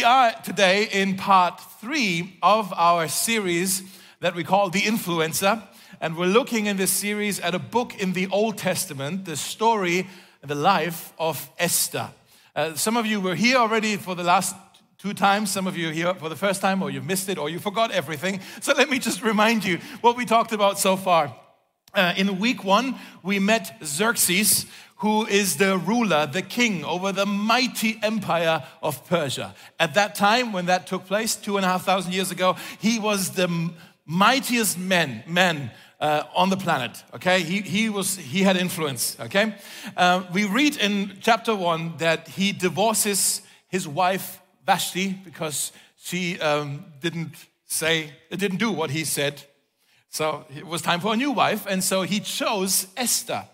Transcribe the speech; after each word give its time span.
We 0.00 0.04
are 0.04 0.32
today 0.44 0.88
in 0.90 1.18
part 1.18 1.60
three 1.78 2.38
of 2.42 2.72
our 2.72 3.06
series 3.06 3.82
that 4.20 4.34
we 4.34 4.44
call 4.44 4.70
The 4.70 4.80
Influencer. 4.80 5.62
And 6.00 6.16
we're 6.16 6.24
looking 6.24 6.64
in 6.64 6.78
this 6.78 6.90
series 6.90 7.38
at 7.38 7.54
a 7.54 7.58
book 7.58 8.00
in 8.00 8.14
the 8.14 8.26
Old 8.28 8.56
Testament, 8.56 9.26
the 9.26 9.36
story, 9.36 10.08
the 10.42 10.54
life 10.54 11.12
of 11.18 11.50
Esther. 11.58 12.08
Uh, 12.56 12.74
some 12.76 12.96
of 12.96 13.04
you 13.04 13.20
were 13.20 13.34
here 13.34 13.58
already 13.58 13.98
for 13.98 14.14
the 14.14 14.22
last 14.22 14.56
two 14.96 15.12
times. 15.12 15.50
Some 15.50 15.66
of 15.66 15.76
you 15.76 15.90
are 15.90 15.92
here 15.92 16.14
for 16.14 16.30
the 16.30 16.36
first 16.36 16.62
time, 16.62 16.82
or 16.82 16.88
you 16.88 17.02
missed 17.02 17.28
it, 17.28 17.36
or 17.36 17.50
you 17.50 17.58
forgot 17.58 17.90
everything. 17.90 18.40
So 18.62 18.72
let 18.72 18.88
me 18.88 18.98
just 18.98 19.20
remind 19.22 19.66
you 19.66 19.80
what 20.00 20.16
we 20.16 20.24
talked 20.24 20.52
about 20.52 20.78
so 20.78 20.96
far. 20.96 21.36
Uh, 21.92 22.14
in 22.16 22.38
week 22.38 22.64
one, 22.64 22.94
we 23.22 23.38
met 23.38 23.76
Xerxes, 23.84 24.64
who 25.00 25.26
is 25.26 25.56
the 25.56 25.78
ruler, 25.78 26.26
the 26.26 26.42
king 26.42 26.84
over 26.84 27.10
the 27.10 27.24
mighty 27.24 27.98
empire 28.02 28.62
of 28.82 29.06
Persia. 29.08 29.54
At 29.78 29.94
that 29.94 30.14
time, 30.14 30.52
when 30.52 30.66
that 30.66 30.86
took 30.86 31.06
place, 31.06 31.36
two 31.36 31.56
and 31.56 31.64
a 31.64 31.68
half 31.68 31.84
thousand 31.84 32.12
years 32.12 32.30
ago, 32.30 32.56
he 32.78 32.98
was 32.98 33.30
the 33.30 33.70
mightiest 34.04 34.78
man, 34.78 35.22
man 35.26 35.70
uh, 36.00 36.24
on 36.34 36.50
the 36.50 36.56
planet. 36.56 37.02
Okay, 37.14 37.42
he, 37.42 37.62
he 37.62 37.88
was 37.88 38.16
he 38.16 38.42
had 38.42 38.58
influence. 38.58 39.16
Okay, 39.20 39.54
uh, 39.96 40.22
we 40.34 40.44
read 40.44 40.76
in 40.76 41.16
chapter 41.22 41.54
one 41.54 41.96
that 41.96 42.28
he 42.28 42.52
divorces 42.52 43.40
his 43.68 43.88
wife 43.88 44.42
Vashti 44.66 45.14
because 45.24 45.72
she 45.96 46.38
um, 46.40 46.84
didn't 47.00 47.32
say 47.64 48.12
it 48.30 48.38
didn't 48.38 48.58
do 48.58 48.70
what 48.70 48.90
he 48.90 49.04
said. 49.04 49.42
So 50.10 50.44
it 50.54 50.66
was 50.66 50.82
time 50.82 51.00
for 51.00 51.14
a 51.14 51.16
new 51.16 51.30
wife, 51.30 51.64
and 51.66 51.82
so 51.82 52.02
he 52.02 52.20
chose 52.20 52.86
Esther 52.98 53.44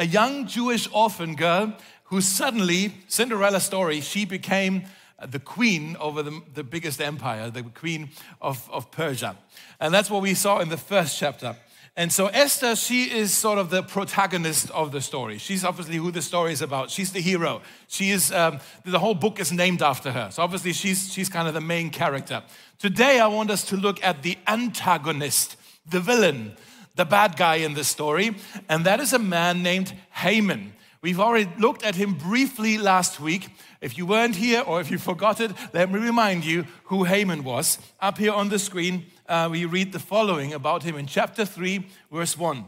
a 0.00 0.06
young 0.06 0.46
Jewish 0.46 0.88
orphan 0.92 1.34
girl 1.34 1.74
who 2.04 2.22
suddenly, 2.22 2.94
Cinderella 3.06 3.60
story, 3.60 4.00
she 4.00 4.24
became 4.24 4.84
the 5.28 5.38
queen 5.38 5.94
over 6.00 6.22
the, 6.22 6.40
the 6.54 6.64
biggest 6.64 7.02
empire, 7.02 7.50
the 7.50 7.62
queen 7.62 8.08
of, 8.40 8.68
of 8.72 8.90
Persia. 8.90 9.36
And 9.78 9.92
that's 9.92 10.08
what 10.08 10.22
we 10.22 10.32
saw 10.32 10.60
in 10.60 10.70
the 10.70 10.78
first 10.78 11.18
chapter. 11.18 11.54
And 11.96 12.10
so 12.10 12.28
Esther, 12.28 12.76
she 12.76 13.10
is 13.10 13.34
sort 13.34 13.58
of 13.58 13.68
the 13.68 13.82
protagonist 13.82 14.70
of 14.70 14.90
the 14.90 15.02
story. 15.02 15.36
She's 15.36 15.64
obviously 15.64 15.96
who 15.96 16.10
the 16.10 16.22
story 16.22 16.54
is 16.54 16.62
about. 16.62 16.90
She's 16.90 17.12
the 17.12 17.20
hero. 17.20 17.60
She 17.88 18.10
is 18.10 18.32
um, 18.32 18.60
the 18.86 18.98
whole 18.98 19.14
book 19.14 19.38
is 19.38 19.52
named 19.52 19.82
after 19.82 20.12
her. 20.12 20.30
So 20.30 20.42
obviously 20.42 20.72
she's 20.72 21.12
she's 21.12 21.28
kind 21.28 21.46
of 21.46 21.52
the 21.52 21.60
main 21.60 21.90
character. 21.90 22.42
Today 22.78 23.20
I 23.20 23.26
want 23.26 23.50
us 23.50 23.64
to 23.64 23.76
look 23.76 24.02
at 24.02 24.22
the 24.22 24.38
antagonist, 24.46 25.56
the 25.86 26.00
villain, 26.00 26.56
the 27.00 27.06
bad 27.06 27.34
guy 27.34 27.54
in 27.54 27.72
this 27.72 27.88
story, 27.88 28.36
and 28.68 28.84
that 28.84 29.00
is 29.00 29.14
a 29.14 29.18
man 29.18 29.62
named 29.62 29.90
Haman. 30.10 30.74
We've 31.00 31.18
already 31.18 31.50
looked 31.58 31.82
at 31.82 31.94
him 31.94 32.12
briefly 32.12 32.76
last 32.76 33.18
week. 33.18 33.48
If 33.80 33.96
you 33.96 34.04
weren't 34.04 34.36
here 34.36 34.60
or 34.60 34.82
if 34.82 34.90
you 34.90 34.98
forgot 34.98 35.40
it, 35.40 35.50
let 35.72 35.90
me 35.90 35.98
remind 35.98 36.44
you 36.44 36.66
who 36.84 37.04
Haman 37.04 37.42
was. 37.42 37.78
Up 38.00 38.18
here 38.18 38.34
on 38.34 38.50
the 38.50 38.58
screen, 38.58 39.06
uh, 39.26 39.48
we 39.50 39.64
read 39.64 39.92
the 39.92 39.98
following 39.98 40.52
about 40.52 40.82
him 40.82 40.94
in 40.98 41.06
chapter 41.06 41.46
3, 41.46 41.86
verse 42.12 42.36
1. 42.36 42.66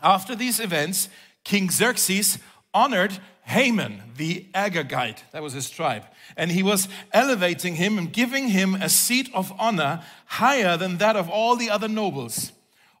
After 0.00 0.36
these 0.36 0.60
events, 0.60 1.08
King 1.42 1.68
Xerxes 1.68 2.38
honored 2.72 3.18
Haman, 3.46 4.00
the 4.16 4.46
Agagite, 4.54 5.22
that 5.32 5.42
was 5.42 5.54
his 5.54 5.68
tribe, 5.70 6.04
and 6.36 6.52
he 6.52 6.62
was 6.62 6.86
elevating 7.12 7.74
him 7.74 7.98
and 7.98 8.12
giving 8.12 8.46
him 8.46 8.76
a 8.76 8.88
seat 8.88 9.28
of 9.34 9.52
honor 9.58 10.04
higher 10.26 10.76
than 10.76 10.98
that 10.98 11.16
of 11.16 11.28
all 11.28 11.56
the 11.56 11.70
other 11.70 11.88
nobles 11.88 12.52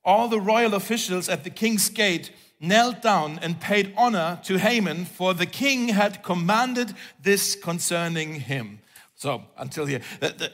all 0.06 0.28
the 0.28 0.40
royal 0.40 0.72
officials 0.72 1.28
at 1.28 1.44
the 1.44 1.50
king's 1.50 1.90
gate 1.90 2.30
knelt 2.60 3.02
down 3.02 3.38
and 3.42 3.60
paid 3.60 3.92
honor 3.96 4.40
to 4.44 4.58
Haman, 4.58 5.04
for 5.04 5.34
the 5.34 5.44
king 5.44 5.88
had 5.88 6.22
commanded 6.22 6.94
this 7.20 7.54
concerning 7.54 8.34
him. 8.40 8.78
So, 9.16 9.42
until 9.58 9.86
here, 9.86 10.00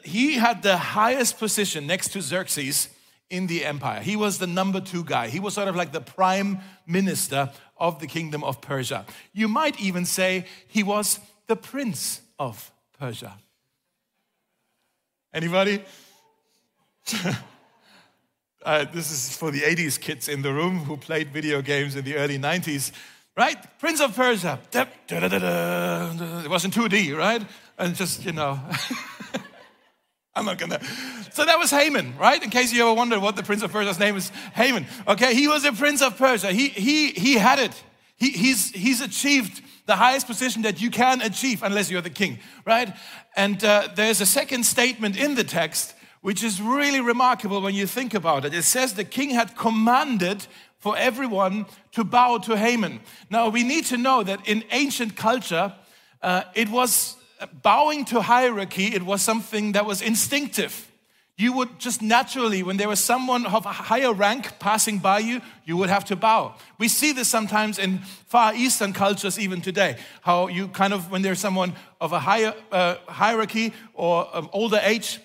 he 0.03 0.35
had 0.35 0.63
the 0.63 0.77
highest 0.77 1.39
position 1.39 1.87
next 1.87 2.09
to 2.13 2.23
Xerxes 2.23 2.89
in 3.29 3.47
the 3.47 3.65
empire. 3.65 4.01
He 4.01 4.17
was 4.17 4.39
the 4.39 4.47
number 4.47 4.81
two 4.81 5.05
guy. 5.05 5.29
He 5.29 5.41
was 5.41 5.55
sort 5.55 5.69
of 5.69 5.77
like 5.77 5.93
the 5.93 6.01
prime 6.01 6.61
minister 6.87 7.51
of 7.77 7.99
the 7.99 8.07
kingdom 8.07 8.43
of 8.45 8.61
Persia. 8.61 9.05
You 9.33 9.49
might 9.49 9.81
even 9.81 10.05
say 10.05 10.47
he 10.69 10.83
was 10.83 11.21
the 11.47 11.57
prince 11.57 12.21
of 12.39 12.73
Persia. 12.99 13.35
Anybody? 15.35 15.83
Uh, 18.65 18.85
this 18.93 19.11
is 19.11 19.37
for 19.37 19.51
the 19.51 19.61
80s 19.61 20.01
kids 20.01 20.29
in 20.29 20.43
the 20.43 20.53
room 20.53 20.79
who 20.79 20.97
played 20.97 21.33
video 21.33 21.63
games 21.63 21.97
in 21.97 22.05
the 22.05 22.17
early 22.17 22.39
90s, 22.39 22.93
right? 23.37 23.57
Prince 23.79 24.01
of 24.01 24.15
Persia. 24.15 24.59
It 24.73 26.51
was 26.51 26.65
in 26.65 26.71
2D, 26.71 27.17
right? 27.17 27.43
And 27.79 27.97
just, 27.97 28.25
you 28.25 28.33
know. 28.33 28.61
I'm 30.35 30.47
not 30.47 30.59
gonna. 30.59 30.83
So 31.33 31.45
that 31.45 31.59
was 31.59 31.71
Haman, 31.71 32.17
right? 32.17 32.43
In 32.43 32.51
case 32.51 32.73
you 32.73 32.83
ever 32.83 32.95
wondered 32.95 33.21
what 33.21 33.37
the 33.37 33.43
Prince 33.43 33.63
of 33.63 33.73
Persia's 33.73 33.99
name 33.99 34.17
is, 34.17 34.31
Haman. 34.55 34.87
Okay, 35.07 35.35
he 35.35 35.49
was 35.49 35.65
a 35.65 35.73
Prince 35.73 36.01
of 36.01 36.17
Persia. 36.17 36.53
He, 36.53 36.69
he, 36.69 37.09
he 37.09 37.35
had 37.35 37.59
it. 37.59 37.83
He, 38.17 38.31
he's, 38.31 38.71
he's 38.71 39.01
achieved 39.01 39.63
the 39.87 39.97
highest 39.97 40.27
position 40.27 40.63
that 40.63 40.81
you 40.81 40.91
can 40.91 41.21
achieve 41.21 41.63
unless 41.63 41.91
you're 41.91 42.01
the 42.01 42.11
king, 42.11 42.39
right? 42.65 42.95
And 43.37 43.63
uh, 43.65 43.89
there's 43.95 44.21
a 44.21 44.27
second 44.27 44.65
statement 44.65 45.19
in 45.19 45.35
the 45.35 45.45
text 45.45 45.95
which 46.23 46.43
is 46.43 46.63
really 46.63 47.01
remarkable 47.01 47.61
when 47.61 47.75
you 47.75 47.87
think 47.87 48.15
about 48.15 48.45
it. 48.45 48.55
It 48.55 48.63
says 48.63 48.95
the 48.95 49.05
king 49.05 49.31
had 49.31 49.57
commanded 49.57 50.47
for 50.79 50.97
everyone 50.97 51.67
to 51.93 52.03
bow 52.03 52.39
to 52.39 52.57
Haman. 52.57 53.01
Now, 53.31 53.49
we 53.49 53.63
need 53.63 53.85
to 53.87 53.97
know 53.97 54.23
that 54.23 54.49
in 54.49 54.65
ancient 54.71 55.17
culture, 55.17 55.75
uh, 56.23 56.43
it 56.55 56.69
was 56.69 57.17
bowing 57.63 58.05
to 58.07 58.21
hierarchy, 58.21 58.87
it 58.87 59.03
was 59.03 59.21
something 59.23 59.73
that 59.73 59.85
was 59.85 60.01
instinctive. 60.01 60.89
You 61.37 61.53
would 61.55 61.79
just 61.79 62.03
naturally, 62.03 62.63
when 62.63 62.77
there 62.77 62.89
was 62.89 63.01
someone 63.01 63.47
of 63.47 63.67
a 63.67 63.73
higher 63.73 64.13
rank 64.13 64.59
passing 64.61 64.99
by 64.99 65.21
you, 65.21 65.41
you 65.65 65.77
would 65.77 65.89
have 65.89 66.05
to 66.07 66.17
bow. 66.17 66.55
We 66.79 66.89
see 66.89 67.13
this 67.13 67.27
sometimes 67.27 67.79
in 67.79 67.99
Far 68.27 68.55
Eastern 68.55 68.93
cultures, 68.93 69.39
even 69.39 69.61
today. 69.61 69.97
How 70.21 70.49
you 70.49 70.69
kind 70.69 70.93
of, 70.93 71.11
when 71.11 71.23
there's 71.23 71.41
someone 71.41 71.73
of 72.01 72.13
a 72.13 72.21
higher 72.21 72.55
uh, 72.71 72.97
hierarchy 73.09 73.73
or 73.95 74.29
um, 74.37 74.51
older 74.53 74.81
age, 74.83 75.21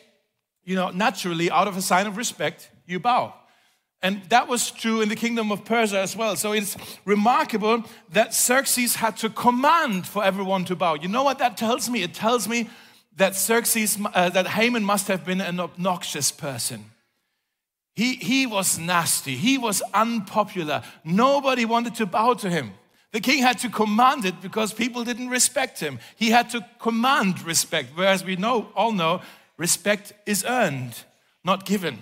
you 0.67 0.75
know, 0.75 0.89
naturally, 0.89 1.49
out 1.49 1.69
of 1.69 1.77
a 1.77 1.81
sign 1.81 2.07
of 2.07 2.17
respect, 2.17 2.69
you 2.85 2.99
bow. 2.99 3.33
And 4.01 4.21
that 4.25 4.49
was 4.49 4.69
true 4.69 4.99
in 4.99 5.07
the 5.07 5.15
kingdom 5.15 5.49
of 5.49 5.63
Persia 5.63 6.01
as 6.01 6.13
well. 6.13 6.35
So 6.35 6.51
it's 6.51 6.75
remarkable 7.05 7.85
that 8.11 8.35
Xerxes 8.35 8.97
had 8.97 9.15
to 9.17 9.29
command 9.29 10.05
for 10.05 10.25
everyone 10.25 10.65
to 10.65 10.75
bow. 10.75 10.95
You 10.95 11.07
know 11.07 11.23
what 11.23 11.39
that 11.39 11.55
tells 11.55 11.89
me? 11.89 12.03
It 12.03 12.13
tells 12.13 12.49
me 12.49 12.69
that 13.15 13.33
Xerxes, 13.37 13.97
uh, 14.13 14.27
that 14.29 14.45
Haman 14.45 14.83
must 14.83 15.07
have 15.07 15.23
been 15.25 15.39
an 15.39 15.61
obnoxious 15.61 16.31
person. 16.31 16.91
He, 17.95 18.15
he 18.15 18.45
was 18.45 18.77
nasty. 18.77 19.37
He 19.37 19.57
was 19.57 19.81
unpopular. 19.93 20.83
Nobody 21.05 21.63
wanted 21.63 21.95
to 21.95 22.05
bow 22.05 22.33
to 22.33 22.49
him. 22.49 22.73
The 23.13 23.21
king 23.21 23.41
had 23.41 23.57
to 23.59 23.69
command 23.69 24.25
it 24.25 24.41
because 24.41 24.73
people 24.73 25.05
didn't 25.05 25.29
respect 25.29 25.79
him. 25.79 25.99
He 26.17 26.29
had 26.29 26.49
to 26.49 26.67
command 26.77 27.41
respect, 27.43 27.91
whereas 27.95 28.25
we 28.25 28.35
know, 28.35 28.69
all 28.75 28.91
know 28.91 29.21
respect 29.57 30.13
is 30.25 30.45
earned, 30.47 31.03
not 31.43 31.65
given, 31.65 31.99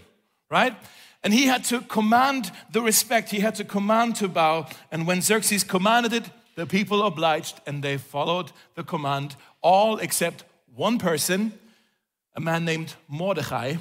right? 0.49 0.75
And 1.23 1.33
he 1.33 1.47
had 1.47 1.63
to 1.65 1.81
command 1.81 2.51
the 2.71 2.81
respect, 2.81 3.31
he 3.31 3.39
had 3.39 3.55
to 3.55 3.63
command 3.63 4.15
to 4.17 4.27
bow. 4.27 4.67
And 4.91 5.07
when 5.07 5.21
Xerxes 5.21 5.63
commanded 5.63 6.13
it, 6.13 6.29
the 6.55 6.65
people 6.65 7.03
obliged 7.03 7.59
and 7.65 7.83
they 7.83 7.97
followed 7.97 8.51
the 8.75 8.83
command, 8.83 9.35
all 9.61 9.97
except 9.97 10.43
one 10.75 10.99
person, 10.99 11.53
a 12.35 12.41
man 12.41 12.65
named 12.65 12.95
Mordecai, 13.07 13.75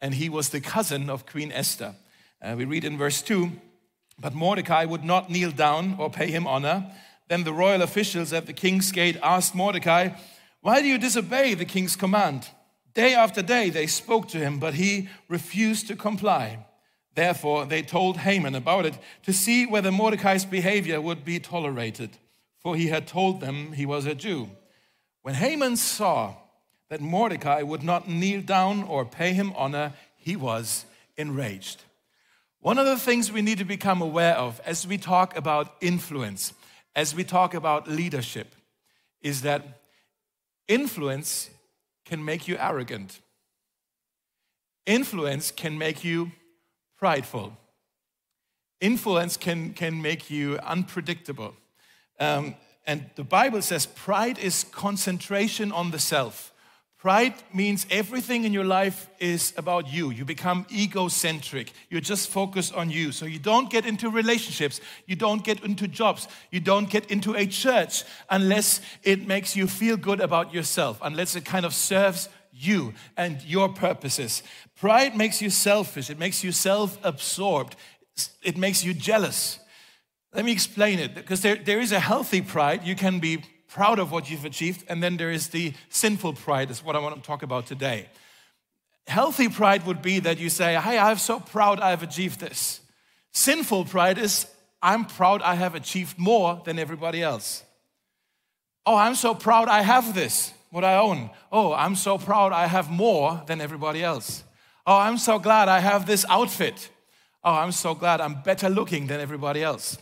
and 0.00 0.14
he 0.14 0.28
was 0.28 0.48
the 0.48 0.60
cousin 0.60 1.10
of 1.10 1.26
Queen 1.26 1.52
Esther. 1.52 1.94
Uh, 2.40 2.54
we 2.56 2.64
read 2.64 2.84
in 2.84 2.96
verse 2.96 3.20
2 3.20 3.50
But 4.18 4.34
Mordecai 4.34 4.84
would 4.84 5.04
not 5.04 5.30
kneel 5.30 5.50
down 5.50 5.96
or 5.98 6.10
pay 6.10 6.30
him 6.30 6.46
honor. 6.46 6.90
Then 7.28 7.44
the 7.44 7.52
royal 7.52 7.82
officials 7.82 8.32
at 8.32 8.46
the 8.46 8.52
king's 8.52 8.90
gate 8.90 9.18
asked 9.22 9.54
Mordecai, 9.54 10.10
Why 10.62 10.80
do 10.80 10.88
you 10.88 10.98
disobey 10.98 11.54
the 11.54 11.64
king's 11.64 11.94
command? 11.94 12.48
Day 12.94 13.14
after 13.14 13.42
day 13.42 13.70
they 13.70 13.86
spoke 13.86 14.28
to 14.28 14.38
him, 14.38 14.58
but 14.58 14.74
he 14.74 15.08
refused 15.28 15.88
to 15.88 15.96
comply. 15.96 16.66
Therefore, 17.14 17.66
they 17.66 17.82
told 17.82 18.18
Haman 18.18 18.54
about 18.54 18.86
it 18.86 18.98
to 19.24 19.32
see 19.32 19.66
whether 19.66 19.90
Mordecai's 19.90 20.44
behavior 20.44 21.00
would 21.00 21.24
be 21.24 21.38
tolerated, 21.38 22.10
for 22.58 22.76
he 22.76 22.88
had 22.88 23.06
told 23.06 23.40
them 23.40 23.72
he 23.72 23.86
was 23.86 24.06
a 24.06 24.14
Jew. 24.14 24.50
When 25.22 25.34
Haman 25.34 25.76
saw 25.76 26.34
that 26.88 27.00
Mordecai 27.00 27.62
would 27.62 27.82
not 27.82 28.08
kneel 28.08 28.42
down 28.42 28.82
or 28.84 29.04
pay 29.04 29.32
him 29.32 29.52
honor, 29.56 29.92
he 30.16 30.36
was 30.36 30.86
enraged. 31.16 31.82
One 32.60 32.78
of 32.78 32.86
the 32.86 32.98
things 32.98 33.32
we 33.32 33.42
need 33.42 33.58
to 33.58 33.64
become 33.64 34.02
aware 34.02 34.34
of 34.36 34.60
as 34.66 34.86
we 34.86 34.98
talk 34.98 35.36
about 35.36 35.74
influence, 35.80 36.52
as 36.94 37.14
we 37.14 37.24
talk 37.24 37.54
about 37.54 37.88
leadership, 37.88 38.54
is 39.22 39.42
that 39.42 39.80
influence 40.68 41.50
can 42.10 42.24
make 42.24 42.48
you 42.48 42.56
arrogant. 42.58 43.20
Influence 44.84 45.52
can 45.52 45.78
make 45.78 46.02
you 46.02 46.32
prideful. 46.98 47.56
Influence 48.80 49.36
can, 49.36 49.72
can 49.74 50.02
make 50.02 50.28
you 50.28 50.58
unpredictable. 50.58 51.54
Um, 52.18 52.56
and 52.84 53.08
the 53.14 53.22
Bible 53.22 53.62
says 53.62 53.86
pride 53.86 54.40
is 54.40 54.64
concentration 54.64 55.70
on 55.70 55.92
the 55.92 56.00
self. 56.00 56.49
Pride 57.00 57.32
means 57.54 57.86
everything 57.90 58.44
in 58.44 58.52
your 58.52 58.66
life 58.66 59.08
is 59.18 59.54
about 59.56 59.90
you. 59.90 60.10
You 60.10 60.26
become 60.26 60.66
egocentric. 60.70 61.72
You 61.88 61.98
just 62.02 62.28
focus 62.28 62.70
on 62.70 62.90
you. 62.90 63.10
So 63.10 63.24
you 63.24 63.38
don't 63.38 63.70
get 63.70 63.86
into 63.86 64.10
relationships. 64.10 64.82
You 65.06 65.16
don't 65.16 65.42
get 65.42 65.64
into 65.64 65.88
jobs. 65.88 66.28
You 66.50 66.60
don't 66.60 66.90
get 66.90 67.10
into 67.10 67.34
a 67.34 67.46
church 67.46 68.04
unless 68.28 68.82
it 69.02 69.26
makes 69.26 69.56
you 69.56 69.66
feel 69.66 69.96
good 69.96 70.20
about 70.20 70.52
yourself, 70.52 70.98
unless 71.00 71.36
it 71.36 71.46
kind 71.46 71.64
of 71.64 71.72
serves 71.72 72.28
you 72.52 72.92
and 73.16 73.40
your 73.44 73.70
purposes. 73.70 74.42
Pride 74.78 75.16
makes 75.16 75.40
you 75.40 75.48
selfish. 75.48 76.10
It 76.10 76.18
makes 76.18 76.44
you 76.44 76.52
self 76.52 76.98
absorbed. 77.02 77.76
It 78.42 78.58
makes 78.58 78.84
you 78.84 78.92
jealous. 78.92 79.58
Let 80.34 80.44
me 80.44 80.52
explain 80.52 80.98
it 80.98 81.14
because 81.14 81.40
there, 81.40 81.56
there 81.56 81.80
is 81.80 81.92
a 81.92 82.00
healthy 82.00 82.42
pride. 82.42 82.84
You 82.84 82.94
can 82.94 83.20
be 83.20 83.42
proud 83.70 83.98
of 83.98 84.10
what 84.10 84.30
you've 84.30 84.44
achieved, 84.44 84.84
and 84.88 85.02
then 85.02 85.16
there 85.16 85.30
is 85.30 85.48
the 85.48 85.72
sinful 85.88 86.34
pride, 86.34 86.70
is 86.70 86.84
what 86.84 86.96
I 86.96 86.98
want 86.98 87.14
to 87.14 87.22
talk 87.22 87.42
about 87.42 87.66
today. 87.66 88.08
Healthy 89.06 89.48
pride 89.48 89.86
would 89.86 90.02
be 90.02 90.20
that 90.20 90.38
you 90.38 90.50
say, 90.50 90.74
Hey, 90.74 90.98
I'm 90.98 91.18
so 91.18 91.40
proud 91.40 91.80
I've 91.80 92.02
achieved 92.02 92.40
this. 92.40 92.80
Sinful 93.32 93.86
pride 93.86 94.18
is, 94.18 94.46
I'm 94.82 95.04
proud 95.04 95.42
I 95.42 95.54
have 95.54 95.74
achieved 95.74 96.18
more 96.18 96.60
than 96.64 96.78
everybody 96.78 97.22
else. 97.22 97.64
Oh, 98.86 98.96
I'm 98.96 99.14
so 99.14 99.34
proud 99.34 99.68
I 99.68 99.82
have 99.82 100.14
this, 100.14 100.52
what 100.70 100.84
I 100.84 100.96
own. 100.96 101.30
Oh, 101.52 101.72
I'm 101.72 101.96
so 101.96 102.18
proud 102.18 102.52
I 102.52 102.66
have 102.66 102.90
more 102.90 103.42
than 103.46 103.60
everybody 103.60 104.02
else. 104.02 104.42
Oh, 104.86 104.96
I'm 104.96 105.18
so 105.18 105.38
glad 105.38 105.68
I 105.68 105.80
have 105.80 106.06
this 106.06 106.24
outfit. 106.28 106.88
Oh, 107.44 107.54
I'm 107.54 107.72
so 107.72 107.94
glad 107.94 108.20
I'm 108.20 108.42
better 108.42 108.68
looking 108.68 109.06
than 109.06 109.20
everybody 109.20 109.62
else. 109.62 109.96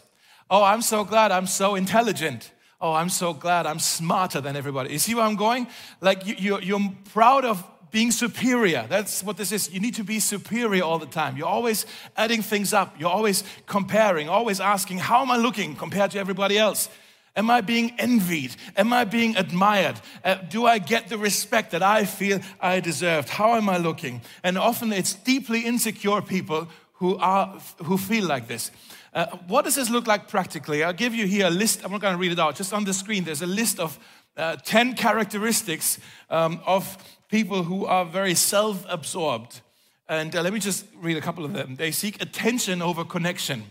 Oh, 0.50 0.64
I'm 0.64 0.80
so 0.80 1.04
glad 1.04 1.32
I'm 1.32 1.46
so 1.46 1.74
intelligent 1.74 2.50
oh, 2.80 2.92
I'm 2.92 3.08
so 3.08 3.32
glad 3.32 3.66
I'm 3.66 3.78
smarter 3.78 4.40
than 4.40 4.56
everybody. 4.56 4.92
You 4.92 4.98
see 4.98 5.14
where 5.14 5.24
I'm 5.24 5.36
going? 5.36 5.66
Like 6.00 6.26
you, 6.26 6.34
you're, 6.38 6.62
you're 6.62 6.92
proud 7.12 7.44
of 7.44 7.64
being 7.90 8.10
superior. 8.10 8.86
That's 8.88 9.22
what 9.22 9.36
this 9.36 9.50
is. 9.50 9.72
You 9.72 9.80
need 9.80 9.94
to 9.94 10.04
be 10.04 10.20
superior 10.20 10.84
all 10.84 10.98
the 10.98 11.06
time. 11.06 11.36
You're 11.36 11.48
always 11.48 11.86
adding 12.16 12.42
things 12.42 12.72
up. 12.72 12.94
You're 13.00 13.10
always 13.10 13.44
comparing, 13.66 14.28
always 14.28 14.60
asking, 14.60 14.98
how 14.98 15.22
am 15.22 15.30
I 15.30 15.36
looking 15.36 15.74
compared 15.74 16.10
to 16.12 16.18
everybody 16.18 16.58
else? 16.58 16.88
Am 17.34 17.50
I 17.50 17.60
being 17.60 17.94
envied? 17.98 18.56
Am 18.76 18.92
I 18.92 19.04
being 19.04 19.36
admired? 19.36 20.00
Uh, 20.24 20.34
do 20.34 20.66
I 20.66 20.78
get 20.78 21.08
the 21.08 21.16
respect 21.16 21.70
that 21.70 21.82
I 21.82 22.04
feel 22.04 22.40
I 22.60 22.80
deserved? 22.80 23.28
How 23.28 23.54
am 23.54 23.68
I 23.68 23.78
looking? 23.78 24.22
And 24.42 24.58
often 24.58 24.92
it's 24.92 25.14
deeply 25.14 25.60
insecure 25.60 26.20
people 26.20 26.68
who, 26.98 27.16
are, 27.18 27.58
who 27.84 27.96
feel 27.96 28.26
like 28.26 28.48
this. 28.48 28.70
Uh, 29.14 29.26
what 29.46 29.64
does 29.64 29.76
this 29.76 29.88
look 29.88 30.06
like 30.06 30.28
practically? 30.28 30.82
I'll 30.82 30.92
give 30.92 31.14
you 31.14 31.26
here 31.26 31.46
a 31.46 31.50
list. 31.50 31.84
I'm 31.84 31.92
not 31.92 32.00
going 32.00 32.14
to 32.14 32.18
read 32.18 32.32
it 32.32 32.38
out. 32.38 32.56
Just 32.56 32.72
on 32.72 32.84
the 32.84 32.92
screen, 32.92 33.24
there's 33.24 33.42
a 33.42 33.46
list 33.46 33.78
of 33.78 33.98
uh, 34.36 34.56
10 34.56 34.94
characteristics 34.94 35.98
um, 36.28 36.60
of 36.66 36.96
people 37.28 37.62
who 37.62 37.86
are 37.86 38.04
very 38.04 38.34
self 38.34 38.84
absorbed. 38.88 39.60
And 40.08 40.34
uh, 40.34 40.42
let 40.42 40.52
me 40.52 40.58
just 40.58 40.86
read 40.96 41.16
a 41.16 41.20
couple 41.20 41.44
of 41.44 41.52
them. 41.52 41.76
They 41.76 41.92
seek 41.92 42.20
attention 42.20 42.82
over 42.82 43.04
connection. 43.04 43.62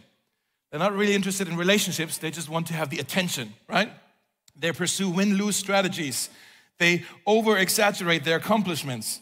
They're 0.71 0.79
not 0.79 0.93
really 0.93 1.15
interested 1.15 1.47
in 1.47 1.57
relationships, 1.57 2.17
they 2.17 2.31
just 2.31 2.49
want 2.49 2.67
to 2.67 2.73
have 2.73 2.89
the 2.89 2.99
attention, 2.99 3.53
right? 3.69 3.91
They 4.59 4.71
pursue 4.71 5.09
win 5.09 5.35
lose 5.35 5.55
strategies. 5.55 6.29
They 6.77 7.03
over 7.25 7.57
exaggerate 7.57 8.23
their 8.23 8.37
accomplishments. 8.37 9.21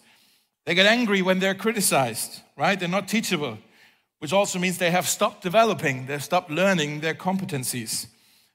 They 0.66 0.74
get 0.75 0.88
angry 0.88 1.22
when 1.22 1.40
they're 1.40 1.56
criticized, 1.56 2.42
right? 2.57 2.80
They're 2.80 2.90
not 2.90 3.07
teachable 3.07 3.60
which 4.25 4.33
also 4.33 4.57
means 4.57 4.80
they 4.80 4.89
have 4.89 5.07
stopped 5.07 5.44
developing, 5.44 6.07
they've 6.07 6.24
stopped 6.24 6.50
learning 6.50 7.00
their 7.00 7.13
competencies. 7.13 8.07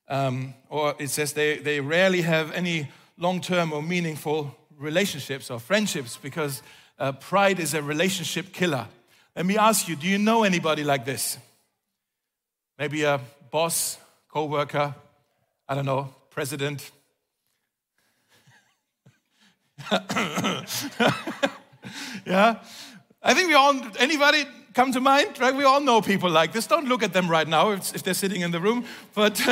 Um, 0.09 0.55
or 0.69 0.97
it 0.99 1.11
says 1.11 1.33
they, 1.33 1.59
they 1.59 1.79
rarely 1.79 2.23
have 2.23 2.51
any 2.51 2.89
long 3.17 3.41
term 3.41 3.73
or 3.73 3.81
meaningful 3.81 4.53
relationships 4.77 5.49
or 5.49 5.61
friendships 5.61 6.17
because 6.17 6.61
uh, 6.99 7.13
pride 7.13 7.61
is 7.61 7.75
a 7.75 7.83
relationship 7.85 8.53
killer. 8.53 8.89
Let 9.37 9.47
me 9.47 9.59
ask 9.59 9.87
you 9.87 9.95
do 9.95 10.09
you 10.09 10.19
know 10.19 10.43
anybody 10.43 10.83
like 10.83 11.05
this? 11.05 11.39
Maybe 12.77 13.05
a 13.05 13.21
boss, 13.53 13.97
co 14.29 14.47
worker, 14.47 14.93
I 15.69 15.75
don't 15.77 15.87
know, 15.87 16.13
president. 16.31 16.91
yeah? 22.27 22.59
I 23.23 23.35
think 23.35 23.47
we 23.47 23.55
all, 23.55 23.81
anybody 24.01 24.47
come 24.81 24.93
to 24.93 25.01
mind? 25.01 25.39
Right? 25.39 25.55
We 25.55 25.65
all 25.65 25.83
know 25.83 26.01
people 26.01 26.31
like 26.31 26.53
this. 26.53 26.67
Don't 26.67 26.89
look 26.89 27.03
at 27.03 27.13
them 27.13 27.29
right 27.29 27.47
now 27.47 27.73
if, 27.73 27.95
if 27.95 28.03
they're 28.03 28.15
sitting 28.15 28.41
in 28.41 28.51
the 28.51 28.61
room, 28.61 28.87
but 29.15 29.39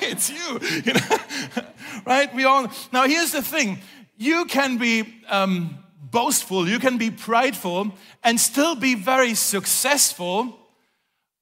it's 0.00 0.30
you, 0.30 0.60
you 0.82 0.94
know? 0.94 1.18
right? 2.06 2.34
We 2.34 2.44
all. 2.44 2.68
Now, 2.90 3.06
here's 3.06 3.32
the 3.32 3.42
thing 3.42 3.80
you 4.16 4.46
can 4.46 4.78
be 4.78 5.04
um, 5.28 5.76
boastful, 6.10 6.66
you 6.66 6.78
can 6.78 6.96
be 6.96 7.10
prideful, 7.10 7.92
and 8.22 8.40
still 8.40 8.74
be 8.74 8.94
very 8.94 9.34
successful, 9.34 10.58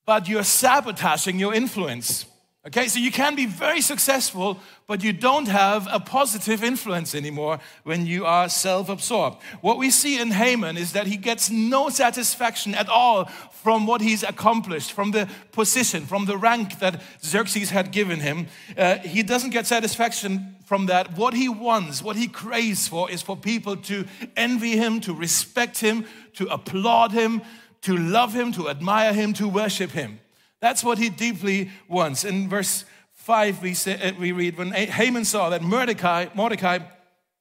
but 0.05 0.29
you're 0.29 0.43
sabotaging 0.43 1.39
your 1.39 1.55
influence. 1.55 2.27
Okay, 2.65 2.87
so 2.87 3.01
you 3.01 3.11
can 3.11 3.35
be 3.35 3.47
very 3.47 3.81
successful, 3.81 4.57
but 4.87 5.03
you 5.03 5.13
don't 5.13 5.49
have 5.49 5.89
a 5.91 5.99
positive 5.99 6.63
influence 6.63 7.13
anymore 7.13 7.59
when 7.83 8.07
you 8.07 8.25
are 8.25 8.49
self 8.49 8.89
absorbed. 8.89 9.43
What 9.63 9.79
we 9.79 9.91
see 9.91 10.21
in 10.21 10.31
Haman 10.31 10.77
is 10.77 10.93
that 10.93 11.09
he 11.09 11.17
gets 11.17 11.51
no 11.51 11.89
satisfaction 11.89 12.73
at 12.77 12.89
all 12.89 13.25
from 13.51 13.85
what 13.85 14.01
he's 14.01 14.23
accomplished, 14.23 14.93
from 14.93 15.11
the 15.11 15.29
position, 15.51 16.07
from 16.07 16.27
the 16.27 16.37
rank 16.37 16.79
that 16.79 17.03
Xerxes 17.21 17.71
had 17.71 17.91
given 17.91 18.21
him. 18.21 18.47
Uh, 18.79 18.99
he 18.99 19.25
doesn't 19.25 19.51
get 19.51 19.67
satisfaction 19.67 20.55
from 20.65 20.87
that. 20.87 21.17
What 21.17 21.35
he 21.35 21.49
wants, 21.49 22.01
what 22.01 22.15
he 22.15 22.29
craves 22.29 22.87
for, 22.87 23.11
is 23.11 23.23
for 23.23 23.37
people 23.37 23.77
to 23.79 24.05
envy 24.37 24.77
him, 24.77 25.01
to 25.01 25.13
respect 25.13 25.81
him, 25.81 26.07
to 26.35 26.47
applaud 26.47 27.11
him, 27.11 27.43
to 27.81 27.97
love 27.97 28.33
him, 28.35 28.53
to 28.53 28.69
admire 28.69 29.13
him, 29.13 29.33
to 29.33 29.49
worship 29.49 29.91
him. 29.91 30.21
That's 30.63 30.85
what 30.85 30.99
he 30.99 31.09
deeply 31.09 31.71
wants. 31.89 32.25
In 32.25 32.49
verse 32.49 32.85
5, 33.15 33.63
we, 33.63 33.75
say, 33.75 34.01
uh, 34.01 34.13
we 34.17 34.31
read, 34.31 34.57
when 34.57 34.71
Haman 34.71 35.25
saw 35.25 35.51
that 35.51 35.61
Mordecai, 35.61 36.27
Mordecai 36.35 36.79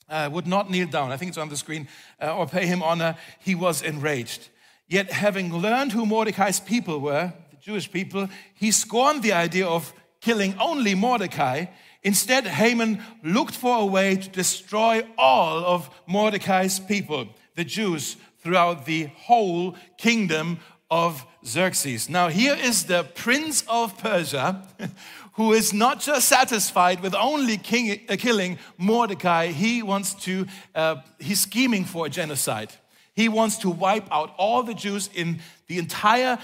uh, 0.09 0.27
would 0.33 0.47
not 0.47 0.71
kneel 0.71 0.87
down, 0.87 1.11
I 1.11 1.17
think 1.17 1.29
it's 1.29 1.37
on 1.37 1.47
the 1.47 1.55
screen, 1.55 1.87
uh, 2.19 2.35
or 2.35 2.47
pay 2.47 2.65
him 2.65 2.81
honor, 2.81 3.15
he 3.39 3.53
was 3.53 3.83
enraged. 3.83 4.49
Yet, 4.87 5.11
having 5.11 5.53
learned 5.53 5.91
who 5.91 6.07
Mordecai's 6.07 6.59
people 6.59 6.99
were, 6.99 7.31
the 7.51 7.57
Jewish 7.57 7.91
people, 7.91 8.27
he 8.55 8.71
scorned 8.71 9.21
the 9.21 9.33
idea 9.33 9.67
of 9.67 9.93
killing 10.19 10.55
only 10.59 10.95
Mordecai. 10.95 11.65
Instead, 12.01 12.47
Haman 12.47 13.03
looked 13.23 13.53
for 13.53 13.81
a 13.81 13.85
way 13.85 14.15
to 14.15 14.29
destroy 14.29 15.05
all 15.15 15.63
of 15.63 15.91
Mordecai's 16.07 16.79
people, 16.79 17.27
the 17.55 17.65
Jews, 17.65 18.17
throughout 18.39 18.87
the 18.87 19.11
whole 19.15 19.75
kingdom 19.99 20.57
of 20.89 21.23
Xerxes. 21.45 22.09
Now, 22.09 22.29
here 22.29 22.55
is 22.55 22.85
the 22.85 23.03
prince 23.03 23.63
of 23.67 23.97
Persia 23.97 24.67
who 25.33 25.53
is 25.53 25.73
not 25.73 25.99
just 25.99 26.27
satisfied 26.27 27.01
with 27.01 27.15
only 27.15 27.57
king, 27.57 28.01
uh, 28.09 28.15
killing 28.17 28.59
Mordecai, 28.77 29.47
he 29.47 29.81
wants 29.81 30.13
to, 30.25 30.45
uh, 30.75 30.97
he's 31.19 31.41
scheming 31.41 31.85
for 31.85 32.05
a 32.05 32.09
genocide. 32.09 32.73
He 33.13 33.29
wants 33.29 33.57
to 33.59 33.69
wipe 33.69 34.11
out 34.11 34.33
all 34.37 34.63
the 34.63 34.73
Jews 34.73 35.09
in 35.13 35.39
the 35.67 35.77
entire 35.77 36.37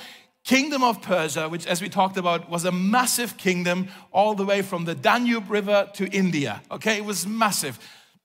kingdom 0.43 0.83
of 0.83 1.01
Persia, 1.01 1.49
which, 1.49 1.67
as 1.67 1.81
we 1.81 1.89
talked 1.89 2.17
about, 2.17 2.49
was 2.49 2.63
a 2.63 2.71
massive 2.71 3.37
kingdom 3.37 3.89
all 4.11 4.33
the 4.33 4.45
way 4.45 4.61
from 4.61 4.85
the 4.85 4.95
Danube 4.95 5.49
River 5.49 5.89
to 5.95 6.07
India. 6.07 6.61
Okay, 6.71 6.97
it 6.97 7.05
was 7.05 7.27
massive. 7.27 7.79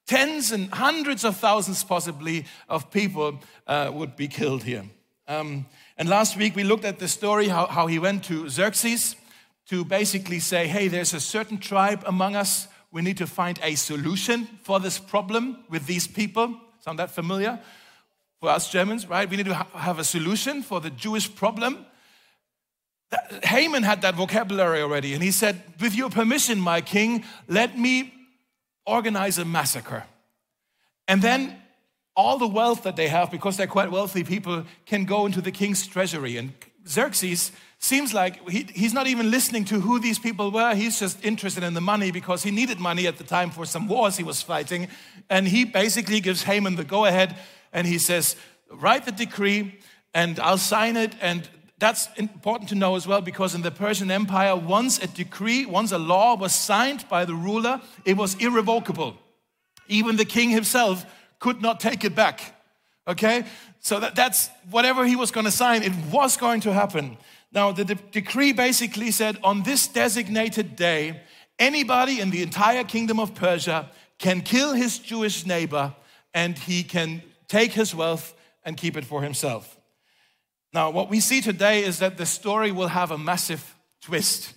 Tens 0.06 0.52
and 0.52 0.72
hundreds 0.72 1.24
of 1.24 1.36
thousands, 1.36 1.82
possibly, 1.82 2.44
of 2.68 2.90
people 2.90 3.40
uh, 3.66 3.90
would 3.92 4.16
be 4.16 4.28
killed 4.28 4.64
here. 4.64 4.84
Um, 5.28 5.66
and 6.02 6.08
last 6.08 6.36
week 6.36 6.56
we 6.56 6.64
looked 6.64 6.84
at 6.84 6.98
the 6.98 7.06
story 7.06 7.46
how, 7.46 7.66
how 7.66 7.86
he 7.86 8.00
went 8.00 8.24
to 8.24 8.48
Xerxes 8.48 9.14
to 9.68 9.84
basically 9.84 10.40
say, 10.40 10.66
hey, 10.66 10.88
there's 10.88 11.14
a 11.14 11.20
certain 11.20 11.58
tribe 11.58 12.02
among 12.06 12.34
us. 12.34 12.66
We 12.90 13.02
need 13.02 13.18
to 13.18 13.26
find 13.28 13.56
a 13.62 13.76
solution 13.76 14.48
for 14.64 14.80
this 14.80 14.98
problem 14.98 15.58
with 15.70 15.86
these 15.86 16.08
people. 16.08 16.56
Sound 16.80 16.98
that 16.98 17.12
familiar? 17.12 17.60
For 18.40 18.48
us 18.48 18.68
Germans, 18.68 19.08
right? 19.08 19.30
We 19.30 19.36
need 19.36 19.46
to 19.46 19.54
ha- 19.54 19.78
have 19.78 20.00
a 20.00 20.04
solution 20.04 20.64
for 20.64 20.80
the 20.80 20.90
Jewish 20.90 21.32
problem. 21.32 21.86
That, 23.12 23.44
Haman 23.44 23.84
had 23.84 24.02
that 24.02 24.16
vocabulary 24.16 24.82
already, 24.82 25.14
and 25.14 25.22
he 25.22 25.30
said, 25.30 25.62
With 25.80 25.94
your 25.94 26.10
permission, 26.10 26.58
my 26.58 26.80
king, 26.80 27.24
let 27.46 27.78
me 27.78 28.12
organize 28.84 29.38
a 29.38 29.44
massacre. 29.44 30.02
And 31.06 31.22
then 31.22 31.61
all 32.14 32.38
the 32.38 32.46
wealth 32.46 32.82
that 32.82 32.96
they 32.96 33.08
have, 33.08 33.30
because 33.30 33.56
they're 33.56 33.66
quite 33.66 33.90
wealthy 33.90 34.24
people, 34.24 34.64
can 34.86 35.04
go 35.04 35.26
into 35.26 35.40
the 35.40 35.50
king's 35.50 35.86
treasury. 35.86 36.36
And 36.36 36.52
Xerxes 36.86 37.52
seems 37.78 38.14
like 38.14 38.48
he, 38.48 38.66
he's 38.72 38.92
not 38.92 39.06
even 39.06 39.30
listening 39.30 39.64
to 39.66 39.80
who 39.80 39.98
these 39.98 40.18
people 40.18 40.50
were. 40.50 40.74
He's 40.74 40.98
just 41.00 41.24
interested 41.24 41.62
in 41.62 41.74
the 41.74 41.80
money 41.80 42.10
because 42.10 42.42
he 42.42 42.50
needed 42.50 42.78
money 42.78 43.06
at 43.06 43.18
the 43.18 43.24
time 43.24 43.50
for 43.50 43.64
some 43.66 43.88
wars 43.88 44.16
he 44.16 44.22
was 44.22 44.42
fighting. 44.42 44.88
And 45.30 45.48
he 45.48 45.64
basically 45.64 46.20
gives 46.20 46.44
Haman 46.44 46.76
the 46.76 46.84
go 46.84 47.06
ahead 47.06 47.36
and 47.72 47.86
he 47.86 47.98
says, 47.98 48.36
Write 48.70 49.04
the 49.04 49.12
decree 49.12 49.78
and 50.14 50.38
I'll 50.38 50.58
sign 50.58 50.96
it. 50.96 51.14
And 51.20 51.48
that's 51.78 52.08
important 52.16 52.68
to 52.68 52.74
know 52.76 52.94
as 52.94 53.06
well 53.06 53.20
because 53.20 53.54
in 53.54 53.62
the 53.62 53.70
Persian 53.70 54.10
Empire, 54.10 54.54
once 54.54 54.98
a 55.02 55.08
decree, 55.08 55.66
once 55.66 55.92
a 55.92 55.98
law 55.98 56.36
was 56.36 56.54
signed 56.54 57.04
by 57.08 57.24
the 57.24 57.34
ruler, 57.34 57.80
it 58.04 58.16
was 58.16 58.34
irrevocable. 58.36 59.16
Even 59.88 60.16
the 60.16 60.24
king 60.24 60.50
himself 60.50 61.04
could 61.42 61.60
not 61.60 61.80
take 61.80 62.04
it 62.04 62.14
back. 62.14 62.54
Okay? 63.06 63.44
So 63.80 63.98
that, 63.98 64.14
that's 64.14 64.48
whatever 64.70 65.04
he 65.04 65.16
was 65.16 65.32
going 65.32 65.44
to 65.44 65.50
sign, 65.50 65.82
it 65.82 65.92
was 66.12 66.36
going 66.36 66.60
to 66.60 66.72
happen. 66.72 67.18
Now, 67.50 67.72
the 67.72 67.84
de- 67.84 67.94
decree 68.12 68.52
basically 68.52 69.10
said 69.10 69.38
on 69.42 69.64
this 69.64 69.88
designated 69.88 70.76
day, 70.76 71.20
anybody 71.58 72.20
in 72.20 72.30
the 72.30 72.42
entire 72.42 72.84
kingdom 72.84 73.18
of 73.18 73.34
Persia 73.34 73.90
can 74.18 74.40
kill 74.40 74.72
his 74.72 75.00
Jewish 75.00 75.44
neighbor 75.44 75.92
and 76.32 76.56
he 76.56 76.84
can 76.84 77.22
take 77.48 77.72
his 77.72 77.92
wealth 77.92 78.34
and 78.64 78.76
keep 78.76 78.96
it 78.96 79.04
for 79.04 79.20
himself. 79.20 79.76
Now, 80.72 80.90
what 80.90 81.10
we 81.10 81.18
see 81.18 81.40
today 81.40 81.82
is 81.82 81.98
that 81.98 82.18
the 82.18 82.26
story 82.26 82.70
will 82.70 82.88
have 82.88 83.10
a 83.10 83.18
massive 83.18 83.74
twist 84.00 84.54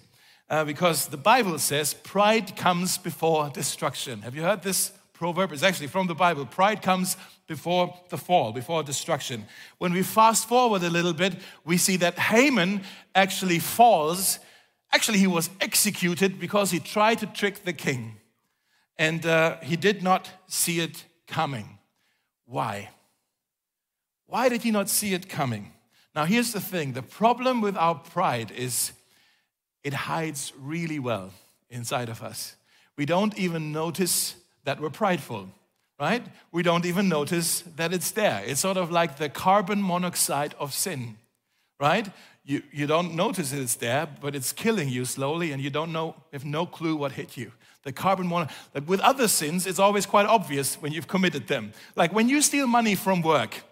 uh, 0.52 0.64
because 0.64 1.08
the 1.08 1.18
Bible 1.18 1.58
says 1.58 1.96
pride 1.96 2.56
comes 2.56 3.00
before 3.00 3.50
destruction. 3.50 4.22
Have 4.22 4.36
you 4.36 4.44
heard 4.44 4.62
this 4.62 4.92
proverb? 5.16 5.52
is 5.52 5.64
actually 5.64 5.88
from 5.88 6.08
the 6.08 6.16
Bible. 6.16 6.46
Pride 6.46 6.82
comes 6.82 7.18
before 7.48 7.94
the 8.10 8.18
fall, 8.18 8.52
before 8.52 8.84
destruction. 8.84 9.46
When 9.78 9.94
we 9.94 10.04
fast 10.04 10.48
forward 10.48 10.84
a 10.84 10.90
little 10.90 11.14
bit, 11.14 11.36
we 11.64 11.78
see 11.78 11.98
that 11.98 12.20
Haman 12.20 12.82
actually 13.14 13.60
falls. 13.60 14.40
Actually, 14.92 15.20
he 15.20 15.28
was 15.28 15.50
executed 15.62 16.40
because 16.40 16.72
he 16.72 16.80
tried 16.80 17.20
to 17.20 17.28
trick 17.28 17.64
the 17.64 17.74
king. 17.74 18.18
And 18.98 19.26
uh, 19.26 19.58
he 19.62 19.76
did 19.76 20.04
not 20.04 20.30
see 20.48 20.80
it 20.80 21.06
coming. 21.28 21.80
Why? 22.46 22.90
Why 24.28 24.50
did 24.50 24.64
he 24.64 24.72
not 24.72 24.90
see 24.90 25.14
it 25.14 25.30
coming? 25.30 25.72
Now, 26.16 26.26
here's 26.26 26.54
the 26.54 26.62
thing 26.62 26.94
the 26.94 27.02
problem 27.02 27.62
with 27.62 27.76
our 27.76 27.96
pride 27.96 28.52
is 28.52 28.94
it 29.84 29.94
hides 29.94 30.54
really 30.58 31.00
well 31.00 31.32
inside 31.70 32.10
of 32.10 32.24
us. 32.24 32.56
We 32.98 33.06
don't 33.06 33.38
even 33.38 33.72
notice 33.72 34.36
that 34.66 34.82
we're 34.82 34.90
prideful, 34.90 35.50
right? 36.00 36.24
We 36.52 36.62
don't 36.62 36.86
even 36.86 37.08
notice 37.08 37.64
that 37.78 37.94
it's 37.94 38.12
there. 38.12 38.44
It's 38.46 38.60
sort 38.60 38.78
of 38.78 38.92
like 38.92 39.18
the 39.18 39.30
carbon 39.30 39.82
monoxide 39.82 40.54
of 40.60 40.74
sin, 40.74 41.18
right? 41.80 42.10
You, 42.44 42.62
you 42.72 42.86
don't 42.86 43.16
notice 43.16 43.54
it's 43.54 43.76
there, 43.76 44.08
but 44.22 44.36
it's 44.36 44.52
killing 44.52 44.90
you 44.90 45.06
slowly, 45.06 45.52
and 45.52 45.62
you 45.62 45.70
don't 45.70 45.92
know, 45.92 46.16
have 46.32 46.46
no 46.46 46.66
clue 46.66 46.96
what 46.96 47.14
hit 47.14 47.38
you. 47.38 47.52
The 47.84 47.92
carbon 47.92 48.28
monoxide. 48.28 48.88
With 48.88 49.00
other 49.00 49.28
sins, 49.28 49.66
it's 49.66 49.80
always 49.80 50.06
quite 50.06 50.26
obvious 50.26 50.76
when 50.76 50.92
you've 50.92 51.08
committed 51.08 51.48
them. 51.48 51.72
Like 51.96 52.14
when 52.14 52.30
you 52.30 52.42
steal 52.42 52.68
money 52.68 52.96
from 52.96 53.22
work, 53.22 53.64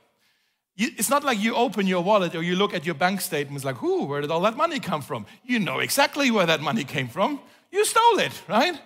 you, 0.76 0.90
it's 0.98 1.10
not 1.10 1.24
like 1.24 1.40
you 1.40 1.56
open 1.56 1.86
your 1.86 2.04
wallet 2.04 2.34
or 2.34 2.42
you 2.42 2.56
look 2.56 2.74
at 2.74 2.86
your 2.86 2.96
bank 2.96 3.22
statements 3.22 3.64
like, 3.64 3.82
whoo, 3.82 4.06
where 4.06 4.22
did 4.22 4.32
all 4.32 4.42
that 4.42 4.58
money 4.58 4.80
come 4.80 5.02
from? 5.02 5.26
You 5.44 5.60
know 5.60 5.80
exactly 5.80 6.32
where 6.32 6.48
that 6.48 6.62
money 6.62 6.84
came 6.84 7.08
from. 7.08 7.40
You 7.72 7.86
stole 7.86 8.20
it, 8.20 8.42
right? 8.48 8.80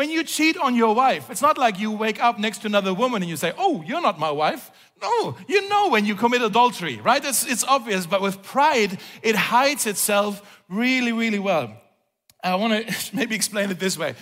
When 0.00 0.08
you 0.08 0.24
cheat 0.24 0.56
on 0.56 0.74
your 0.74 0.94
wife, 0.94 1.28
it's 1.28 1.42
not 1.42 1.58
like 1.58 1.78
you 1.78 1.90
wake 1.90 2.24
up 2.24 2.38
next 2.38 2.62
to 2.62 2.68
another 2.68 2.94
woman 2.94 3.20
and 3.20 3.28
you 3.28 3.36
say, 3.36 3.52
oh, 3.58 3.82
you're 3.86 4.00
not 4.00 4.18
my 4.18 4.30
wife. 4.30 4.70
No, 5.02 5.36
you 5.46 5.68
know 5.68 5.90
when 5.90 6.06
you 6.06 6.14
commit 6.14 6.40
adultery, 6.40 6.98
right? 7.02 7.22
It's, 7.22 7.44
it's 7.44 7.64
obvious, 7.64 8.06
but 8.06 8.22
with 8.22 8.42
pride, 8.42 8.98
it 9.22 9.36
hides 9.36 9.86
itself 9.86 10.62
really, 10.70 11.12
really 11.12 11.38
well. 11.38 11.74
I 12.42 12.54
want 12.54 12.88
to 12.88 12.94
maybe 13.14 13.34
explain 13.34 13.70
it 13.70 13.78
this 13.78 13.98
way. 13.98 14.14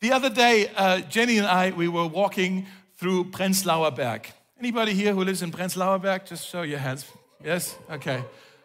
The 0.00 0.10
other 0.10 0.30
day, 0.30 0.68
uh, 0.74 1.02
Jenny 1.02 1.38
and 1.38 1.46
I, 1.46 1.70
we 1.70 1.86
were 1.86 2.08
walking 2.08 2.66
through 2.96 3.30
Prenzlauer 3.30 3.94
Berg. 3.94 4.26
Anybody 4.58 4.94
here 4.94 5.14
who 5.14 5.22
lives 5.22 5.42
in 5.42 5.52
Prenzlauer 5.52 6.02
Berg? 6.02 6.26
Just 6.26 6.48
show 6.48 6.62
your 6.62 6.80
hands. 6.80 7.06
Yes? 7.44 7.76
Okay. 7.88 8.24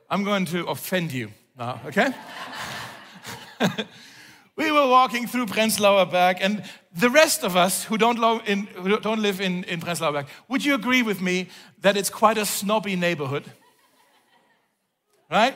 I'm 0.10 0.24
going 0.24 0.46
to 0.46 0.66
offend 0.66 1.12
you 1.12 1.32
now, 1.56 1.80
okay? 1.86 2.12
we 4.56 4.72
were 4.72 4.88
walking 4.88 5.28
through 5.28 5.48
Prenzlauer 5.48 6.10
Berg, 6.10 6.38
and 6.40 6.64
the 6.96 7.10
rest 7.10 7.44
of 7.44 7.58
us 7.58 7.84
who 7.84 7.98
don't, 7.98 8.20
lo- 8.20 8.42
in, 8.46 8.68
who 8.68 8.98
don't 9.00 9.22
live 9.22 9.42
in, 9.42 9.66
in 9.66 9.82
Prenzlauer 9.82 10.14
Berg, 10.14 10.28
would 10.48 10.64
you 10.64 10.76
agree 10.76 11.02
with 11.02 11.22
me 11.22 11.50
that 11.82 11.98
it's 11.98 12.10
quite 12.10 12.38
a 12.38 12.46
snobby 12.46 12.96
neighborhood? 12.96 13.44
Right? 15.30 15.56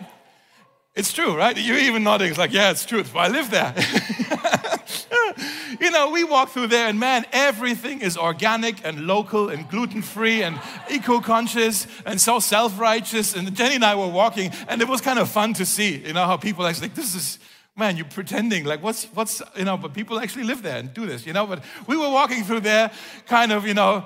It's 0.95 1.13
true, 1.13 1.37
right? 1.37 1.55
You're 1.55 1.77
even 1.77 2.03
nodding. 2.03 2.29
It's 2.29 2.37
like, 2.37 2.51
yeah, 2.51 2.71
it's 2.71 2.85
true. 2.85 3.05
I 3.15 3.29
live 3.29 3.51
there. 3.51 3.73
you 5.79 5.91
know, 5.91 6.09
we 6.09 6.25
walk 6.25 6.49
through 6.49 6.67
there 6.67 6.89
and 6.89 6.99
man, 6.99 7.25
everything 7.31 8.01
is 8.01 8.17
organic 8.17 8.83
and 8.83 9.07
local 9.07 9.47
and 9.47 9.69
gluten 9.69 10.01
free 10.01 10.43
and 10.43 10.59
eco 10.89 11.21
conscious 11.21 11.87
and 12.05 12.19
so 12.19 12.39
self 12.39 12.77
righteous. 12.79 13.33
And 13.33 13.55
Jenny 13.55 13.75
and 13.75 13.85
I 13.85 13.95
were 13.95 14.07
walking 14.07 14.51
and 14.67 14.81
it 14.81 14.89
was 14.89 14.99
kind 14.99 15.19
of 15.19 15.29
fun 15.29 15.53
to 15.53 15.65
see, 15.65 16.05
you 16.05 16.11
know, 16.11 16.25
how 16.25 16.35
people 16.35 16.67
actually, 16.67 16.87
like, 16.87 16.95
this 16.95 17.15
is, 17.15 17.39
man, 17.79 17.97
you're 17.97 18.05
pretending 18.05 18.65
like 18.65 18.83
what's, 18.83 19.05
what's, 19.05 19.41
you 19.57 19.63
know, 19.63 19.77
but 19.77 19.93
people 19.93 20.19
actually 20.19 20.43
live 20.43 20.61
there 20.61 20.77
and 20.77 20.93
do 20.93 21.07
this, 21.07 21.25
you 21.25 21.33
know. 21.33 21.47
But 21.47 21.63
we 21.87 21.97
were 21.97 22.09
walking 22.09 22.43
through 22.43 22.59
there 22.59 22.91
kind 23.25 23.51
of, 23.51 23.65
you 23.65 23.73
know, 23.73 24.05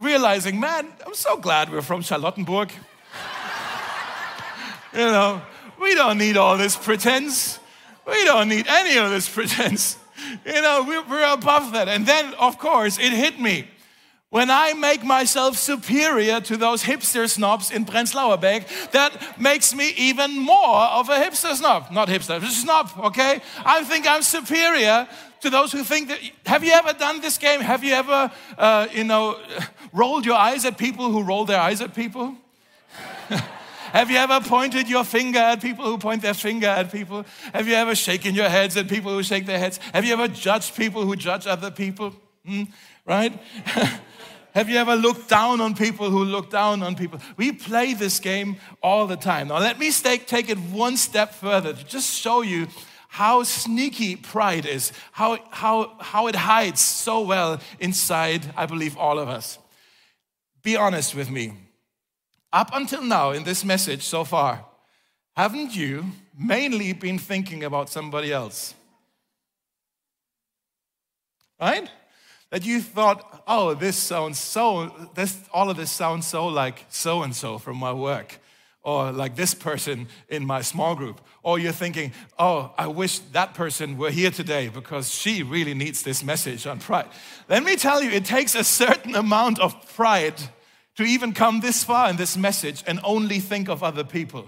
realizing, 0.00 0.58
man, 0.58 0.88
I'm 1.06 1.14
so 1.14 1.36
glad 1.36 1.70
we're 1.70 1.82
from 1.82 2.02
Charlottenburg. 2.02 2.72
you 4.92 4.98
know, 4.98 5.42
we 5.80 5.94
don't 5.94 6.18
need 6.18 6.36
all 6.36 6.56
this 6.56 6.76
pretense. 6.76 7.60
We 8.06 8.24
don't 8.24 8.48
need 8.48 8.66
any 8.66 8.98
of 8.98 9.10
this 9.10 9.28
pretense. 9.28 9.98
You 10.46 10.62
know, 10.62 10.84
we're 10.86 11.32
above 11.32 11.72
that. 11.72 11.88
And 11.88 12.06
then, 12.06 12.32
of 12.34 12.56
course, 12.56 12.96
it 12.96 13.12
hit 13.12 13.40
me. 13.40 13.66
When 14.32 14.50
I 14.50 14.72
make 14.72 15.04
myself 15.04 15.58
superior 15.58 16.40
to 16.40 16.56
those 16.56 16.82
hipster 16.82 17.28
snobs 17.28 17.70
in 17.70 17.84
Prenzlauer 17.84 18.40
Berg, 18.40 18.64
that 18.92 19.38
makes 19.38 19.74
me 19.74 19.92
even 19.98 20.38
more 20.38 20.78
of 20.78 21.10
a 21.10 21.16
hipster 21.16 21.54
snob. 21.54 21.90
Not 21.90 22.08
hipster, 22.08 22.42
snob, 22.42 22.90
okay? 23.08 23.42
I 23.62 23.84
think 23.84 24.08
I'm 24.08 24.22
superior 24.22 25.06
to 25.42 25.50
those 25.50 25.70
who 25.70 25.84
think 25.84 26.08
that. 26.08 26.18
Have 26.46 26.64
you 26.64 26.72
ever 26.72 26.94
done 26.94 27.20
this 27.20 27.36
game? 27.36 27.60
Have 27.60 27.84
you 27.84 27.92
ever, 27.92 28.32
uh, 28.56 28.88
you 28.90 29.04
know, 29.04 29.38
rolled 29.92 30.24
your 30.24 30.36
eyes 30.36 30.64
at 30.64 30.78
people 30.78 31.10
who 31.10 31.22
roll 31.22 31.44
their 31.44 31.60
eyes 31.60 31.82
at 31.82 31.94
people? 31.94 32.34
Have 33.92 34.10
you 34.10 34.16
ever 34.16 34.40
pointed 34.40 34.88
your 34.88 35.04
finger 35.04 35.40
at 35.40 35.60
people 35.60 35.84
who 35.84 35.98
point 35.98 36.22
their 36.22 36.32
finger 36.32 36.68
at 36.68 36.90
people? 36.90 37.26
Have 37.52 37.68
you 37.68 37.74
ever 37.74 37.94
shaken 37.94 38.34
your 38.34 38.48
heads 38.48 38.78
at 38.78 38.88
people 38.88 39.12
who 39.12 39.22
shake 39.22 39.44
their 39.44 39.58
heads? 39.58 39.78
Have 39.92 40.06
you 40.06 40.14
ever 40.14 40.28
judged 40.28 40.74
people 40.74 41.04
who 41.04 41.16
judge 41.16 41.46
other 41.46 41.70
people? 41.70 42.14
Hmm? 42.46 42.62
Right? 43.04 43.38
Have 44.54 44.68
you 44.68 44.76
ever 44.76 44.94
looked 44.96 45.30
down 45.30 45.62
on 45.62 45.74
people 45.74 46.10
who 46.10 46.24
look 46.24 46.50
down 46.50 46.82
on 46.82 46.94
people? 46.94 47.20
We 47.36 47.52
play 47.52 47.94
this 47.94 48.20
game 48.20 48.56
all 48.82 49.06
the 49.06 49.16
time. 49.16 49.48
Now, 49.48 49.58
let 49.58 49.78
me 49.78 49.90
take, 49.90 50.26
take 50.26 50.50
it 50.50 50.58
one 50.58 50.98
step 50.98 51.34
further 51.34 51.72
to 51.72 51.84
just 51.84 52.14
show 52.14 52.42
you 52.42 52.66
how 53.08 53.42
sneaky 53.44 54.16
pride 54.16 54.66
is, 54.66 54.92
how, 55.12 55.38
how, 55.50 55.96
how 56.00 56.26
it 56.26 56.34
hides 56.34 56.80
so 56.80 57.22
well 57.22 57.60
inside, 57.80 58.52
I 58.56 58.66
believe, 58.66 58.96
all 58.96 59.18
of 59.18 59.28
us. 59.28 59.58
Be 60.62 60.76
honest 60.76 61.14
with 61.14 61.30
me. 61.30 61.54
Up 62.52 62.70
until 62.74 63.02
now, 63.02 63.30
in 63.30 63.44
this 63.44 63.64
message 63.64 64.02
so 64.02 64.24
far, 64.24 64.66
haven't 65.34 65.74
you 65.74 66.04
mainly 66.38 66.92
been 66.92 67.18
thinking 67.18 67.64
about 67.64 67.88
somebody 67.88 68.32
else? 68.32 68.74
Right? 71.58 71.88
That 72.52 72.66
you 72.66 72.82
thought, 72.82 73.42
oh, 73.48 73.72
this 73.72 73.96
sounds 73.96 74.38
so, 74.38 75.08
this, 75.14 75.38
all 75.54 75.70
of 75.70 75.78
this 75.78 75.90
sounds 75.90 76.26
so 76.26 76.48
like 76.48 76.84
so 76.90 77.22
and 77.22 77.34
so 77.34 77.56
from 77.56 77.78
my 77.78 77.94
work, 77.94 78.38
or 78.82 79.10
like 79.10 79.36
this 79.36 79.54
person 79.54 80.06
in 80.28 80.44
my 80.44 80.60
small 80.60 80.94
group. 80.94 81.22
Or 81.42 81.58
you're 81.58 81.72
thinking, 81.72 82.12
oh, 82.38 82.74
I 82.76 82.88
wish 82.88 83.20
that 83.32 83.54
person 83.54 83.96
were 83.96 84.10
here 84.10 84.30
today 84.30 84.68
because 84.68 85.14
she 85.14 85.42
really 85.42 85.72
needs 85.72 86.02
this 86.02 86.22
message 86.22 86.66
on 86.66 86.78
pride. 86.78 87.08
Let 87.48 87.64
me 87.64 87.74
tell 87.74 88.02
you, 88.02 88.10
it 88.10 88.26
takes 88.26 88.54
a 88.54 88.64
certain 88.64 89.14
amount 89.14 89.58
of 89.58 89.96
pride 89.96 90.34
to 90.96 91.04
even 91.04 91.32
come 91.32 91.60
this 91.60 91.82
far 91.82 92.10
in 92.10 92.16
this 92.16 92.36
message 92.36 92.84
and 92.86 93.00
only 93.02 93.38
think 93.38 93.70
of 93.70 93.82
other 93.82 94.04
people 94.04 94.46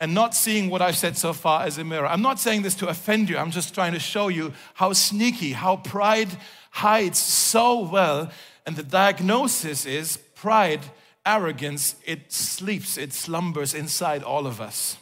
and 0.00 0.14
not 0.14 0.34
seeing 0.34 0.68
what 0.68 0.82
I've 0.82 0.96
said 0.96 1.16
so 1.16 1.32
far 1.32 1.62
as 1.64 1.78
a 1.78 1.84
mirror. 1.84 2.06
I'm 2.06 2.22
not 2.22 2.38
saying 2.38 2.62
this 2.62 2.74
to 2.76 2.88
offend 2.88 3.28
you, 3.28 3.38
I'm 3.38 3.50
just 3.50 3.74
trying 3.74 3.92
to 3.92 3.98
show 3.98 4.28
you 4.28 4.52
how 4.74 4.92
sneaky, 4.92 5.52
how 5.52 5.76
pride 5.76 6.28
hides 6.70 7.18
so 7.18 7.80
well. 7.80 8.30
And 8.66 8.76
the 8.76 8.82
diagnosis 8.82 9.86
is 9.86 10.18
pride, 10.34 10.80
arrogance, 11.24 11.96
it 12.04 12.32
sleeps, 12.32 12.98
it 12.98 13.12
slumbers 13.12 13.74
inside 13.74 14.22
all 14.22 14.46
of 14.46 14.60
us. 14.60 14.96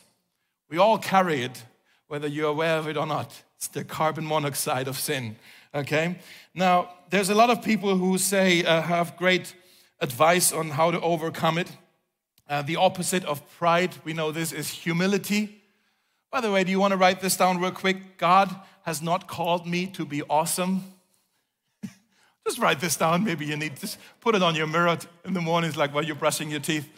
We 0.68 0.78
all 0.78 0.98
carry 0.98 1.42
it, 1.42 1.64
whether 2.08 2.28
you're 2.28 2.50
aware 2.50 2.78
of 2.78 2.88
it 2.88 2.96
or 2.96 3.06
not. 3.06 3.42
It's 3.56 3.68
the 3.68 3.84
carbon 3.84 4.26
monoxide 4.26 4.88
of 4.88 4.98
sin. 4.98 5.36
Okay? 5.74 6.18
Now, 6.54 6.90
there's 7.10 7.30
a 7.30 7.34
lot 7.34 7.50
of 7.50 7.62
people 7.62 7.96
who 7.96 8.18
say, 8.18 8.64
uh, 8.64 8.82
have 8.82 9.16
great 9.16 9.54
advice 10.00 10.52
on 10.52 10.70
how 10.70 10.90
to 10.90 11.00
overcome 11.00 11.58
it. 11.58 11.70
Uh, 12.48 12.62
the 12.62 12.76
opposite 12.76 13.24
of 13.24 13.42
pride, 13.58 13.94
we 14.04 14.12
know 14.12 14.30
this, 14.30 14.52
is 14.52 14.70
humility. 14.70 15.62
By 16.30 16.40
the 16.40 16.50
way, 16.50 16.64
do 16.64 16.70
you 16.70 16.78
want 16.78 16.92
to 16.92 16.96
write 16.96 17.20
this 17.20 17.36
down 17.36 17.58
real 17.58 17.70
quick? 17.70 18.18
God 18.18 18.54
has 18.82 19.00
not 19.00 19.28
called 19.28 19.66
me 19.66 19.86
to 19.88 20.04
be 20.04 20.22
awesome. 20.22 20.84
just 22.46 22.58
write 22.58 22.80
this 22.80 22.96
down. 22.96 23.24
Maybe 23.24 23.46
you 23.46 23.56
need 23.56 23.76
to 23.76 23.96
put 24.20 24.34
it 24.34 24.42
on 24.42 24.54
your 24.54 24.66
mirror 24.66 24.98
in 25.24 25.32
the 25.32 25.40
mornings, 25.40 25.76
like 25.76 25.94
while 25.94 26.04
you're 26.04 26.16
brushing 26.16 26.50
your 26.50 26.60
teeth. 26.60 26.88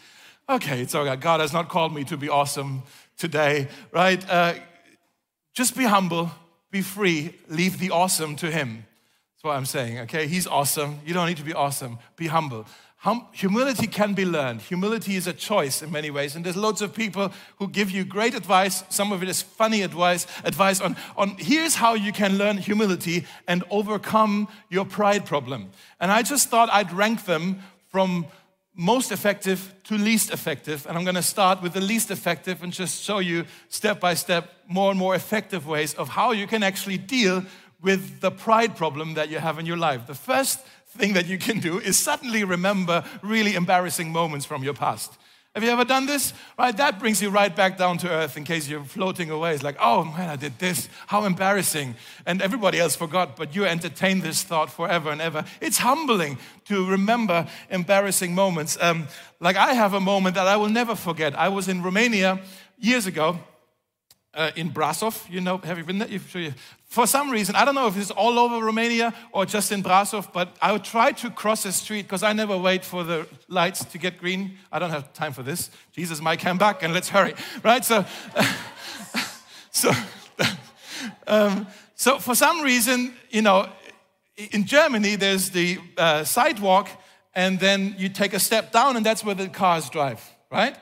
Okay, 0.48 0.80
it's 0.80 0.94
okay. 0.94 1.16
God 1.16 1.40
has 1.40 1.52
not 1.52 1.68
called 1.68 1.94
me 1.94 2.04
to 2.04 2.16
be 2.16 2.28
awesome 2.28 2.82
today, 3.16 3.68
right? 3.92 4.28
Uh, 4.28 4.54
just 5.54 5.76
be 5.76 5.84
humble, 5.84 6.30
be 6.70 6.82
free, 6.82 7.34
leave 7.48 7.78
the 7.78 7.90
awesome 7.90 8.36
to 8.36 8.50
Him 8.50 8.84
what 9.46 9.56
I'm 9.56 9.66
saying, 9.66 10.00
okay? 10.00 10.26
He's 10.26 10.46
awesome. 10.46 11.00
You 11.04 11.14
don't 11.14 11.26
need 11.26 11.36
to 11.38 11.44
be 11.44 11.54
awesome. 11.54 11.98
Be 12.16 12.26
humble. 12.26 12.66
Hum- 12.98 13.26
humility 13.32 13.86
can 13.86 14.14
be 14.14 14.24
learned. 14.24 14.62
Humility 14.62 15.16
is 15.16 15.26
a 15.26 15.32
choice 15.32 15.82
in 15.82 15.92
many 15.92 16.10
ways. 16.10 16.34
And 16.34 16.44
there's 16.44 16.56
loads 16.56 16.82
of 16.82 16.94
people 16.94 17.32
who 17.58 17.68
give 17.68 17.90
you 17.90 18.04
great 18.04 18.34
advice. 18.34 18.82
Some 18.88 19.12
of 19.12 19.22
it 19.22 19.28
is 19.28 19.42
funny 19.42 19.82
advice, 19.82 20.26
advice 20.44 20.80
on, 20.80 20.96
on 21.16 21.36
here's 21.38 21.76
how 21.76 21.94
you 21.94 22.12
can 22.12 22.36
learn 22.36 22.58
humility 22.58 23.26
and 23.46 23.62
overcome 23.70 24.48
your 24.70 24.84
pride 24.84 25.24
problem. 25.24 25.70
And 26.00 26.10
I 26.10 26.22
just 26.22 26.48
thought 26.48 26.68
I'd 26.72 26.92
rank 26.92 27.26
them 27.26 27.60
from 27.90 28.26
most 28.74 29.10
effective 29.10 29.72
to 29.84 29.96
least 29.96 30.30
effective. 30.30 30.86
And 30.86 30.98
I'm 30.98 31.04
going 31.04 31.14
to 31.14 31.22
start 31.22 31.62
with 31.62 31.72
the 31.72 31.80
least 31.80 32.10
effective 32.10 32.62
and 32.62 32.72
just 32.72 33.02
show 33.02 33.20
you 33.20 33.46
step 33.68 34.00
by 34.00 34.14
step 34.14 34.52
more 34.68 34.90
and 34.90 34.98
more 34.98 35.14
effective 35.14 35.66
ways 35.66 35.94
of 35.94 36.08
how 36.10 36.32
you 36.32 36.46
can 36.46 36.62
actually 36.62 36.98
deal 36.98 37.44
with 37.82 38.20
the 38.20 38.30
pride 38.30 38.76
problem 38.76 39.14
that 39.14 39.28
you 39.28 39.38
have 39.38 39.58
in 39.58 39.66
your 39.66 39.76
life. 39.76 40.06
The 40.06 40.14
first 40.14 40.60
thing 40.88 41.12
that 41.14 41.26
you 41.26 41.38
can 41.38 41.60
do 41.60 41.78
is 41.78 41.98
suddenly 41.98 42.44
remember 42.44 43.04
really 43.22 43.54
embarrassing 43.54 44.10
moments 44.10 44.46
from 44.46 44.62
your 44.62 44.74
past. 44.74 45.12
Have 45.56 45.64
you 45.64 45.70
ever 45.70 45.86
done 45.86 46.04
this? 46.04 46.34
Right, 46.58 46.76
that 46.76 46.98
brings 46.98 47.22
you 47.22 47.30
right 47.30 47.54
back 47.54 47.78
down 47.78 47.96
to 47.98 48.10
earth 48.10 48.36
in 48.36 48.44
case 48.44 48.68
you're 48.68 48.84
floating 48.84 49.30
away. 49.30 49.54
It's 49.54 49.62
like, 49.62 49.78
oh 49.80 50.04
man, 50.04 50.28
I 50.28 50.36
did 50.36 50.58
this. 50.58 50.90
How 51.06 51.24
embarrassing. 51.24 51.94
And 52.26 52.42
everybody 52.42 52.78
else 52.78 52.94
forgot, 52.94 53.36
but 53.36 53.56
you 53.56 53.64
entertain 53.64 54.20
this 54.20 54.42
thought 54.42 54.70
forever 54.70 55.10
and 55.10 55.22
ever. 55.22 55.46
It's 55.62 55.78
humbling 55.78 56.36
to 56.66 56.86
remember 56.86 57.46
embarrassing 57.70 58.34
moments. 58.34 58.76
Um, 58.82 59.08
like 59.40 59.56
I 59.56 59.72
have 59.72 59.94
a 59.94 60.00
moment 60.00 60.34
that 60.34 60.46
I 60.46 60.56
will 60.56 60.68
never 60.68 60.94
forget. 60.94 61.34
I 61.34 61.48
was 61.48 61.68
in 61.68 61.82
Romania 61.82 62.38
years 62.78 63.06
ago 63.06 63.38
uh, 64.36 64.50
in 64.54 64.70
Brasov. 64.70 65.28
You 65.30 65.40
know, 65.40 65.58
have 65.58 65.78
you 65.78 65.84
been 65.84 65.98
there? 65.98 66.54
For 66.84 67.06
some 67.06 67.30
reason, 67.30 67.56
I 67.56 67.64
don't 67.64 67.74
know 67.74 67.88
if 67.88 67.96
it's 67.96 68.10
all 68.12 68.38
over 68.38 68.64
Romania 68.64 69.12
or 69.32 69.44
just 69.46 69.72
in 69.72 69.82
Brasov, 69.82 70.32
but 70.32 70.56
I 70.62 70.72
would 70.72 70.84
try 70.84 71.12
to 71.12 71.30
cross 71.30 71.64
the 71.64 71.72
street 71.72 72.02
because 72.02 72.22
I 72.22 72.32
never 72.32 72.56
wait 72.56 72.84
for 72.84 73.02
the 73.02 73.26
lights 73.48 73.84
to 73.84 73.98
get 73.98 74.18
green. 74.18 74.58
I 74.70 74.78
don't 74.78 74.90
have 74.90 75.12
time 75.12 75.32
for 75.32 75.42
this. 75.42 75.70
Jesus 75.92 76.20
might 76.20 76.38
come 76.38 76.58
back 76.58 76.82
and 76.82 76.94
let's 76.94 77.08
hurry, 77.08 77.34
right? 77.64 77.84
So, 77.84 78.04
so, 79.72 79.90
um, 81.26 81.66
so 81.96 82.18
for 82.18 82.34
some 82.34 82.62
reason, 82.62 83.14
you 83.30 83.42
know, 83.42 83.68
in 84.36 84.66
Germany, 84.66 85.16
there's 85.16 85.50
the 85.50 85.78
uh, 85.96 86.22
sidewalk, 86.24 86.88
and 87.34 87.58
then 87.58 87.94
you 87.98 88.08
take 88.08 88.34
a 88.34 88.38
step 88.38 88.70
down, 88.70 88.96
and 88.96 89.04
that's 89.04 89.24
where 89.24 89.34
the 89.34 89.48
cars 89.48 89.90
drive, 89.90 90.22
right? 90.50 90.76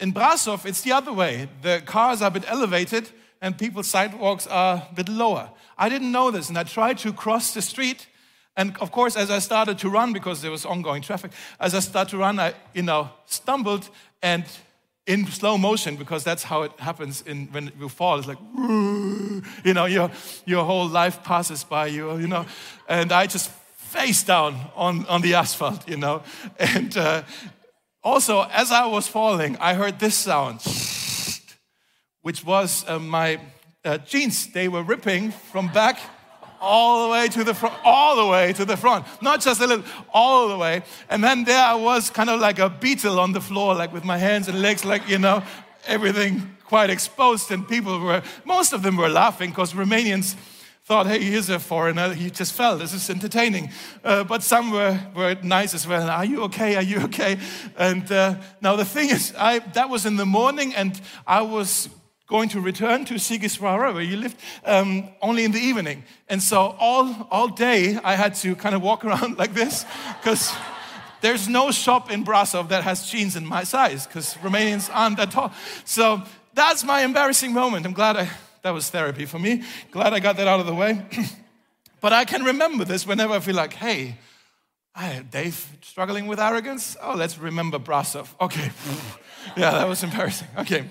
In 0.00 0.14
Brasov, 0.14 0.64
it's 0.64 0.80
the 0.80 0.92
other 0.92 1.12
way. 1.12 1.48
The 1.60 1.82
cars 1.84 2.22
are 2.22 2.28
a 2.28 2.30
bit 2.30 2.44
elevated 2.48 3.10
and 3.42 3.56
people's 3.56 3.86
sidewalks 3.86 4.46
are 4.46 4.88
a 4.90 4.94
bit 4.94 5.08
lower. 5.08 5.50
I 5.78 5.88
didn't 5.88 6.12
know 6.12 6.30
this, 6.30 6.48
and 6.48 6.58
I 6.58 6.64
tried 6.64 6.98
to 6.98 7.12
cross 7.12 7.54
the 7.54 7.62
street. 7.62 8.06
And 8.56 8.76
of 8.78 8.90
course, 8.90 9.16
as 9.16 9.30
I 9.30 9.38
started 9.38 9.78
to 9.78 9.88
run, 9.88 10.12
because 10.12 10.42
there 10.42 10.50
was 10.50 10.66
ongoing 10.66 11.02
traffic, 11.02 11.32
as 11.58 11.74
I 11.74 11.80
started 11.80 12.10
to 12.10 12.18
run, 12.18 12.38
I, 12.38 12.54
you 12.74 12.82
know, 12.82 13.10
stumbled 13.26 13.88
and 14.22 14.44
in 15.06 15.26
slow 15.26 15.56
motion, 15.56 15.96
because 15.96 16.22
that's 16.24 16.42
how 16.42 16.62
it 16.62 16.72
happens 16.78 17.22
in, 17.22 17.48
when 17.52 17.72
you 17.78 17.88
fall. 17.88 18.18
It's 18.18 18.28
like, 18.28 18.38
you 19.64 19.74
know, 19.74 19.86
your, 19.86 20.10
your 20.44 20.64
whole 20.64 20.86
life 20.86 21.22
passes 21.24 21.64
by 21.64 21.86
you, 21.86 22.18
you 22.18 22.26
know. 22.26 22.44
And 22.88 23.10
I 23.10 23.26
just 23.26 23.50
face 23.76 24.22
down 24.22 24.56
on, 24.76 25.06
on 25.06 25.22
the 25.22 25.34
asphalt, 25.34 25.88
you 25.88 25.96
know. 25.96 26.22
And 26.58 26.96
uh, 26.96 27.22
also, 28.02 28.46
as 28.50 28.72
I 28.72 28.86
was 28.86 29.06
falling, 29.08 29.56
I 29.58 29.74
heard 29.74 29.98
this 29.98 30.16
sound, 30.16 30.60
which 32.22 32.44
was 32.44 32.84
uh, 32.88 32.98
my 32.98 33.40
uh, 33.84 33.98
jeans. 33.98 34.46
They 34.52 34.68
were 34.68 34.82
ripping 34.82 35.30
from 35.30 35.68
back 35.68 35.98
all 36.60 37.06
the 37.06 37.12
way 37.12 37.28
to 37.28 37.42
the 37.42 37.54
front, 37.54 37.74
all 37.84 38.16
the 38.16 38.26
way 38.26 38.52
to 38.52 38.64
the 38.64 38.76
front, 38.76 39.06
not 39.22 39.40
just 39.40 39.60
a 39.60 39.66
little, 39.66 39.84
all 40.12 40.48
the 40.48 40.58
way. 40.58 40.82
And 41.08 41.24
then 41.24 41.44
there 41.44 41.64
I 41.64 41.74
was, 41.74 42.10
kind 42.10 42.28
of 42.28 42.40
like 42.40 42.58
a 42.58 42.68
beetle 42.68 43.18
on 43.18 43.32
the 43.32 43.40
floor, 43.40 43.74
like 43.74 43.92
with 43.92 44.04
my 44.04 44.18
hands 44.18 44.48
and 44.48 44.60
legs, 44.60 44.84
like, 44.84 45.08
you 45.08 45.18
know, 45.18 45.42
everything 45.86 46.56
quite 46.64 46.90
exposed. 46.90 47.50
And 47.50 47.66
people 47.66 47.98
were, 48.00 48.22
most 48.44 48.72
of 48.72 48.82
them 48.82 48.96
were 48.96 49.08
laughing 49.08 49.50
because 49.50 49.72
Romanians 49.72 50.36
thought, 50.90 51.06
hey, 51.06 51.22
here's 51.22 51.48
a 51.48 51.60
foreigner, 51.60 52.12
he 52.14 52.30
just 52.30 52.52
fell, 52.52 52.76
this 52.76 52.92
is 52.92 53.08
entertaining. 53.08 53.70
Uh, 54.02 54.24
but 54.24 54.42
some 54.42 54.72
were, 54.72 54.98
were 55.14 55.36
nice 55.40 55.72
as 55.72 55.86
well. 55.86 56.10
Are 56.10 56.24
you 56.24 56.42
okay? 56.42 56.74
Are 56.74 56.82
you 56.82 56.98
okay? 57.04 57.38
And 57.78 58.10
uh, 58.10 58.34
now 58.60 58.74
the 58.74 58.84
thing 58.84 59.08
is, 59.08 59.32
I, 59.38 59.60
that 59.74 59.88
was 59.88 60.04
in 60.04 60.16
the 60.16 60.26
morning, 60.26 60.74
and 60.74 61.00
I 61.28 61.42
was 61.42 61.88
going 62.26 62.48
to 62.48 62.60
return 62.60 63.04
to 63.04 63.14
Sighisoara, 63.14 63.94
where 63.94 64.02
you 64.02 64.16
lived, 64.16 64.36
um, 64.64 65.10
only 65.22 65.44
in 65.44 65.52
the 65.52 65.60
evening. 65.60 66.02
And 66.28 66.42
so 66.42 66.74
all, 66.80 67.28
all 67.30 67.46
day, 67.46 67.96
I 68.02 68.16
had 68.16 68.34
to 68.42 68.56
kind 68.56 68.74
of 68.74 68.82
walk 68.82 69.04
around 69.04 69.38
like 69.38 69.54
this, 69.54 69.86
because 70.20 70.52
there's 71.20 71.48
no 71.48 71.70
shop 71.70 72.10
in 72.10 72.24
Brasov 72.24 72.68
that 72.70 72.82
has 72.82 73.08
jeans 73.08 73.36
in 73.36 73.46
my 73.46 73.62
size, 73.62 74.08
because 74.08 74.34
Romanians 74.42 74.90
aren't 74.92 75.18
that 75.18 75.30
tall. 75.30 75.52
So 75.84 76.22
that's 76.52 76.82
my 76.82 77.04
embarrassing 77.04 77.52
moment. 77.52 77.86
I'm 77.86 77.92
glad 77.92 78.16
I 78.16 78.28
that 78.62 78.70
was 78.70 78.90
therapy 78.90 79.26
for 79.26 79.38
me. 79.38 79.62
Glad 79.90 80.12
I 80.12 80.20
got 80.20 80.36
that 80.36 80.46
out 80.46 80.60
of 80.60 80.66
the 80.66 80.74
way. 80.74 81.04
but 82.00 82.12
I 82.12 82.24
can 82.24 82.44
remember 82.44 82.84
this 82.84 83.06
whenever 83.06 83.34
I 83.34 83.40
feel 83.40 83.56
like, 83.56 83.74
hey, 83.74 84.16
I, 84.94 85.24
Dave 85.30 85.66
struggling 85.82 86.26
with 86.26 86.40
arrogance. 86.40 86.96
Oh, 87.00 87.14
let's 87.16 87.38
remember 87.38 87.78
Brasov. 87.78 88.28
Okay. 88.40 88.70
yeah, 89.56 89.70
that 89.70 89.88
was 89.88 90.02
embarrassing. 90.02 90.48
Okay. 90.58 90.84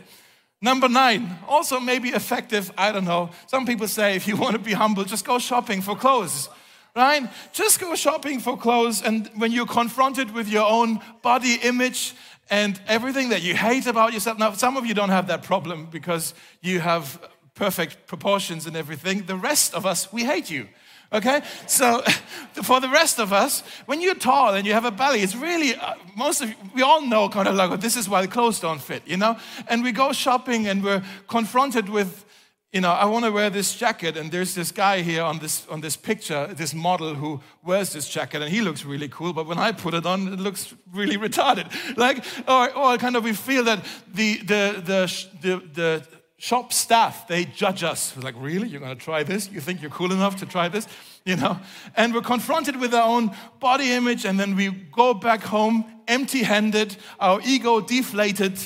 Number 0.62 0.90
nine, 0.90 1.38
also 1.48 1.80
maybe 1.80 2.10
effective. 2.10 2.72
I 2.78 2.92
don't 2.92 3.06
know. 3.06 3.30
Some 3.48 3.66
people 3.66 3.88
say 3.88 4.16
if 4.16 4.28
you 4.28 4.36
want 4.36 4.54
to 4.54 4.60
be 4.60 4.74
humble, 4.74 5.06
just 5.06 5.26
go 5.26 5.40
shopping 5.40 5.82
for 5.82 5.96
clothes, 5.96 6.50
right? 6.96 7.30
Just 7.54 7.80
go 7.80 7.96
shopping 7.96 8.40
for 8.40 8.58
clothes. 8.58 9.02
And 9.02 9.30
when 9.36 9.54
you're 9.54 9.66
confronted 9.66 10.32
with 10.32 10.50
your 10.50 10.68
own 10.68 11.00
body 11.22 11.60
image 11.64 12.14
and 12.50 12.80
everything 12.88 13.30
that 13.30 13.42
you 13.42 13.56
hate 13.56 13.88
about 13.88 14.12
yourself, 14.12 14.38
now 14.38 14.52
some 14.52 14.76
of 14.76 14.86
you 14.86 14.94
don't 14.94 15.10
have 15.10 15.28
that 15.28 15.44
problem 15.44 15.88
because 15.90 16.34
you 16.62 16.82
have 16.82 17.22
perfect 17.60 18.08
proportions 18.08 18.66
and 18.66 18.78
everything. 18.78 19.26
The 19.26 19.36
rest 19.36 19.74
of 19.74 19.86
us, 19.86 20.14
we 20.14 20.24
hate 20.24 20.50
you. 20.50 20.70
Okay? 21.12 21.42
So, 21.68 22.02
for 22.64 22.80
the 22.80 22.88
rest 22.88 23.20
of 23.20 23.34
us, 23.34 23.64
when 23.86 24.00
you're 24.00 24.16
tall 24.16 24.56
and 24.56 24.66
you 24.66 24.74
have 24.74 24.86
a 24.86 24.92
belly, 24.92 25.20
it's 25.20 25.36
really, 25.36 25.76
uh, 25.76 25.96
most 26.16 26.42
of 26.42 26.48
you, 26.50 26.56
we 26.74 26.82
all 26.84 27.02
know 27.02 27.28
kind 27.28 27.50
of 27.50 27.56
like, 27.56 27.82
this 27.82 27.98
is 27.98 28.08
why 28.08 28.22
the 28.22 28.30
clothes 28.30 28.62
don't 28.62 28.82
fit, 28.82 29.04
you 29.06 29.18
know? 29.18 29.36
And 29.68 29.84
we 29.84 29.92
go 29.92 30.14
shopping 30.14 30.68
and 30.68 30.82
we're 30.82 31.04
confronted 31.28 31.90
with, 31.90 32.24
you 32.72 32.80
know, 32.80 32.92
I 32.92 33.06
want 33.06 33.26
to 33.26 33.32
wear 33.32 33.50
this 33.50 33.76
jacket, 33.76 34.16
and 34.16 34.32
there's 34.32 34.54
this 34.54 34.72
guy 34.72 35.02
here 35.02 35.24
on 35.24 35.40
this 35.40 35.66
on 35.70 35.82
this 35.82 35.98
picture, 35.98 36.54
this 36.54 36.74
model 36.74 37.16
who 37.16 37.42
wears 37.64 37.92
this 37.94 38.08
jacket, 38.08 38.44
and 38.44 38.52
he 38.52 38.62
looks 38.62 38.86
really 38.86 39.10
cool. 39.10 39.34
But 39.34 39.48
when 39.48 39.58
I 39.58 39.72
put 39.72 39.96
it 39.96 40.06
on, 40.06 40.34
it 40.34 40.40
looks 40.40 40.76
really 40.94 41.18
retarded. 41.18 41.66
Like, 41.98 42.24
or, 42.48 42.72
or 42.76 42.98
kind 42.98 43.16
of 43.16 43.24
we 43.24 43.34
feel 43.34 43.64
that 43.64 43.80
the 44.14 44.38
the 44.46 44.84
the 44.86 45.28
the, 45.42 45.62
the 45.74 46.19
shop 46.40 46.72
staff, 46.74 47.28
they 47.28 47.46
judge 47.46 47.84
us. 47.84 48.18
Like, 48.18 48.34
really? 48.38 48.68
You're 48.68 48.80
going 48.80 48.98
to 48.98 49.04
try 49.04 49.24
this? 49.24 49.52
You 49.52 49.60
think 49.60 49.82
you're 49.82 49.92
cool 49.92 50.12
enough 50.12 50.38
to 50.38 50.46
try 50.46 50.70
this? 50.70 50.88
You 51.26 51.36
know? 51.36 51.60
And 51.96 52.14
we're 52.14 52.22
confronted 52.22 52.78
with 52.78 52.94
our 52.94 53.08
own 53.08 53.36
body 53.60 53.92
image, 53.92 54.26
and 54.26 54.40
then 54.40 54.56
we 54.56 54.72
go 54.72 55.14
back 55.14 55.44
home 55.44 55.86
empty 56.08 56.44
handed, 56.44 56.98
our 57.20 57.40
ego 57.46 57.82
deflated, 57.82 58.58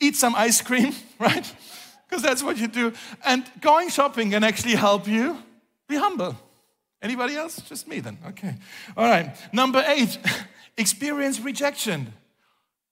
eat 0.00 0.16
some 0.16 0.34
ice 0.34 0.60
cream, 0.62 0.92
right? 1.20 1.54
Because 2.08 2.22
that's 2.22 2.42
what 2.42 2.56
you 2.56 2.66
do. 2.66 2.92
And 3.24 3.44
going 3.60 3.90
shopping 3.90 4.30
can 4.30 4.42
actually 4.42 4.74
help 4.74 5.06
you 5.06 5.38
be 5.88 5.96
humble. 5.96 6.36
Anybody 7.02 7.36
else? 7.36 7.60
Just 7.60 7.86
me 7.86 8.00
then. 8.00 8.18
Okay. 8.28 8.56
All 8.96 9.08
right. 9.08 9.36
Number 9.52 9.84
eight, 9.86 10.18
experience 10.76 11.38
rejection. 11.38 12.12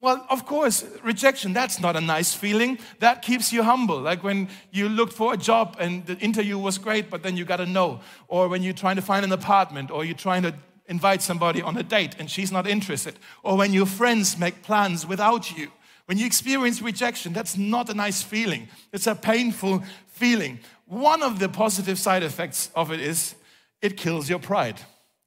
Well, 0.01 0.25
of 0.31 0.47
course, 0.47 0.85
rejection, 1.03 1.53
that's 1.53 1.81
not 1.81 1.97
a 1.97 2.01
nice 2.01 2.33
feeling. 2.33 2.79
That 3.01 3.21
keeps 3.21 3.53
you 3.53 3.65
humble. 3.65 4.01
Like 4.01 4.23
when 4.23 4.49
you 4.71 4.89
looked 4.89 5.13
for 5.13 5.35
a 5.35 5.37
job 5.37 5.77
and 5.81 6.07
the 6.07 6.17
interview 6.19 6.57
was 6.57 6.79
great, 6.79 7.11
but 7.11 7.25
then 7.25 7.37
you 7.37 7.45
got 7.45 7.61
a 7.61 7.67
no. 7.67 8.01
Or 8.29 8.47
when 8.49 8.63
you're 8.63 8.75
trying 8.75 8.97
to 8.97 9.03
find 9.03 9.25
an 9.25 9.33
apartment, 9.33 9.91
or 9.91 10.05
you're 10.05 10.15
trying 10.15 10.43
to 10.43 10.55
invite 10.87 11.21
somebody 11.21 11.63
on 11.63 11.77
a 11.77 11.83
date 11.83 12.15
and 12.19 12.31
she's 12.31 12.53
not 12.53 12.67
interested. 12.67 13.19
Or 13.43 13.57
when 13.57 13.73
your 13.73 13.87
friends 13.87 14.39
make 14.39 14.63
plans 14.63 15.05
without 15.07 15.57
you. 15.57 15.71
When 16.07 16.17
you 16.17 16.27
experience 16.27 16.81
rejection, 16.81 17.33
that's 17.33 17.59
not 17.59 17.91
a 17.91 17.95
nice 17.95 18.23
feeling. 18.23 18.69
It's 18.93 19.07
a 19.07 19.15
painful 19.15 19.83
feeling. 20.07 20.61
One 20.87 21.23
of 21.23 21.39
the 21.39 21.49
positive 21.49 21.99
side 21.99 22.23
effects 22.23 22.71
of 22.75 22.91
it 22.91 23.01
is 23.01 23.35
it 23.83 23.97
kills 23.97 24.31
your 24.31 24.39
pride. 24.39 24.81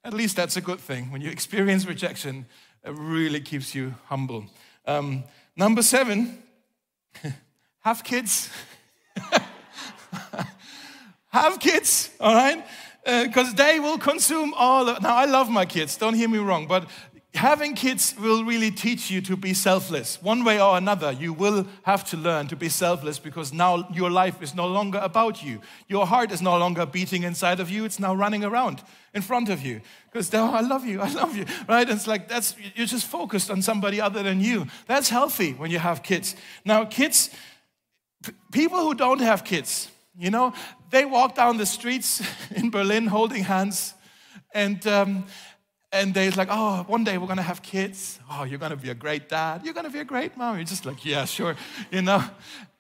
At 0.04 0.14
least 0.14 0.36
that's 0.36 0.58
a 0.58 0.62
good 0.62 0.80
thing. 0.80 1.12
When 1.12 1.22
you 1.22 1.30
experience 1.30 1.86
rejection, 1.86 2.48
it 2.84 2.94
really 2.96 3.42
keeps 3.42 3.76
you 3.76 3.94
humble. 4.06 4.46
Um, 4.86 5.24
number 5.56 5.82
seven, 5.82 6.42
have 7.82 8.04
kids. 8.04 8.50
have 11.30 11.60
kids, 11.60 12.10
all 12.20 12.34
right? 12.34 12.66
Because 13.04 13.50
uh, 13.50 13.56
they 13.56 13.80
will 13.80 13.98
consume 13.98 14.54
all. 14.56 14.90
Of, 14.90 15.02
now, 15.02 15.16
I 15.16 15.26
love 15.26 15.50
my 15.50 15.66
kids, 15.66 15.98
don't 15.98 16.14
hear 16.14 16.30
me 16.30 16.38
wrong, 16.40 16.68
but 16.68 16.88
having 17.34 17.76
kids 17.76 18.14
will 18.20 18.44
really 18.44 18.72
teach 18.72 19.10
you 19.10 19.22
to 19.22 19.38
be 19.38 19.54
selfless. 19.54 20.22
One 20.22 20.44
way 20.44 20.62
or 20.62 20.78
another, 20.78 21.14
you 21.14 21.32
will 21.32 21.66
have 21.84 22.04
to 22.10 22.18
learn 22.18 22.48
to 22.48 22.56
be 22.58 22.68
selfless 22.68 23.20
because 23.20 23.54
now 23.54 23.88
your 23.94 24.10
life 24.10 24.42
is 24.42 24.54
no 24.54 24.68
longer 24.68 25.00
about 25.02 25.42
you. 25.42 25.62
Your 25.88 26.06
heart 26.06 26.32
is 26.32 26.42
no 26.42 26.58
longer 26.58 26.86
beating 26.86 27.24
inside 27.24 27.60
of 27.60 27.70
you, 27.70 27.86
it's 27.86 28.00
now 28.00 28.14
running 28.14 28.44
around 28.44 28.82
in 29.14 29.22
front 29.22 29.50
of 29.50 29.62
you. 29.62 29.82
Because, 30.12 30.34
oh, 30.34 30.52
I 30.52 30.60
love 30.60 30.86
you, 30.86 31.00
I 31.00 31.10
love 31.14 31.36
you, 31.36 31.46
right? 31.70 31.88
It's 31.90 32.06
like 32.06 32.28
that's, 32.28 32.56
you're 32.76 32.86
just 32.86 33.06
focused 33.06 33.50
on 33.50 33.62
somebody 33.62 34.02
other 34.02 34.24
than 34.24 34.42
you. 34.42 34.68
That's 34.88 35.10
healthy 35.10 35.54
when 35.54 35.72
you 35.72 35.80
have 35.80 36.04
kids. 36.04 36.36
Now, 36.66 36.84
kids, 36.84 37.30
people 38.52 38.80
who 38.80 38.94
don't 38.94 39.22
have 39.22 39.46
kids, 39.46 39.90
you 40.18 40.32
know, 40.32 40.54
they 40.90 41.06
walk 41.06 41.36
down 41.36 41.58
the 41.58 41.66
streets 41.66 42.22
in 42.56 42.70
Berlin 42.72 43.08
holding 43.08 43.44
hands 43.46 43.94
and, 44.54 44.86
um, 44.86 45.26
and 45.92 46.14
they're 46.14 46.32
like, 46.32 46.48
oh, 46.50 46.84
one 46.88 47.04
day 47.04 47.18
we're 47.18 47.28
gonna 47.28 47.42
have 47.42 47.62
kids. 47.62 48.20
Oh, 48.30 48.44
you're 48.44 48.60
gonna 48.60 48.78
be 48.78 48.90
a 48.90 48.96
great 48.96 49.28
dad. 49.30 49.62
You're 49.64 49.74
gonna 49.74 49.90
be 49.90 50.00
a 50.00 50.06
great 50.06 50.38
mom. 50.38 50.56
You're 50.56 50.66
just 50.66 50.86
like, 50.86 51.06
yeah, 51.06 51.26
sure, 51.26 51.56
you 51.92 52.02
know. 52.02 52.24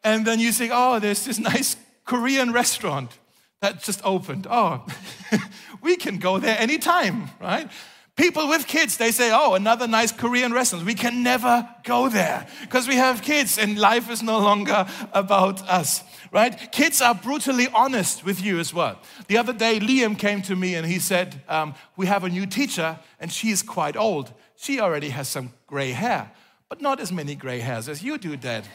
And 0.03 0.25
then 0.25 0.39
you 0.39 0.51
think, 0.51 0.71
oh, 0.73 0.99
there's 0.99 1.25
this 1.25 1.39
nice 1.53 1.75
Korean 2.05 2.51
restaurant 2.51 3.19
that 3.61 3.83
just 3.83 4.01
opened. 4.03 4.47
Oh, 4.49 4.85
we 5.81 5.95
can 5.95 6.17
go 6.17 6.39
there 6.39 6.57
anytime, 6.59 7.29
right? 7.39 7.69
People 8.15 8.49
with 8.49 8.67
kids, 8.67 8.97
they 8.97 9.11
say, 9.11 9.31
oh, 9.33 9.53
another 9.53 9.87
nice 9.87 10.11
Korean 10.11 10.51
restaurant. 10.51 10.85
We 10.85 10.95
can 10.95 11.23
never 11.23 11.67
go 11.83 12.09
there 12.09 12.45
because 12.61 12.87
we 12.87 12.95
have 12.95 13.21
kids 13.21 13.57
and 13.57 13.79
life 13.79 14.11
is 14.11 14.21
no 14.21 14.39
longer 14.39 14.85
about 15.13 15.67
us 15.69 16.03
right? 16.31 16.71
Kids 16.71 17.01
are 17.01 17.13
brutally 17.13 17.67
honest 17.73 18.25
with 18.25 18.41
you 18.41 18.59
as 18.59 18.73
well. 18.73 18.99
The 19.27 19.37
other 19.37 19.53
day, 19.53 19.79
Liam 19.79 20.17
came 20.17 20.41
to 20.43 20.55
me 20.55 20.75
and 20.75 20.87
he 20.87 20.97
said, 20.97 21.41
um, 21.47 21.75
We 21.97 22.07
have 22.07 22.23
a 22.23 22.29
new 22.29 22.45
teacher 22.45 22.97
and 23.19 23.31
she 23.31 23.49
is 23.49 23.61
quite 23.61 23.97
old. 23.97 24.33
She 24.55 24.79
already 24.79 25.09
has 25.09 25.27
some 25.27 25.53
gray 25.67 25.91
hair, 25.91 26.31
but 26.69 26.81
not 26.81 26.99
as 26.99 27.11
many 27.11 27.35
gray 27.35 27.59
hairs 27.59 27.89
as 27.89 28.01
you 28.01 28.17
do, 28.17 28.37
Dad. 28.37 28.65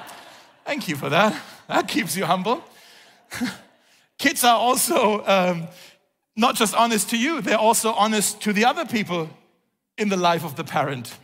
Thank 0.64 0.88
you 0.88 0.96
for 0.96 1.08
that. 1.08 1.38
That 1.68 1.88
keeps 1.88 2.16
you 2.16 2.24
humble. 2.24 2.62
Kids 4.18 4.44
are 4.44 4.56
also 4.56 5.24
um, 5.26 5.68
not 6.36 6.54
just 6.54 6.74
honest 6.74 7.10
to 7.10 7.18
you, 7.18 7.40
they're 7.40 7.58
also 7.58 7.92
honest 7.92 8.40
to 8.42 8.52
the 8.52 8.64
other 8.64 8.86
people 8.86 9.28
in 9.98 10.08
the 10.08 10.16
life 10.16 10.44
of 10.44 10.54
the 10.54 10.64
parent. 10.64 11.16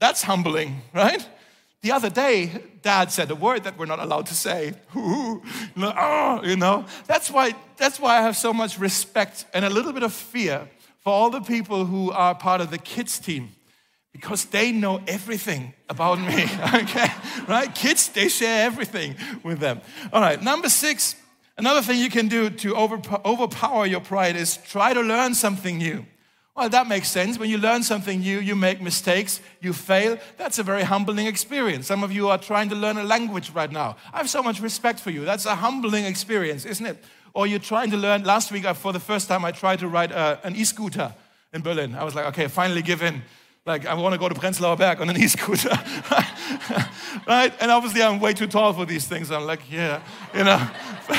That's 0.00 0.22
humbling, 0.22 0.82
right? 0.94 1.26
The 1.82 1.92
other 1.92 2.10
day, 2.10 2.50
dad 2.82 3.12
said 3.12 3.30
a 3.30 3.36
word 3.36 3.64
that 3.64 3.78
we're 3.78 3.86
not 3.86 4.00
allowed 4.00 4.26
to 4.26 4.34
say. 4.34 4.74
oh, 4.96 6.40
you 6.44 6.56
know, 6.56 6.84
that's 7.06 7.30
why, 7.30 7.54
that's 7.76 8.00
why 8.00 8.18
I 8.18 8.22
have 8.22 8.36
so 8.36 8.52
much 8.52 8.78
respect 8.78 9.44
and 9.54 9.64
a 9.64 9.70
little 9.70 9.92
bit 9.92 10.02
of 10.02 10.12
fear 10.12 10.68
for 10.98 11.12
all 11.12 11.30
the 11.30 11.40
people 11.40 11.84
who 11.84 12.10
are 12.10 12.34
part 12.34 12.60
of 12.60 12.70
the 12.70 12.78
kids 12.78 13.18
team 13.20 13.50
because 14.12 14.46
they 14.46 14.72
know 14.72 15.00
everything 15.06 15.72
about 15.88 16.18
me, 16.18 16.42
okay? 16.74 17.06
Right? 17.46 17.72
Kids, 17.72 18.08
they 18.08 18.28
share 18.28 18.66
everything 18.66 19.14
with 19.44 19.60
them. 19.60 19.80
All 20.12 20.20
right, 20.20 20.42
number 20.42 20.68
six, 20.68 21.14
another 21.56 21.82
thing 21.82 22.00
you 22.00 22.10
can 22.10 22.26
do 22.26 22.50
to 22.50 22.74
overpower 22.74 23.86
your 23.86 24.00
pride 24.00 24.34
is 24.34 24.56
try 24.56 24.92
to 24.92 25.00
learn 25.00 25.34
something 25.34 25.78
new. 25.78 26.04
Well, 26.58 26.68
that 26.70 26.88
makes 26.88 27.08
sense. 27.08 27.38
When 27.38 27.48
you 27.48 27.56
learn 27.56 27.84
something 27.84 28.18
new, 28.18 28.40
you 28.40 28.56
make 28.56 28.82
mistakes, 28.82 29.40
you 29.60 29.72
fail. 29.72 30.18
That's 30.38 30.58
a 30.58 30.64
very 30.64 30.82
humbling 30.82 31.28
experience. 31.28 31.86
Some 31.86 32.02
of 32.02 32.10
you 32.10 32.30
are 32.30 32.36
trying 32.36 32.68
to 32.70 32.74
learn 32.74 32.96
a 32.96 33.04
language 33.04 33.52
right 33.52 33.70
now. 33.70 33.94
I 34.12 34.16
have 34.16 34.28
so 34.28 34.42
much 34.42 34.60
respect 34.60 34.98
for 34.98 35.10
you. 35.10 35.24
That's 35.24 35.46
a 35.46 35.54
humbling 35.54 36.04
experience, 36.04 36.64
isn't 36.64 36.84
it? 36.84 37.04
Or 37.32 37.46
you're 37.46 37.60
trying 37.60 37.92
to 37.92 37.96
learn. 37.96 38.24
Last 38.24 38.50
week, 38.50 38.64
for 38.74 38.92
the 38.92 38.98
first 38.98 39.28
time, 39.28 39.44
I 39.44 39.52
tried 39.52 39.78
to 39.78 39.86
ride 39.86 40.10
uh, 40.10 40.38
an 40.42 40.56
e 40.56 40.64
scooter 40.64 41.14
in 41.52 41.62
Berlin. 41.62 41.94
I 41.94 42.02
was 42.02 42.16
like, 42.16 42.26
okay, 42.26 42.48
finally 42.48 42.82
give 42.82 43.02
in. 43.02 43.22
Like, 43.64 43.86
I 43.86 43.94
want 43.94 44.14
to 44.14 44.18
go 44.18 44.28
to 44.28 44.34
Prenzlauer 44.34 44.76
Berg 44.76 45.00
on 45.00 45.08
an 45.10 45.16
e 45.22 45.28
scooter. 45.28 45.70
right? 47.28 47.54
And 47.60 47.70
obviously, 47.70 48.02
I'm 48.02 48.18
way 48.18 48.32
too 48.32 48.48
tall 48.48 48.72
for 48.72 48.84
these 48.84 49.06
things. 49.06 49.30
I'm 49.30 49.46
like, 49.46 49.60
yeah, 49.70 50.02
you 50.34 50.42
know. 50.42 50.68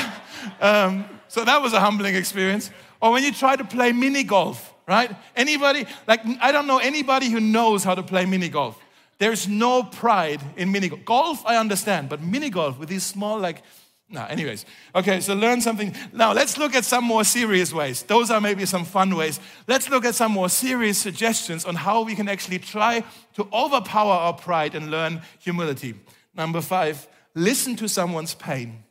um, 0.60 1.06
so 1.28 1.46
that 1.46 1.62
was 1.62 1.72
a 1.72 1.80
humbling 1.80 2.14
experience. 2.14 2.70
Or 3.00 3.12
when 3.12 3.24
you 3.24 3.32
try 3.32 3.56
to 3.56 3.64
play 3.64 3.92
mini 3.92 4.22
golf 4.22 4.74
right? 4.90 5.14
Anybody, 5.36 5.86
like, 6.08 6.20
I 6.40 6.50
don't 6.50 6.66
know 6.66 6.78
anybody 6.78 7.30
who 7.30 7.38
knows 7.38 7.84
how 7.84 7.94
to 7.94 8.02
play 8.02 8.26
mini 8.26 8.48
golf. 8.48 8.76
There's 9.18 9.46
no 9.46 9.84
pride 9.84 10.40
in 10.56 10.72
mini 10.72 10.88
golf. 10.88 11.04
Golf, 11.04 11.46
I 11.46 11.56
understand, 11.58 12.08
but 12.08 12.20
mini 12.20 12.50
golf 12.50 12.76
with 12.76 12.88
these 12.88 13.04
small, 13.04 13.38
like, 13.38 13.62
no, 14.08 14.24
anyways. 14.24 14.66
Okay, 14.92 15.20
so 15.20 15.34
learn 15.34 15.60
something. 15.60 15.94
Now, 16.12 16.32
let's 16.32 16.58
look 16.58 16.74
at 16.74 16.84
some 16.84 17.04
more 17.04 17.22
serious 17.22 17.72
ways. 17.72 18.02
Those 18.02 18.32
are 18.32 18.40
maybe 18.40 18.66
some 18.66 18.84
fun 18.84 19.14
ways. 19.14 19.38
Let's 19.68 19.88
look 19.88 20.04
at 20.04 20.16
some 20.16 20.32
more 20.32 20.48
serious 20.48 20.98
suggestions 20.98 21.64
on 21.64 21.76
how 21.76 22.02
we 22.02 22.16
can 22.16 22.28
actually 22.28 22.58
try 22.58 23.04
to 23.34 23.46
overpower 23.52 24.12
our 24.12 24.32
pride 24.32 24.74
and 24.74 24.90
learn 24.90 25.22
humility. 25.38 25.94
Number 26.34 26.60
five, 26.60 27.06
listen 27.36 27.76
to 27.76 27.88
someone's 27.88 28.34
pain. 28.34 28.82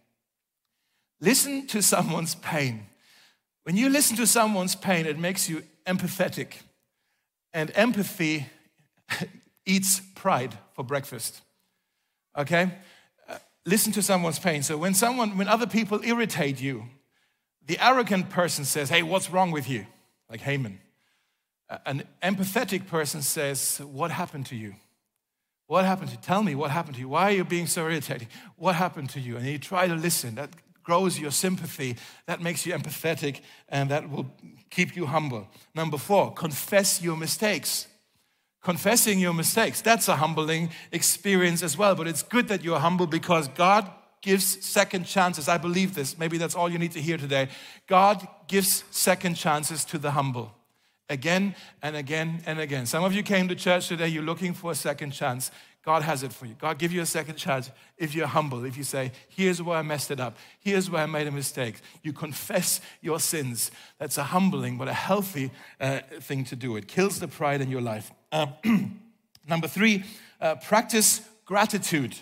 Listen 1.20 1.68
to 1.68 1.82
someone's 1.82 2.36
pain. 2.36 2.89
When 3.70 3.78
you 3.78 3.90
listen 3.90 4.18
to 4.18 4.26
someone's 4.26 4.74
pain, 4.74 5.06
it 5.06 5.20
makes 5.20 5.48
you 5.48 5.62
empathetic. 5.86 6.54
And 7.54 7.72
empathy 7.76 8.48
eats 9.68 10.02
pride 10.16 10.58
for 10.74 10.84
breakfast. 10.84 11.42
Okay? 12.36 12.72
Uh, 13.30 13.38
listen 13.68 13.92
to 13.92 14.02
someone's 14.02 14.40
pain. 14.40 14.64
So 14.64 14.76
when 14.76 14.96
someone, 14.96 15.38
when 15.38 15.48
other 15.48 15.68
people 15.68 16.02
irritate 16.04 16.60
you, 16.60 16.86
the 17.68 17.78
arrogant 17.80 18.32
person 18.32 18.66
says, 18.66 18.90
Hey, 18.90 19.04
what's 19.04 19.30
wrong 19.30 19.52
with 19.52 19.70
you? 19.70 19.86
Like 20.32 20.42
Haman. 20.42 20.80
An 21.86 22.06
empathetic 22.24 22.88
person 22.88 23.22
says, 23.22 23.78
What 23.86 24.10
happened 24.10 24.48
to 24.48 24.56
you? 24.56 24.74
What 25.68 25.86
happened 25.86 26.10
to 26.10 26.16
you? 26.16 26.22
Tell 26.24 26.42
me 26.42 26.56
what 26.56 26.72
happened 26.72 26.96
to 26.96 27.02
you. 27.02 27.10
Why 27.10 27.26
are 27.26 27.36
you 27.36 27.46
being 27.46 27.68
so 27.68 27.84
irritating? 27.84 28.30
What 28.56 28.74
happened 28.74 29.12
to 29.12 29.20
you? 29.20 29.38
And 29.38 29.46
you 29.46 29.60
try 29.60 29.88
to 29.88 29.94
listen. 29.94 30.34
That 30.34 30.50
grows 30.90 31.20
your 31.20 31.30
sympathy. 31.30 31.96
That 32.26 32.42
makes 32.42 32.66
you 32.66 32.74
empathetic 32.74 33.42
and 33.70 33.92
that 33.92 34.10
will 34.10 34.26
keep 34.72 34.96
you 34.96 35.06
humble. 35.06 35.48
Number 35.76 36.00
four, 36.00 36.34
confess 36.34 37.00
your 37.00 37.16
mistakes. 37.16 37.86
Confessing 38.64 39.20
your 39.20 39.36
mistakes, 39.36 39.82
that's 39.82 40.08
a 40.08 40.16
humbling 40.16 40.72
experience 40.92 41.62
as 41.62 41.78
well. 41.78 41.94
But 41.94 42.08
it's 42.08 42.24
good 42.24 42.48
that 42.48 42.64
you're 42.64 42.80
humble 42.80 43.06
because 43.06 43.48
God 43.50 43.88
gives 44.24 44.66
second 44.66 45.04
chances. 45.06 45.48
I 45.48 45.60
believe 45.60 45.94
this. 45.94 46.18
Maybe 46.18 46.40
that's 46.40 46.56
all 46.56 46.72
you 46.72 46.80
need 46.80 46.94
to 46.94 47.02
hear 47.02 47.18
today. 47.18 47.50
God 47.86 48.28
gives 48.48 48.84
second 48.90 49.36
chances 49.36 49.86
to 49.86 50.00
the 50.00 50.10
humble 50.10 50.56
again 51.08 51.56
and 51.84 51.96
again 51.96 52.42
and 52.48 52.60
again. 52.60 52.88
Some 52.88 53.04
of 53.04 53.14
you 53.14 53.22
came 53.22 53.48
to 53.48 53.56
church 53.56 53.88
today, 53.88 54.08
you're 54.08 54.24
looking 54.24 54.56
for 54.56 54.72
a 54.72 54.76
second 54.76 55.12
chance. 55.12 55.52
God 55.90 56.04
has 56.04 56.22
it 56.22 56.32
for 56.32 56.46
you. 56.46 56.54
God 56.54 56.78
give 56.78 56.92
you 56.92 57.02
a 57.02 57.06
second 57.08 57.38
chance 57.38 57.72
if 57.98 58.14
you're 58.14 58.28
humble, 58.28 58.64
if 58.64 58.78
you 58.78 58.84
say, 58.84 59.12
here's 59.28 59.60
where 59.60 59.76
I 59.76 59.82
messed 59.82 60.12
it 60.12 60.20
up. 60.20 60.38
Here's 60.60 60.88
where 60.88 61.02
I 61.02 61.08
made 61.08 61.26
a 61.26 61.32
mistake. 61.32 61.78
You 62.04 62.14
confess 62.14 62.80
your 63.02 63.20
sins. 63.20 63.72
That's 63.98 64.20
a 64.20 64.26
humbling 64.26 64.78
but 64.78 64.88
a 64.88 64.94
healthy 64.94 65.50
uh, 65.82 66.02
thing 66.20 66.44
to 66.44 66.56
do. 66.56 66.76
It 66.76 66.88
kills 66.88 67.20
the 67.20 67.28
pride 67.28 67.60
in 67.60 67.72
your 67.72 67.82
life. 67.82 68.12
Uh, 68.32 68.46
number 69.48 69.68
three, 69.68 70.04
uh, 70.40 70.58
practice 70.58 71.28
gratitude. 71.44 72.16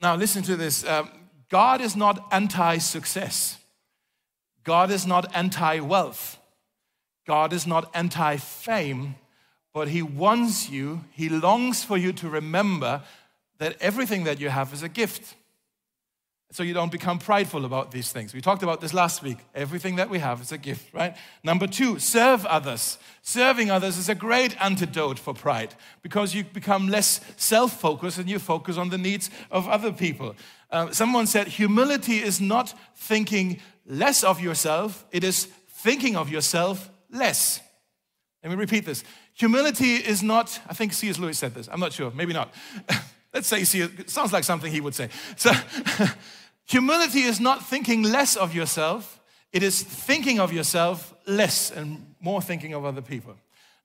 Now, 0.00 0.14
listen 0.14 0.44
to 0.44 0.54
this. 0.54 0.86
Um, 0.86 1.10
God 1.48 1.80
is 1.80 1.96
not 1.96 2.28
anti 2.30 2.78
success. 2.78 3.58
God 4.62 4.92
is 4.92 5.04
not 5.04 5.34
anti 5.34 5.80
wealth. 5.80 6.38
God 7.26 7.52
is 7.52 7.66
not 7.66 7.90
anti 7.92 8.36
fame 8.36 9.16
but 9.76 9.88
He 9.88 10.00
wants 10.00 10.70
you, 10.70 11.04
He 11.10 11.28
longs 11.28 11.84
for 11.84 11.98
you 11.98 12.10
to 12.14 12.30
remember 12.30 13.02
that 13.58 13.76
everything 13.78 14.24
that 14.24 14.40
you 14.40 14.48
have 14.48 14.72
is 14.72 14.82
a 14.82 14.88
gift. 14.88 15.34
So 16.50 16.62
you 16.62 16.72
don't 16.72 16.90
become 16.90 17.18
prideful 17.18 17.66
about 17.66 17.90
these 17.90 18.10
things. 18.10 18.32
We 18.32 18.40
talked 18.40 18.62
about 18.62 18.80
this 18.80 18.94
last 18.94 19.22
week. 19.22 19.36
Everything 19.54 19.96
that 19.96 20.08
we 20.08 20.18
have 20.18 20.40
is 20.40 20.50
a 20.50 20.56
gift, 20.56 20.94
right? 20.94 21.14
Number 21.44 21.66
two, 21.66 21.98
serve 21.98 22.46
others. 22.46 22.96
Serving 23.20 23.70
others 23.70 23.98
is 23.98 24.08
a 24.08 24.14
great 24.14 24.56
antidote 24.62 25.18
for 25.18 25.34
pride 25.34 25.74
because 26.00 26.34
you 26.34 26.44
become 26.44 26.88
less 26.88 27.20
self 27.36 27.78
focused 27.78 28.16
and 28.16 28.30
you 28.30 28.38
focus 28.38 28.78
on 28.78 28.88
the 28.88 28.96
needs 28.96 29.28
of 29.50 29.68
other 29.68 29.92
people. 29.92 30.36
Uh, 30.70 30.90
someone 30.90 31.26
said, 31.26 31.48
humility 31.48 32.22
is 32.22 32.40
not 32.40 32.72
thinking 32.94 33.60
less 33.84 34.24
of 34.24 34.40
yourself, 34.40 35.04
it 35.12 35.22
is 35.22 35.44
thinking 35.68 36.16
of 36.16 36.30
yourself 36.30 36.88
less. 37.10 37.60
Let 38.42 38.52
me 38.52 38.56
repeat 38.56 38.86
this. 38.86 39.02
Humility 39.36 39.96
is 39.96 40.22
not, 40.22 40.58
I 40.66 40.72
think 40.72 40.94
C.S. 40.94 41.18
Lewis 41.18 41.38
said 41.38 41.54
this, 41.54 41.68
I'm 41.70 41.78
not 41.78 41.92
sure, 41.92 42.10
maybe 42.10 42.32
not. 42.32 42.52
Let's 43.34 43.46
say 43.46 43.64
C.S. 43.64 43.90
sounds 44.06 44.32
like 44.32 44.44
something 44.44 44.72
he 44.72 44.80
would 44.80 44.94
say. 44.94 45.10
So, 45.36 45.52
humility 46.66 47.20
is 47.20 47.38
not 47.38 47.66
thinking 47.66 48.02
less 48.02 48.34
of 48.34 48.54
yourself, 48.54 49.20
it 49.52 49.62
is 49.62 49.82
thinking 49.82 50.40
of 50.40 50.54
yourself 50.54 51.14
less 51.26 51.70
and 51.70 52.14
more 52.18 52.40
thinking 52.40 52.72
of 52.72 52.86
other 52.86 53.02
people. 53.02 53.34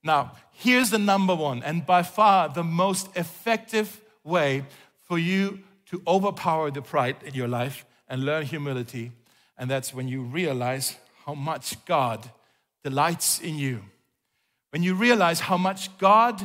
Now, 0.02 0.32
here's 0.54 0.90
the 0.90 0.98
number 0.98 1.36
one 1.36 1.64
and 1.64 1.86
by 1.86 2.04
far 2.04 2.48
the 2.48 2.64
most 2.64 3.10
effective 3.18 4.00
way 4.24 4.64
for 5.04 5.20
you 5.20 5.60
to 5.88 6.02
overpower 6.08 6.72
the 6.72 6.82
pride 6.82 7.18
in 7.26 7.34
your 7.34 7.50
life 7.50 7.86
and 8.08 8.24
learn 8.24 8.46
humility. 8.46 9.12
And 9.58 9.70
that's 9.70 9.94
when 9.94 10.08
you 10.08 10.22
realize 10.22 10.96
how 11.26 11.34
much 11.34 11.84
God 11.86 12.32
delights 12.84 13.40
in 13.42 13.58
you 13.58 13.82
when 14.72 14.84
you 14.84 14.96
realize 14.96 15.40
how 15.40 15.58
much 15.58 15.96
God 15.98 16.42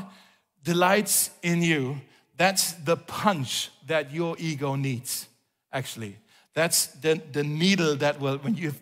delights 0.63 1.31
in 1.43 1.63
you, 1.63 2.01
that's 2.37 2.73
the 2.73 2.97
punch 2.97 3.71
that 3.87 4.13
your 4.13 4.37
ego 4.39 4.75
needs, 4.75 5.27
actually. 5.73 6.17
That's 6.55 6.87
the, 6.87 7.21
the 7.33 7.45
needle 7.45 7.97
that 7.97 8.21
will, 8.21 8.39
when 8.39 8.57
you've 8.57 8.81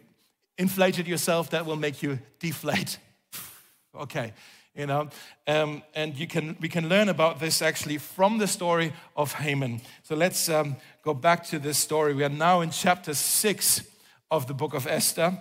inflated 0.59 1.07
yourself, 1.07 1.50
that 1.50 1.66
will 1.66 1.76
make 1.76 2.02
you 2.02 2.18
deflate. 2.40 2.98
okay, 3.94 4.33
you 4.74 4.87
know, 4.87 5.09
um, 5.46 5.83
and 5.94 6.16
you 6.16 6.26
can, 6.26 6.57
we 6.61 6.68
can 6.68 6.88
learn 6.88 7.09
about 7.09 7.38
this 7.38 7.62
actually 7.62 7.98
from 7.98 8.38
the 8.38 8.46
story 8.46 8.92
of 9.16 9.35
Haman. 9.35 9.83
So 10.02 10.16
let's 10.16 10.48
um, 10.48 10.76
go 11.02 11.14
back 11.14 11.44
to 11.46 11.59
this 11.59 11.78
story. 11.78 12.14
We 12.14 12.24
are 12.24 12.28
now 12.28 12.61
in 12.61 12.70
chapter 12.70 13.14
six 13.14 13.83
of 14.30 14.46
the 14.46 14.54
book 14.54 14.74
of 14.74 14.87
Esther. 14.87 15.38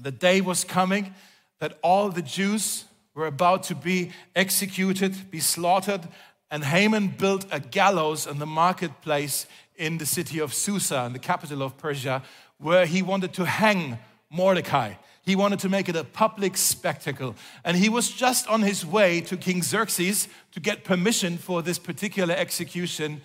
The 0.00 0.10
day 0.10 0.40
was 0.40 0.64
coming 0.64 1.14
that 1.58 1.78
all 1.82 2.08
the 2.08 2.22
Jews 2.22 2.84
were 3.20 3.26
about 3.26 3.62
to 3.64 3.74
be 3.74 4.10
executed, 4.34 5.30
be 5.30 5.40
slaughtered, 5.40 6.08
and 6.50 6.64
Haman 6.64 7.08
built 7.08 7.44
a 7.52 7.60
gallows 7.60 8.26
in 8.26 8.38
the 8.38 8.46
marketplace 8.46 9.46
in 9.76 9.98
the 9.98 10.06
city 10.06 10.40
of 10.40 10.54
Susa, 10.54 11.04
in 11.04 11.12
the 11.12 11.18
capital 11.18 11.62
of 11.62 11.76
Persia, 11.76 12.22
where 12.56 12.86
he 12.86 13.02
wanted 13.02 13.34
to 13.34 13.44
hang 13.44 13.98
Mordecai. 14.30 14.94
He 15.22 15.36
wanted 15.36 15.58
to 15.60 15.68
make 15.68 15.90
it 15.90 15.96
a 15.96 16.04
public 16.04 16.56
spectacle. 16.56 17.36
And 17.62 17.76
he 17.76 17.90
was 17.90 18.10
just 18.10 18.48
on 18.48 18.62
his 18.62 18.86
way 18.86 19.20
to 19.20 19.36
King 19.36 19.62
Xerxes 19.62 20.26
to 20.52 20.60
get 20.60 20.82
permission 20.82 21.36
for 21.36 21.60
this 21.60 21.78
particular 21.78 22.34
execution. 22.34 23.20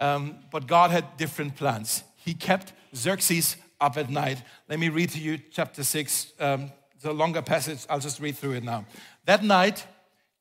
Um, 0.00 0.38
but 0.50 0.66
God 0.66 0.90
had 0.90 1.18
different 1.18 1.54
plans. 1.56 2.02
He 2.16 2.32
kept 2.32 2.72
Xerxes 2.96 3.56
up 3.78 3.98
at 3.98 4.08
night. 4.08 4.42
Let 4.70 4.78
me 4.78 4.88
read 4.88 5.10
to 5.10 5.18
you 5.18 5.38
chapter 5.52 5.84
6. 5.84 6.32
Um, 6.40 6.72
it's 7.04 7.04
a 7.04 7.12
longer 7.12 7.42
passage. 7.42 7.84
I'll 7.90 8.00
just 8.00 8.18
read 8.18 8.34
through 8.34 8.52
it 8.52 8.64
now. 8.64 8.86
That 9.26 9.42
night, 9.42 9.86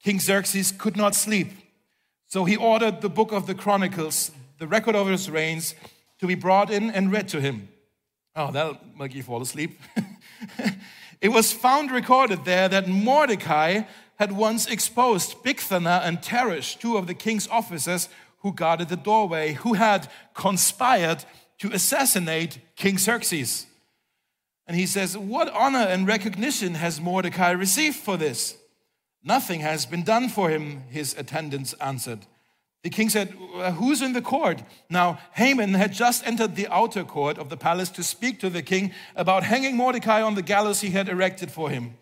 King 0.04 0.20
Xerxes 0.20 0.72
could 0.72 0.98
not 0.98 1.16
sleep. 1.16 1.52
So 2.28 2.46
he 2.46 2.58
ordered 2.58 3.02
the 3.02 3.10
book 3.10 3.32
of 3.32 3.48
the 3.48 3.56
Chronicles, 3.56 4.32
the 4.60 4.68
record 4.68 4.96
of 4.96 5.08
his 5.08 5.30
reigns, 5.30 5.76
to 6.20 6.28
be 6.28 6.36
brought 6.36 6.72
in 6.72 6.90
and 6.90 7.12
read 7.12 7.28
to 7.30 7.40
him. 7.40 7.70
Oh, 8.36 8.52
that'll 8.52 8.80
make 8.98 9.14
you 9.14 9.24
fall 9.24 9.42
asleep. 9.42 9.80
it 11.22 11.30
was 11.30 11.54
found 11.54 11.92
recorded 11.92 12.44
there 12.46 12.68
that 12.68 12.88
Mordecai 12.88 13.84
had 14.16 14.32
once 14.32 14.68
exposed 14.68 15.44
Bigthana 15.44 16.02
and 16.04 16.22
Teresh, 16.22 16.80
two 16.80 16.98
of 16.98 17.08
the 17.08 17.14
king's 17.14 17.48
officers 17.48 18.10
who 18.40 18.54
guarded 18.54 18.90
the 18.90 18.98
doorway, 18.98 19.54
who 19.54 19.74
had 19.74 20.10
conspired 20.34 21.24
to 21.60 21.72
assassinate 21.72 22.60
King 22.76 22.98
Xerxes. 22.98 23.68
And 24.68 24.76
he 24.76 24.86
says, 24.86 25.18
What 25.18 25.50
honor 25.50 25.80
and 25.80 26.08
recognition 26.08 26.76
has 26.76 27.00
Mordecai 27.00 27.52
received 27.52 27.98
for 27.98 28.18
this? 28.18 28.58
Nothing 29.24 29.62
has 29.62 29.86
been 29.86 30.04
done 30.04 30.28
for 30.30 30.50
him, 30.50 30.84
his 30.90 31.16
attendants 31.18 31.74
answered. 31.74 32.26
The 32.84 32.90
king 32.90 33.10
said, 33.10 33.34
uh, 33.56 33.72
Who's 33.72 34.02
in 34.02 34.12
the 34.12 34.22
court? 34.22 34.62
Now, 34.90 35.20
Haman 35.34 35.74
had 35.76 35.94
just 35.94 36.28
entered 36.28 36.56
the 36.56 36.68
outer 36.68 37.06
court 37.06 37.38
of 37.38 37.50
the 37.50 37.56
palace 37.56 37.90
to 37.92 38.04
speak 38.04 38.42
to 38.42 38.50
the 38.50 38.62
king 38.62 38.92
about 39.16 39.44
hanging 39.44 39.78
Mordecai 39.78 40.22
on 40.22 40.36
the 40.36 40.42
gallows 40.42 40.82
he 40.82 40.90
had 40.90 41.08
erected 41.08 41.50
for 41.50 41.70
him. 41.70 41.96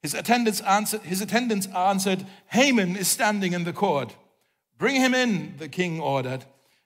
His 0.00 0.14
attendants 0.14 0.60
answered, 0.60 1.02
his 1.02 1.20
attendants 1.20 1.66
answered 1.66 2.24
Haman 2.48 2.96
is 2.96 3.08
standing 3.08 3.52
in 3.52 3.64
the 3.64 3.72
court. 3.72 4.14
Bring 4.78 4.94
him 4.94 5.12
in, 5.12 5.56
the 5.58 5.68
king 5.68 5.98
ordered. 6.00 6.44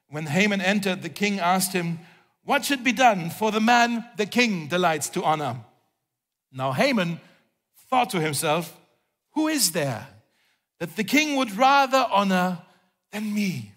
When 0.08 0.26
Haman 0.26 0.62
entered, 0.62 1.02
the 1.02 1.10
king 1.10 1.38
asked 1.38 1.74
him, 1.74 1.98
What 2.44 2.64
should 2.64 2.82
be 2.82 2.92
done 2.92 3.28
for 3.28 3.50
the 3.50 3.60
man 3.60 4.06
the 4.16 4.24
king 4.24 4.68
delights 4.68 5.10
to 5.10 5.22
honor? 5.22 5.58
Now, 6.50 6.72
Haman 6.72 7.20
thought 7.90 8.08
to 8.10 8.20
himself, 8.20 8.78
Who 9.34 9.48
is 9.48 9.72
there 9.72 10.08
that 10.82 10.96
the 10.96 11.04
king 11.04 11.36
would 11.36 11.56
rather 11.56 12.08
honor 12.10 12.58
than 13.12 13.32
me. 13.32 13.72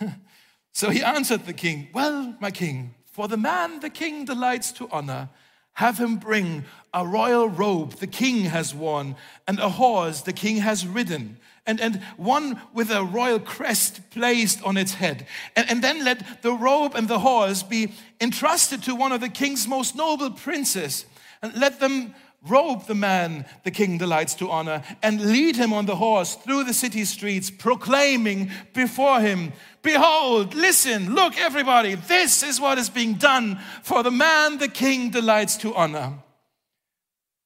so 0.72 0.90
he 0.90 1.02
answered 1.02 1.44
the 1.44 1.52
king, 1.52 1.88
Well, 1.92 2.36
my 2.40 2.52
king, 2.52 2.94
for 3.04 3.26
the 3.26 3.36
man 3.36 3.80
the 3.80 3.90
king 3.90 4.24
delights 4.24 4.70
to 4.72 4.88
honor, 4.92 5.30
have 5.72 5.98
him 5.98 6.16
bring 6.16 6.64
a 6.92 7.04
royal 7.04 7.48
robe 7.48 7.94
the 7.94 8.06
king 8.06 8.44
has 8.44 8.72
worn, 8.72 9.16
and 9.48 9.58
a 9.58 9.70
horse 9.70 10.20
the 10.20 10.32
king 10.32 10.58
has 10.58 10.86
ridden, 10.86 11.38
and, 11.66 11.80
and 11.80 12.00
one 12.16 12.60
with 12.72 12.92
a 12.92 13.02
royal 13.02 13.40
crest 13.40 14.08
placed 14.10 14.62
on 14.62 14.76
its 14.76 14.94
head. 14.94 15.26
And, 15.56 15.68
and 15.68 15.82
then 15.82 16.04
let 16.04 16.42
the 16.42 16.52
robe 16.52 16.94
and 16.94 17.08
the 17.08 17.18
horse 17.18 17.64
be 17.64 17.92
entrusted 18.20 18.84
to 18.84 18.94
one 18.94 19.10
of 19.10 19.20
the 19.20 19.28
king's 19.28 19.66
most 19.66 19.96
noble 19.96 20.30
princes, 20.30 21.06
and 21.42 21.56
let 21.56 21.80
them 21.80 22.14
robe 22.48 22.86
the 22.86 22.94
man 22.94 23.46
the 23.64 23.70
king 23.70 23.98
delights 23.98 24.34
to 24.36 24.50
honor, 24.50 24.82
and 25.02 25.32
lead 25.32 25.56
him 25.56 25.72
on 25.72 25.86
the 25.86 25.96
horse 25.96 26.34
through 26.34 26.64
the 26.64 26.74
city 26.74 27.04
streets, 27.04 27.50
proclaiming 27.50 28.50
before 28.72 29.20
him, 29.20 29.52
Behold, 29.82 30.54
listen, 30.54 31.14
look, 31.14 31.38
everybody, 31.38 31.94
this 31.94 32.42
is 32.42 32.58
what 32.58 32.78
is 32.78 32.88
being 32.88 33.14
done 33.14 33.58
for 33.82 34.02
the 34.02 34.10
man 34.10 34.56
the 34.58 34.68
king 34.68 35.10
delights 35.10 35.58
to 35.58 35.74
honor. 35.74 36.14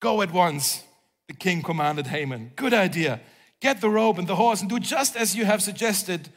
Go 0.01 0.23
at 0.23 0.33
once, 0.33 0.85
the 1.27 1.35
king 1.35 1.63
commanded 1.63 2.07
Haman. 2.07 2.53
Good 2.55 2.73
idea. 2.73 3.21
Get 3.61 3.81
the 3.81 3.91
robe 3.91 4.21
and 4.21 4.29
the 4.29 4.37
horse 4.37 4.61
and 4.61 4.71
do 4.71 4.79
just 4.79 5.17
as 5.17 5.35
you 5.35 5.45
have 5.45 5.63
suggested 5.63 6.29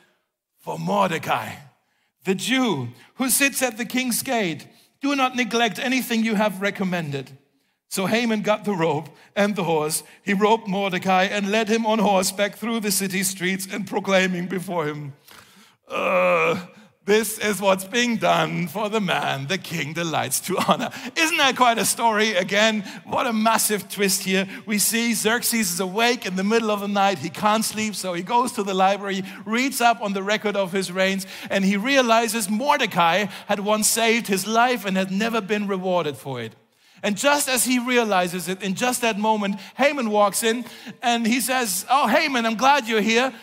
for 0.57 0.79
Mordecai, 0.79 1.53
the 2.25 2.35
Jew 2.35 2.89
who 3.15 3.29
sits 3.29 3.61
at 3.61 3.77
the 3.77 3.85
king's 3.85 4.23
gate. 4.23 4.67
Do 5.01 5.15
not 5.15 5.35
neglect 5.35 5.79
anything 5.79 6.23
you 6.23 6.35
have 6.35 6.61
recommended. 6.61 7.37
So 7.91 8.05
Haman 8.05 8.41
got 8.41 8.63
the 8.63 8.73
rope 8.73 9.09
and 9.35 9.53
the 9.53 9.65
horse. 9.65 10.03
He 10.23 10.33
roped 10.33 10.65
Mordecai 10.65 11.25
and 11.25 11.51
led 11.51 11.67
him 11.67 11.85
on 11.85 11.99
horseback 11.99 12.55
through 12.55 12.79
the 12.79 12.89
city 12.89 13.21
streets 13.21 13.67
and 13.69 13.85
proclaiming 13.85 14.47
before 14.47 14.87
him, 14.87 15.13
uh, 15.89 16.67
This 17.03 17.37
is 17.37 17.59
what's 17.59 17.83
being 17.83 18.15
done 18.15 18.69
for 18.69 18.87
the 18.87 19.01
man 19.01 19.47
the 19.47 19.57
king 19.57 19.91
delights 19.91 20.39
to 20.41 20.57
honor. 20.67 20.89
Isn't 21.17 21.35
that 21.35 21.57
quite 21.57 21.79
a 21.79 21.83
story? 21.83 22.33
Again, 22.33 22.83
what 23.03 23.27
a 23.27 23.33
massive 23.33 23.89
twist 23.89 24.23
here. 24.23 24.47
We 24.65 24.77
see 24.79 25.13
Xerxes 25.13 25.73
is 25.73 25.79
awake 25.81 26.25
in 26.25 26.37
the 26.37 26.45
middle 26.45 26.71
of 26.71 26.79
the 26.79 26.87
night. 26.87 27.19
He 27.19 27.29
can't 27.29 27.65
sleep, 27.65 27.95
so 27.95 28.13
he 28.13 28.23
goes 28.23 28.53
to 28.53 28.63
the 28.63 28.73
library, 28.73 29.23
reads 29.45 29.81
up 29.81 29.99
on 30.01 30.13
the 30.13 30.23
record 30.23 30.55
of 30.55 30.71
his 30.71 30.93
reigns, 30.93 31.27
and 31.49 31.65
he 31.65 31.75
realizes 31.75 32.49
Mordecai 32.49 33.25
had 33.47 33.59
once 33.59 33.87
saved 33.87 34.27
his 34.27 34.47
life 34.47 34.85
and 34.85 34.95
had 34.95 35.11
never 35.11 35.41
been 35.41 35.67
rewarded 35.67 36.15
for 36.15 36.39
it. 36.39 36.55
And 37.03 37.17
just 37.17 37.49
as 37.49 37.65
he 37.65 37.79
realizes 37.79 38.47
it, 38.47 38.61
in 38.61 38.75
just 38.75 39.01
that 39.01 39.17
moment, 39.17 39.59
Haman 39.75 40.09
walks 40.09 40.43
in 40.43 40.65
and 41.01 41.25
he 41.25 41.41
says, 41.41 41.85
Oh, 41.89 42.07
Haman, 42.07 42.45
I'm 42.45 42.57
glad 42.57 42.87
you're 42.87 43.01
here. 43.01 43.33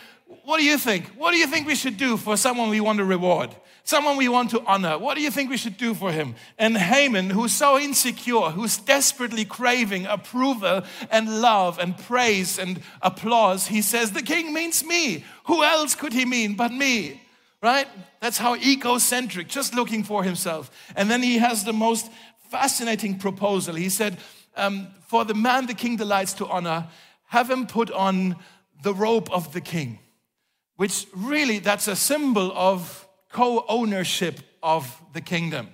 What 0.45 0.57
do 0.57 0.63
you 0.63 0.77
think? 0.77 1.05
What 1.17 1.31
do 1.31 1.37
you 1.37 1.47
think 1.47 1.67
we 1.67 1.75
should 1.75 1.97
do 1.97 2.17
for 2.17 2.37
someone 2.37 2.69
we 2.69 2.79
want 2.79 2.97
to 2.99 3.05
reward? 3.05 3.55
Someone 3.83 4.17
we 4.17 4.29
want 4.29 4.51
to 4.51 4.61
honor? 4.65 4.97
What 4.97 5.15
do 5.15 5.21
you 5.21 5.31
think 5.31 5.49
we 5.49 5.57
should 5.57 5.77
do 5.77 5.93
for 5.93 6.11
him? 6.11 6.35
And 6.57 6.77
Haman, 6.77 7.31
who's 7.31 7.53
so 7.53 7.79
insecure, 7.79 8.51
who's 8.51 8.77
desperately 8.77 9.45
craving 9.45 10.05
approval 10.05 10.83
and 11.09 11.41
love 11.41 11.79
and 11.79 11.97
praise 11.97 12.59
and 12.59 12.81
applause, 13.01 13.67
he 13.67 13.81
says, 13.81 14.11
The 14.11 14.21
king 14.21 14.53
means 14.53 14.85
me. 14.85 15.25
Who 15.45 15.63
else 15.63 15.95
could 15.95 16.13
he 16.13 16.25
mean 16.25 16.55
but 16.55 16.71
me? 16.71 17.21
Right? 17.61 17.87
That's 18.21 18.37
how 18.37 18.55
egocentric, 18.55 19.47
just 19.47 19.73
looking 19.73 20.03
for 20.03 20.23
himself. 20.23 20.69
And 20.95 21.09
then 21.09 21.23
he 21.23 21.39
has 21.39 21.63
the 21.63 21.73
most 21.73 22.09
fascinating 22.49 23.17
proposal. 23.17 23.75
He 23.75 23.89
said, 23.89 24.17
um, 24.55 24.87
For 25.07 25.25
the 25.25 25.33
man 25.33 25.67
the 25.67 25.73
king 25.73 25.95
delights 25.95 26.33
to 26.33 26.47
honor, 26.47 26.87
have 27.27 27.49
him 27.49 27.67
put 27.67 27.91
on 27.91 28.35
the 28.83 28.93
robe 28.93 29.29
of 29.31 29.53
the 29.53 29.61
king, 29.61 29.99
which 30.75 31.05
really 31.15 31.59
that's 31.59 31.87
a 31.87 31.95
symbol 31.95 32.51
of 32.55 33.07
co 33.31 33.65
ownership 33.67 34.39
of 34.63 35.01
the 35.13 35.21
kingdom. 35.21 35.69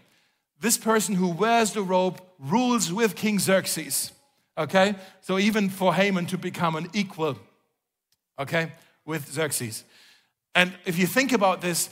This 0.60 0.78
person 0.78 1.16
who 1.16 1.30
wears 1.30 1.74
the 1.74 1.82
robe 1.82 2.22
rules 2.40 2.92
with 2.92 3.16
King 3.16 3.40
Xerxes. 3.40 4.12
Okay? 4.58 4.96
So 5.22 5.38
even 5.38 5.70
for 5.70 5.94
Haman 5.94 6.26
to 6.28 6.38
become 6.38 6.76
an 6.76 6.90
equal, 6.94 7.38
okay, 8.40 8.72
with 9.06 9.32
Xerxes. 9.32 9.84
And 10.54 10.74
if 10.86 10.98
you 10.98 11.06
think 11.06 11.34
about 11.34 11.62
this, 11.62 11.90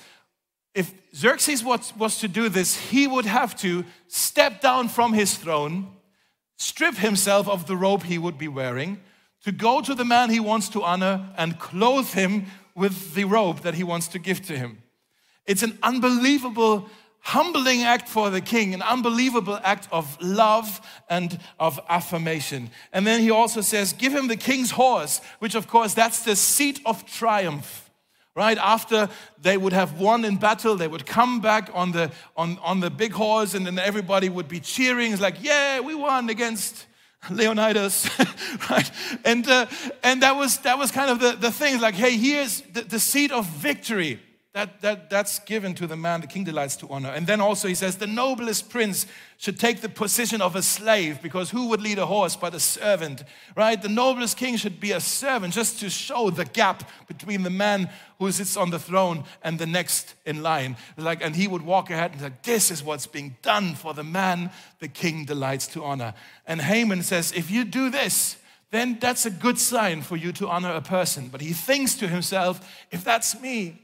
if 0.73 0.93
Xerxes 1.15 1.63
was, 1.63 1.95
was 1.95 2.17
to 2.19 2.27
do 2.27 2.49
this, 2.49 2.75
he 2.75 3.07
would 3.07 3.25
have 3.25 3.55
to 3.57 3.85
step 4.07 4.61
down 4.61 4.89
from 4.89 5.13
his 5.13 5.35
throne, 5.35 5.87
strip 6.57 6.95
himself 6.95 7.47
of 7.47 7.67
the 7.67 7.75
robe 7.75 8.03
he 8.03 8.17
would 8.17 8.37
be 8.37 8.47
wearing, 8.47 8.99
to 9.43 9.51
go 9.51 9.81
to 9.81 9.93
the 9.93 10.05
man 10.05 10.29
he 10.29 10.39
wants 10.39 10.69
to 10.69 10.83
honor 10.83 11.29
and 11.37 11.59
clothe 11.59 12.13
him 12.13 12.45
with 12.75 13.13
the 13.13 13.25
robe 13.25 13.59
that 13.59 13.75
he 13.75 13.83
wants 13.83 14.07
to 14.07 14.19
give 14.19 14.41
to 14.47 14.57
him. 14.57 14.81
It's 15.45 15.61
an 15.61 15.77
unbelievable, 15.83 16.89
humbling 17.19 17.83
act 17.83 18.07
for 18.07 18.29
the 18.29 18.41
king, 18.41 18.73
an 18.73 18.81
unbelievable 18.81 19.59
act 19.63 19.87
of 19.91 20.17
love 20.21 20.81
and 21.09 21.39
of 21.59 21.79
affirmation. 21.87 22.71
And 22.91 23.05
then 23.05 23.19
he 23.19 23.29
also 23.29 23.61
says, 23.61 23.93
Give 23.93 24.13
him 24.13 24.27
the 24.27 24.37
king's 24.37 24.71
horse, 24.71 25.21
which, 25.39 25.53
of 25.53 25.67
course, 25.67 25.93
that's 25.93 26.23
the 26.23 26.35
seat 26.35 26.79
of 26.85 27.05
triumph 27.05 27.82
right? 28.35 28.57
After 28.57 29.09
they 29.41 29.57
would 29.57 29.73
have 29.73 29.99
won 29.99 30.25
in 30.25 30.37
battle 30.37 30.75
they 30.75 30.87
would 30.87 31.05
come 31.05 31.39
back 31.39 31.69
on 31.73 31.91
the 31.91 32.11
on, 32.35 32.57
on 32.59 32.79
the 32.79 32.89
big 32.89 33.13
horse 33.13 33.53
and 33.53 33.65
then 33.65 33.79
everybody 33.79 34.29
would 34.29 34.47
be 34.47 34.59
cheering. 34.59 35.11
It's 35.11 35.21
like 35.21 35.43
yeah 35.43 35.79
we 35.79 35.95
won 35.95 36.29
against 36.29 36.85
Leonidas, 37.29 38.09
right? 38.69 38.91
And, 39.23 39.47
uh, 39.47 39.65
and 40.03 40.21
that, 40.23 40.35
was, 40.35 40.57
that 40.59 40.77
was 40.77 40.91
kind 40.91 41.09
of 41.09 41.21
the, 41.21 41.31
the 41.31 41.51
thing. 41.51 41.79
Like, 41.79 41.95
hey, 41.95 42.17
here's 42.17 42.59
the, 42.61 42.81
the 42.81 42.99
seat 42.99 43.31
of 43.31 43.45
victory 43.45 44.19
that, 44.53 44.81
that, 44.81 45.09
that's 45.09 45.39
given 45.39 45.73
to 45.73 45.87
the 45.87 45.97
man 45.97 46.21
the 46.21 46.27
king 46.27 46.43
delights 46.43 46.75
to 46.75 46.87
honor. 46.87 47.09
And 47.09 47.25
then 47.25 47.41
also 47.41 47.67
he 47.67 47.73
says, 47.73 47.97
the 47.97 48.05
noblest 48.05 48.69
prince 48.69 49.07
should 49.37 49.59
take 49.59 49.81
the 49.81 49.89
position 49.89 50.43
of 50.43 50.55
a 50.55 50.61
slave 50.61 51.23
because 51.23 51.49
who 51.49 51.69
would 51.69 51.81
lead 51.81 51.97
a 51.97 52.05
horse 52.05 52.35
but 52.35 52.53
a 52.53 52.59
servant, 52.59 53.23
right? 53.57 53.81
The 53.81 53.89
noblest 53.89 54.37
king 54.37 54.55
should 54.57 54.79
be 54.79 54.91
a 54.91 54.99
servant 54.99 55.55
just 55.55 55.79
to 55.79 55.89
show 55.89 56.29
the 56.29 56.45
gap 56.45 56.87
between 57.07 57.41
the 57.41 57.49
man 57.49 57.89
who 58.19 58.31
sits 58.31 58.55
on 58.55 58.69
the 58.69 58.77
throne 58.77 59.23
and 59.41 59.57
the 59.57 59.65
next 59.65 60.13
in 60.23 60.43
line. 60.43 60.77
Like, 60.97 61.25
and 61.25 61.35
he 61.35 61.47
would 61.47 61.63
walk 61.63 61.89
ahead 61.89 62.11
and 62.13 62.21
like, 62.21 62.43
this 62.43 62.69
is 62.69 62.83
what's 62.83 63.07
being 63.07 63.37
done 63.41 63.73
for 63.73 63.95
the 63.95 64.03
man 64.03 64.51
the 64.77 64.87
king 64.87 65.25
delights 65.25 65.65
to 65.69 65.83
honor. 65.83 66.13
And 66.45 66.61
Haman 66.61 67.01
says, 67.01 67.33
if 67.35 67.49
you 67.49 67.65
do 67.65 67.89
this, 67.89 68.37
then 68.69 68.99
that's 68.99 69.25
a 69.25 69.31
good 69.31 69.57
sign 69.57 70.03
for 70.03 70.15
you 70.15 70.31
to 70.33 70.47
honor 70.47 70.73
a 70.73 70.81
person. 70.81 71.29
But 71.29 71.41
he 71.41 71.53
thinks 71.53 71.95
to 71.95 72.07
himself, 72.07 72.85
if 72.91 73.03
that's 73.03 73.39
me, 73.41 73.79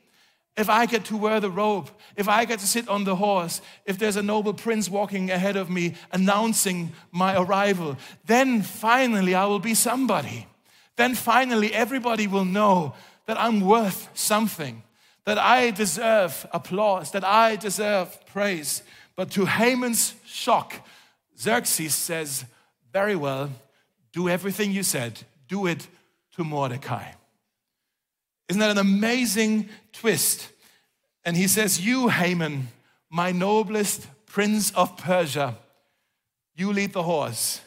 if 0.58 0.70
I 0.70 0.86
get 0.86 1.06
to 1.06 1.18
wear 1.18 1.40
the 1.40 1.50
robe, 1.50 1.90
if 2.16 2.28
I 2.28 2.46
get 2.46 2.60
to 2.60 2.68
sit 2.68 2.90
on 2.90 3.06
the 3.06 3.16
horse, 3.16 3.62
if 3.86 3.98
there's 3.98 4.18
a 4.18 4.24
noble 4.24 4.54
prince 4.54 4.90
walking 4.90 5.32
ahead 5.32 5.56
of 5.56 5.70
me 5.70 5.96
announcing 6.12 6.92
my 7.12 7.40
arrival, 7.40 7.98
then 8.26 8.62
finally 8.62 9.36
I 9.36 9.46
will 9.46 9.60
be 9.60 9.74
somebody. 9.74 10.48
Then 10.98 11.16
finally 11.16 11.74
everybody 11.74 12.28
will 12.28 12.46
know 12.46 12.94
that 13.26 13.40
I'm 13.40 13.62
worth 13.62 14.10
something, 14.14 14.84
that 15.24 15.38
I 15.38 15.72
deserve 15.72 16.46
applause, 16.52 17.12
that 17.12 17.24
I 17.24 17.56
deserve 17.56 18.26
praise. 18.26 18.84
But 19.16 19.32
to 19.32 19.46
Haman's 19.46 20.16
shock, 20.26 20.86
Xerxes 21.40 21.94
says, 21.94 22.44
Very 22.92 23.16
well, 23.16 23.50
do 24.12 24.28
everything 24.28 24.72
you 24.72 24.84
said, 24.84 25.22
do 25.48 25.68
it 25.68 25.88
to 26.36 26.44
Mordecai. 26.44 27.12
Isn't 28.50 28.60
that 28.60 28.72
an 28.72 28.78
amazing 28.80 29.70
twist? 29.94 30.50
And 31.24 31.36
he 31.36 31.48
says, 31.48 31.86
You, 31.86 32.10
Haman, 32.10 32.70
my 33.10 33.32
noblest 33.32 34.08
prince 34.26 34.72
of 34.72 34.98
Persia, 34.98 35.58
you 36.56 36.74
lead 36.74 36.94
the 36.94 37.04
horse 37.04 37.62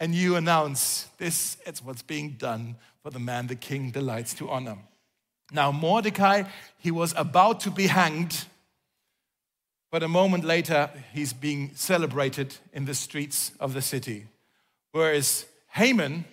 and 0.00 0.14
you 0.14 0.36
announce 0.36 1.08
this 1.18 1.56
is 1.66 1.82
what's 1.82 2.02
being 2.02 2.32
done 2.32 2.76
for 3.02 3.10
the 3.10 3.18
man 3.18 3.46
the 3.46 3.54
king 3.54 3.90
delights 3.90 4.34
to 4.34 4.48
honor. 4.48 4.78
Now, 5.50 5.72
Mordecai, 5.72 6.44
he 6.78 6.90
was 6.90 7.14
about 7.16 7.60
to 7.60 7.70
be 7.70 7.86
hanged, 7.86 8.44
but 9.90 10.02
a 10.02 10.08
moment 10.08 10.44
later, 10.44 10.90
he's 11.14 11.32
being 11.32 11.70
celebrated 11.74 12.54
in 12.72 12.84
the 12.84 12.94
streets 12.94 13.52
of 13.58 13.72
the 13.72 13.80
city. 13.80 14.26
Whereas 14.92 15.46
Haman 15.70 16.26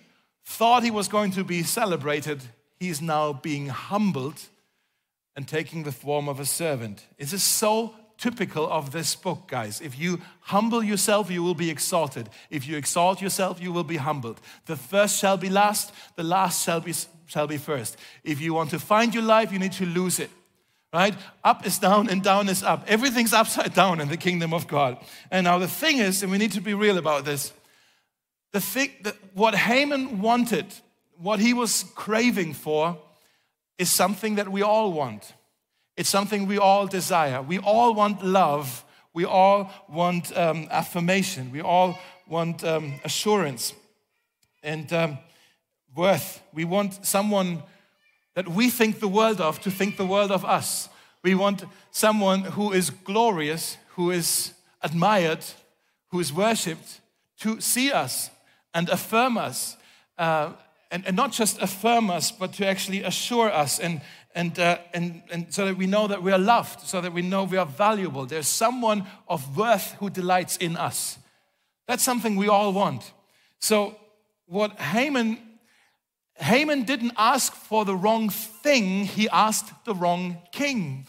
thought 0.44 0.82
he 0.82 0.90
was 0.90 1.08
going 1.08 1.30
to 1.32 1.44
be 1.44 1.62
celebrated 1.62 2.42
he's 2.78 3.00
now 3.00 3.32
being 3.32 3.68
humbled 3.68 4.40
and 5.36 5.46
taking 5.46 5.82
the 5.82 5.92
form 5.92 6.28
of 6.28 6.40
a 6.40 6.46
servant. 6.46 7.06
This 7.18 7.32
is 7.32 7.42
so 7.42 7.94
typical 8.18 8.68
of 8.68 8.92
this 8.92 9.14
book, 9.14 9.46
guys. 9.46 9.80
If 9.80 9.98
you 9.98 10.20
humble 10.40 10.82
yourself, 10.82 11.30
you 11.30 11.42
will 11.42 11.54
be 11.54 11.70
exalted. 11.70 12.30
If 12.50 12.66
you 12.66 12.76
exalt 12.76 13.20
yourself, 13.20 13.60
you 13.60 13.72
will 13.72 13.84
be 13.84 13.98
humbled. 13.98 14.40
The 14.64 14.76
first 14.76 15.18
shall 15.18 15.36
be 15.36 15.50
last, 15.50 15.92
the 16.16 16.22
last 16.22 16.64
shall 16.64 16.80
be, 16.80 16.94
shall 17.26 17.46
be 17.46 17.58
first. 17.58 17.98
If 18.24 18.40
you 18.40 18.54
want 18.54 18.70
to 18.70 18.78
find 18.78 19.14
your 19.14 19.22
life, 19.22 19.52
you 19.52 19.58
need 19.58 19.72
to 19.72 19.86
lose 19.86 20.18
it. 20.18 20.30
Right? 20.92 21.14
Up 21.44 21.66
is 21.66 21.78
down 21.78 22.08
and 22.08 22.22
down 22.22 22.48
is 22.48 22.62
up. 22.62 22.84
Everything's 22.86 23.34
upside 23.34 23.74
down 23.74 24.00
in 24.00 24.08
the 24.08 24.16
kingdom 24.16 24.54
of 24.54 24.66
God. 24.66 24.96
And 25.30 25.44
now 25.44 25.58
the 25.58 25.68
thing 25.68 25.98
is, 25.98 26.22
and 26.22 26.32
we 26.32 26.38
need 26.38 26.52
to 26.52 26.60
be 26.62 26.72
real 26.72 26.96
about 26.96 27.26
this, 27.26 27.52
the 28.52 28.60
thing 28.60 28.92
that 29.02 29.16
what 29.34 29.54
Haman 29.54 30.22
wanted 30.22 30.66
what 31.18 31.40
he 31.40 31.54
was 31.54 31.84
craving 31.94 32.54
for 32.54 32.98
is 33.78 33.90
something 33.90 34.36
that 34.36 34.48
we 34.48 34.62
all 34.62 34.92
want. 34.92 35.34
It's 35.96 36.10
something 36.10 36.46
we 36.46 36.58
all 36.58 36.86
desire. 36.86 37.42
We 37.42 37.58
all 37.58 37.94
want 37.94 38.24
love. 38.24 38.84
We 39.14 39.24
all 39.24 39.70
want 39.88 40.36
um, 40.36 40.68
affirmation. 40.70 41.50
We 41.50 41.62
all 41.62 41.98
want 42.28 42.64
um, 42.64 43.00
assurance 43.04 43.74
and 44.62 44.92
um, 44.92 45.18
worth. 45.94 46.42
We 46.52 46.64
want 46.64 47.06
someone 47.06 47.62
that 48.34 48.48
we 48.48 48.68
think 48.68 49.00
the 49.00 49.08
world 49.08 49.40
of 49.40 49.60
to 49.62 49.70
think 49.70 49.96
the 49.96 50.06
world 50.06 50.30
of 50.30 50.44
us. 50.44 50.88
We 51.22 51.34
want 51.34 51.64
someone 51.90 52.42
who 52.42 52.72
is 52.72 52.90
glorious, 52.90 53.78
who 53.94 54.10
is 54.10 54.52
admired, 54.82 55.44
who 56.10 56.20
is 56.20 56.32
worshipped 56.32 57.00
to 57.40 57.60
see 57.60 57.90
us 57.90 58.30
and 58.74 58.88
affirm 58.90 59.38
us. 59.38 59.76
Uh, 60.18 60.52
and, 60.90 61.06
and 61.06 61.16
not 61.16 61.32
just 61.32 61.60
affirm 61.60 62.10
us, 62.10 62.30
but 62.30 62.52
to 62.54 62.66
actually 62.66 63.02
assure 63.02 63.50
us 63.50 63.78
and, 63.78 64.00
and, 64.34 64.58
uh, 64.58 64.78
and, 64.94 65.22
and 65.32 65.52
so 65.52 65.66
that 65.66 65.76
we 65.76 65.86
know 65.86 66.06
that 66.06 66.22
we 66.22 66.32
are 66.32 66.38
loved, 66.38 66.80
so 66.80 67.00
that 67.00 67.12
we 67.12 67.22
know 67.22 67.44
we 67.44 67.56
are 67.56 67.66
valuable. 67.66 68.26
There's 68.26 68.48
someone 68.48 69.06
of 69.28 69.56
worth 69.56 69.92
who 69.94 70.10
delights 70.10 70.56
in 70.56 70.76
us. 70.76 71.18
That's 71.88 72.02
something 72.02 72.36
we 72.36 72.48
all 72.48 72.72
want. 72.72 73.12
So, 73.60 73.96
what 74.46 74.78
Haman, 74.78 75.38
Haman 76.36 76.82
didn't 76.82 77.12
ask 77.16 77.52
for 77.52 77.84
the 77.84 77.96
wrong 77.96 78.28
thing, 78.30 79.04
he 79.04 79.28
asked 79.28 79.72
the 79.84 79.94
wrong 79.94 80.38
king. 80.52 81.06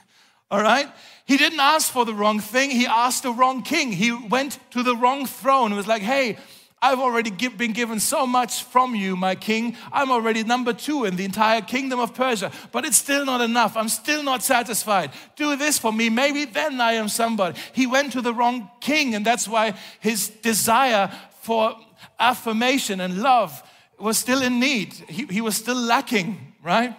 all 0.50 0.62
right? 0.62 0.88
He 1.24 1.36
didn't 1.36 1.60
ask 1.60 1.92
for 1.92 2.04
the 2.04 2.14
wrong 2.14 2.40
thing, 2.40 2.70
he 2.70 2.86
asked 2.86 3.22
the 3.22 3.32
wrong 3.32 3.62
king. 3.62 3.92
He 3.92 4.10
went 4.10 4.58
to 4.72 4.82
the 4.82 4.96
wrong 4.96 5.26
throne. 5.26 5.72
It 5.72 5.76
was 5.76 5.86
like, 5.86 6.02
hey, 6.02 6.38
I've 6.82 6.98
already 6.98 7.28
give, 7.28 7.58
been 7.58 7.72
given 7.72 8.00
so 8.00 8.26
much 8.26 8.64
from 8.64 8.94
you, 8.94 9.14
my 9.14 9.34
king. 9.34 9.76
I'm 9.92 10.10
already 10.10 10.44
number 10.44 10.72
two 10.72 11.04
in 11.04 11.16
the 11.16 11.26
entire 11.26 11.60
kingdom 11.60 12.00
of 12.00 12.14
Persia, 12.14 12.50
but 12.72 12.86
it's 12.86 12.96
still 12.96 13.26
not 13.26 13.42
enough. 13.42 13.76
I'm 13.76 13.90
still 13.90 14.22
not 14.22 14.42
satisfied. 14.42 15.10
Do 15.36 15.56
this 15.56 15.78
for 15.78 15.92
me. 15.92 16.08
Maybe 16.08 16.46
then 16.46 16.80
I 16.80 16.92
am 16.92 17.08
somebody. 17.08 17.60
He 17.74 17.86
went 17.86 18.12
to 18.12 18.22
the 18.22 18.32
wrong 18.32 18.70
king, 18.80 19.14
and 19.14 19.26
that's 19.26 19.46
why 19.46 19.74
his 20.00 20.28
desire 20.28 21.10
for 21.42 21.76
affirmation 22.18 23.00
and 23.00 23.22
love 23.22 23.62
was 23.98 24.16
still 24.16 24.40
in 24.40 24.58
need. 24.58 24.94
He, 24.94 25.26
he 25.26 25.40
was 25.42 25.56
still 25.56 25.76
lacking, 25.76 26.54
right? 26.62 26.96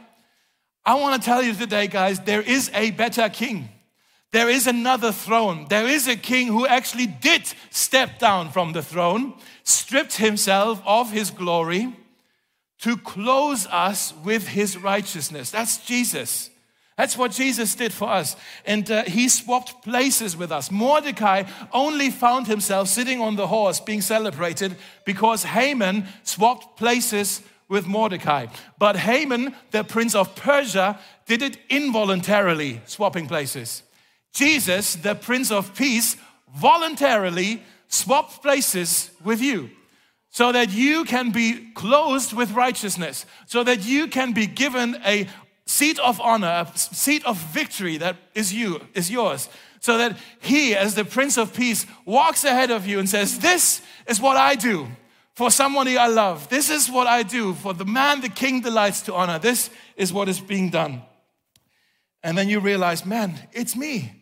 I 0.85 0.95
want 0.95 1.19
to 1.19 1.25
tell 1.25 1.41
you 1.41 1.55
today, 1.55 1.87
guys, 1.87 2.19
there 2.19 2.41
is 2.41 2.69
a 2.75 2.91
better 2.91 3.29
king. 3.29 3.69
There 4.31 4.49
is 4.49 4.65
another 4.65 5.11
throne. 5.11 5.65
There 5.69 5.87
is 5.87 6.07
a 6.07 6.15
king 6.15 6.47
who 6.47 6.65
actually 6.65 7.07
did 7.07 7.51
step 7.69 8.17
down 8.17 8.51
from 8.51 8.71
the 8.71 8.81
throne, 8.81 9.33
stripped 9.63 10.17
himself 10.17 10.81
of 10.85 11.11
his 11.11 11.31
glory 11.31 11.93
to 12.79 12.97
close 12.97 13.67
us 13.67 14.13
with 14.23 14.47
his 14.47 14.77
righteousness. 14.77 15.51
That's 15.51 15.77
Jesus. 15.85 16.49
That's 16.97 17.17
what 17.17 17.31
Jesus 17.31 17.75
did 17.75 17.93
for 17.93 18.09
us. 18.09 18.35
And 18.65 18.89
uh, 18.89 19.03
he 19.03 19.27
swapped 19.27 19.83
places 19.83 20.37
with 20.37 20.51
us. 20.51 20.71
Mordecai 20.71 21.43
only 21.73 22.09
found 22.09 22.47
himself 22.47 22.87
sitting 22.87 23.19
on 23.19 23.35
the 23.35 23.47
horse 23.47 23.79
being 23.79 24.01
celebrated 24.01 24.75
because 25.05 25.43
Haman 25.43 26.05
swapped 26.23 26.77
places 26.77 27.41
with 27.67 27.87
Mordecai. 27.87 28.47
But 28.77 28.97
Haman, 28.97 29.55
the 29.71 29.83
prince 29.83 30.15
of 30.15 30.35
Persia, 30.35 30.99
did 31.25 31.41
it 31.41 31.57
involuntarily, 31.69 32.81
swapping 32.85 33.27
places. 33.27 33.83
Jesus, 34.33 34.95
the 34.95 35.15
Prince 35.15 35.51
of 35.51 35.75
Peace, 35.75 36.17
voluntarily 36.55 37.61
swapped 37.87 38.41
places 38.41 39.11
with 39.23 39.41
you 39.41 39.69
so 40.31 40.51
that 40.51 40.71
you 40.71 41.03
can 41.03 41.31
be 41.31 41.71
closed 41.73 42.31
with 42.33 42.51
righteousness, 42.51 43.25
so 43.45 43.63
that 43.63 43.85
you 43.85 44.07
can 44.07 44.31
be 44.31 44.47
given 44.47 44.95
a 45.05 45.27
seat 45.65 45.99
of 45.99 46.19
honor, 46.21 46.65
a 46.73 46.77
seat 46.77 47.23
of 47.25 47.37
victory 47.37 47.97
that 47.97 48.15
is 48.33 48.53
you, 48.53 48.79
is 48.93 49.11
yours. 49.11 49.49
So 49.81 49.97
that 49.97 50.17
he, 50.39 50.75
as 50.75 50.95
the 50.95 51.03
Prince 51.03 51.37
of 51.37 51.53
Peace, 51.53 51.85
walks 52.05 52.43
ahead 52.43 52.71
of 52.71 52.87
you 52.87 52.99
and 52.99 53.09
says, 53.09 53.39
This 53.39 53.81
is 54.07 54.21
what 54.21 54.37
I 54.37 54.55
do 54.55 54.87
for 55.33 55.49
somebody 55.49 55.97
I 55.97 56.07
love. 56.07 56.49
This 56.49 56.69
is 56.69 56.89
what 56.89 57.07
I 57.07 57.23
do 57.23 57.53
for 57.53 57.73
the 57.73 57.85
man 57.85 58.21
the 58.21 58.29
king 58.29 58.61
delights 58.61 59.01
to 59.03 59.13
honor. 59.13 59.39
This 59.39 59.69
is 59.97 60.13
what 60.13 60.29
is 60.29 60.39
being 60.39 60.69
done. 60.69 61.01
And 62.23 62.37
then 62.37 62.47
you 62.47 62.59
realize, 62.59 63.05
man, 63.05 63.33
it's 63.51 63.75
me. 63.75 64.20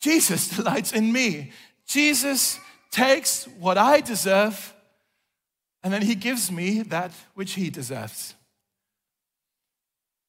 Jesus 0.00 0.48
delights 0.56 0.92
in 0.92 1.12
me. 1.12 1.52
Jesus 1.86 2.58
takes 2.90 3.46
what 3.58 3.78
I 3.78 4.00
deserve 4.00 4.74
and 5.82 5.92
then 5.92 6.02
he 6.02 6.14
gives 6.14 6.50
me 6.50 6.82
that 6.82 7.12
which 7.34 7.52
he 7.52 7.70
deserves. 7.70 8.34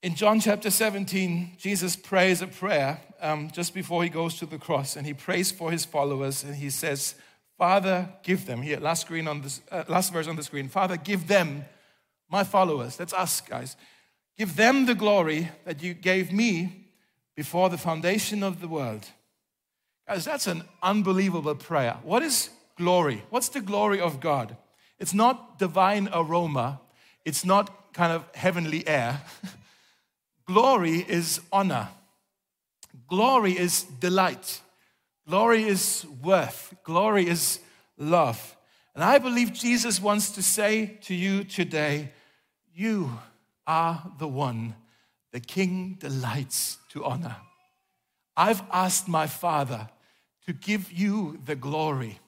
In 0.02 0.16
John 0.16 0.40
chapter 0.40 0.72
17, 0.72 1.58
Jesus 1.58 1.96
prays 1.96 2.42
a 2.42 2.48
prayer 2.48 3.00
um, 3.20 3.52
just 3.52 3.74
before 3.74 4.04
he 4.04 4.10
goes 4.10 4.36
to 4.40 4.46
the 4.46 4.58
cross, 4.58 4.96
and 4.96 5.06
he 5.06 5.14
prays 5.14 5.52
for 5.52 5.72
his 5.72 5.86
followers, 5.86 6.44
and 6.44 6.56
he 6.56 6.72
says, 6.72 7.16
Father, 7.58 8.10
give 8.24 8.48
them, 8.48 8.64
here, 8.64 8.80
last, 8.80 9.02
screen 9.02 9.28
on 9.28 9.42
this, 9.42 9.62
uh, 9.72 9.84
last 9.88 10.12
verse 10.12 10.28
on 10.28 10.36
the 10.36 10.44
screen, 10.44 10.70
Father, 10.70 10.98
give 10.98 11.28
them, 11.28 11.66
my 12.30 12.44
followers, 12.44 12.96
that's 12.96 13.14
us, 13.14 13.42
guys, 13.42 13.76
give 14.38 14.56
them 14.56 14.86
the 14.86 14.96
glory 14.96 15.52
that 15.66 15.84
you 15.84 15.94
gave 15.94 16.32
me 16.32 16.88
before 17.36 17.70
the 17.70 17.78
foundation 17.78 18.42
of 18.42 18.60
the 18.60 18.68
world. 18.68 19.06
Guys, 20.12 20.26
that's 20.26 20.48
an 20.48 20.66
unbelievable 20.84 21.56
prayer. 21.56 21.98
What 22.04 22.22
is 22.22 22.50
glory? 22.76 23.24
What's 23.30 23.48
the 23.48 23.62
glory 23.62 24.02
of 24.02 24.20
God? 24.20 24.58
It's 25.00 25.14
not 25.14 25.58
divine 25.58 26.10
aroma, 26.14 26.82
it's 27.24 27.46
not 27.46 27.94
kind 27.94 28.12
of 28.12 28.26
heavenly 28.36 28.86
air. 28.86 29.22
Glory 30.46 31.06
is 31.08 31.40
honor. 31.50 31.88
Glory 33.08 33.58
is 33.58 33.84
delight. 33.84 34.60
Glory 35.30 35.64
is 35.64 36.06
worth. 36.22 36.74
Glory 36.84 37.30
is 37.30 37.60
love. 37.98 38.58
And 38.94 39.06
I 39.06 39.18
believe 39.18 39.54
Jesus 39.54 40.02
wants 40.02 40.32
to 40.32 40.44
say 40.44 40.98
to 41.04 41.16
you 41.16 41.46
today, 41.46 42.12
You 42.76 43.18
are 43.66 44.12
the 44.20 44.28
one 44.28 44.76
the 45.32 45.40
King 45.40 45.96
delights 46.02 46.80
to 46.90 47.06
honor. 47.06 47.38
I've 48.36 48.62
asked 48.74 49.08
my 49.08 49.26
Father 49.26 49.88
to 50.52 50.58
give 50.58 50.92
you 50.92 51.40
the 51.46 51.56
glory 51.56 52.20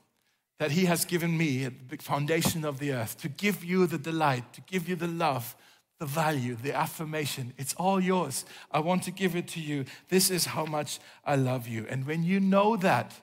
that 0.58 0.72
He 0.72 0.86
has 0.86 1.04
given 1.04 1.38
me 1.38 1.66
at 1.66 1.90
the 1.90 1.98
foundation 1.98 2.64
of 2.64 2.80
the 2.80 2.94
earth, 2.94 3.18
to 3.18 3.28
give 3.28 3.66
you 3.66 3.86
the 3.86 3.98
delight, 3.98 4.54
to 4.54 4.62
give 4.62 4.88
you 4.88 4.96
the 4.96 5.08
love, 5.08 5.58
the 6.00 6.06
value, 6.06 6.56
the 6.56 6.74
affirmation. 6.74 7.54
It's 7.58 7.74
all 7.74 8.00
yours. 8.00 8.46
I 8.72 8.80
want 8.80 9.04
to 9.04 9.12
give 9.12 9.36
it 9.36 9.50
to 9.50 9.60
you. 9.60 9.84
This 10.08 10.30
is 10.30 10.46
how 10.46 10.66
much 10.66 11.00
I 11.26 11.36
love 11.36 11.68
you. 11.68 11.86
And 11.90 12.08
when 12.08 12.24
you 12.24 12.40
know 12.40 12.78
that, 12.78 13.14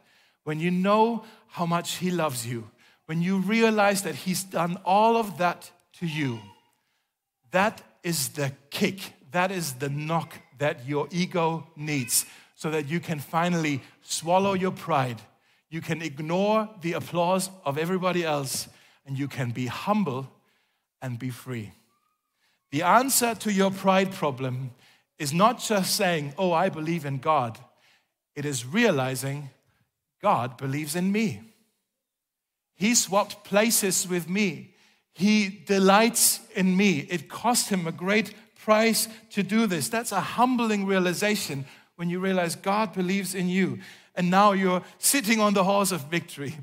when 0.45 0.61
you 0.61 0.71
know 0.71 1.25
how 1.49 1.65
much 1.65 1.97
He 1.97 2.11
loves 2.11 2.47
you, 2.47 2.71
when 3.07 3.23
you 3.23 3.39
realize 3.39 4.03
that 4.03 4.17
He's 4.17 4.45
done 4.45 4.77
all 4.85 5.17
of 5.17 5.39
that 5.39 5.71
to 5.95 6.07
you, 6.07 6.41
that 7.53 7.81
is 8.03 8.29
the 8.29 8.53
kick, 8.69 9.15
that 9.31 9.51
is 9.51 9.75
the 9.75 9.89
knock 9.89 10.35
that 10.59 10.87
your 10.87 11.09
ego 11.11 11.67
needs 11.75 12.27
so 12.61 12.71
that 12.71 12.91
you 12.91 13.01
can 13.01 13.19
finally 13.19 13.81
swallow 14.03 14.53
your 14.53 14.71
pride. 14.71 15.19
You 15.71 15.81
can 15.81 16.03
ignore 16.03 16.69
the 16.83 16.93
applause 16.93 17.49
of 17.65 17.79
everybody 17.79 18.23
else 18.23 18.69
and 19.07 19.19
you 19.19 19.29
can 19.29 19.51
be 19.51 19.65
humble 19.65 20.31
and 21.01 21.19
be 21.19 21.31
free. 21.31 21.73
The 22.71 22.83
answer 22.83 23.35
to 23.35 23.51
your 23.51 23.71
pride 23.71 24.13
problem 24.13 24.73
is 25.19 25.33
not 25.33 25.59
just 25.59 25.97
saying, 25.97 26.35
Oh, 26.37 26.53
I 26.53 26.69
believe 26.69 27.07
in 27.07 27.17
God. 27.17 27.59
It 28.37 28.45
is 28.45 28.67
realizing 28.67 29.49
God 30.21 30.59
believes 30.59 30.95
in 30.95 31.11
me. 31.11 31.41
He 32.75 32.95
swapped 32.95 33.43
places 33.43 34.07
with 34.07 34.29
me. 34.29 34.75
He 35.15 35.49
delights 35.49 36.41
in 36.55 36.77
me. 36.77 37.07
It 37.09 37.31
cost 37.31 37.71
him 37.71 37.87
a 37.87 37.93
great 37.93 38.35
price 38.55 39.09
to 39.31 39.43
do 39.43 39.67
this. 39.67 39.89
That's 39.89 40.13
a 40.13 40.21
humbling 40.21 40.85
realization 40.85 41.65
when 42.01 42.09
you 42.09 42.19
realize 42.19 42.57
God 42.57 42.95
believes 42.95 43.35
in 43.35 43.47
you. 43.47 43.79
And 44.15 44.31
now 44.31 44.53
you're 44.53 44.83
sitting 44.97 45.39
on 45.39 45.53
the 45.53 45.65
horse 45.65 45.93
of 45.93 46.01
victory. 46.05 46.57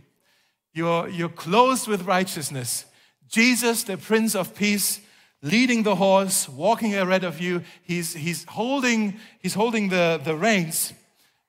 You're, 0.74 1.08
you're 1.10 1.30
clothed 1.30 1.88
with 1.88 2.08
righteousness. 2.08 2.86
Jesus, 3.28 3.84
the 3.84 3.98
Prince 3.98 4.34
of 4.34 4.56
Peace, 4.56 5.00
leading 5.44 5.84
the 5.84 5.94
horse, 5.94 6.50
walking 6.50 6.96
ahead 6.96 7.24
of 7.24 7.40
you. 7.40 7.62
He's, 7.84 8.16
he's 8.16 8.46
holding, 8.46 9.20
he's 9.38 9.54
holding 9.54 9.90
the, 9.90 10.20
the 10.24 10.36
reins 10.36 10.94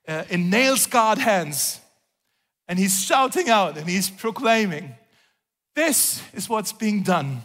uh, 0.06 0.24
in 0.28 0.50
nail 0.50 0.76
scarred 0.76 1.16
hands. 1.16 1.80
And 2.68 2.78
he's 2.78 3.02
shouting 3.02 3.48
out 3.48 3.78
and 3.78 3.88
he's 3.88 4.10
proclaiming, 4.10 4.96
This 5.74 6.22
is 6.34 6.46
what's 6.46 6.74
being 6.74 7.02
done 7.02 7.40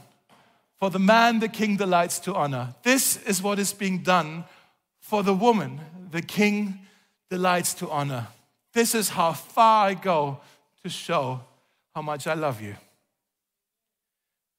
for 0.78 0.90
the 0.90 1.00
man 1.00 1.40
the 1.40 1.48
king 1.48 1.78
delights 1.78 2.20
to 2.20 2.34
honor. 2.34 2.76
This 2.84 3.16
is 3.24 3.42
what 3.42 3.60
is 3.60 3.72
being 3.72 4.00
done 4.04 4.44
for 5.04 5.22
the 5.22 5.34
woman 5.34 5.80
the 6.12 6.22
king 6.22 6.80
delights 7.30 7.74
to 7.76 7.90
honor. 7.90 8.28
This 8.74 8.96
is 8.96 9.10
how 9.10 9.34
far 9.34 9.88
I 9.88 9.94
go 9.96 10.40
to 10.84 10.90
show 10.90 11.42
how 11.94 12.02
much 12.02 12.26
I 12.26 12.36
love 12.36 12.62
you. 12.62 12.76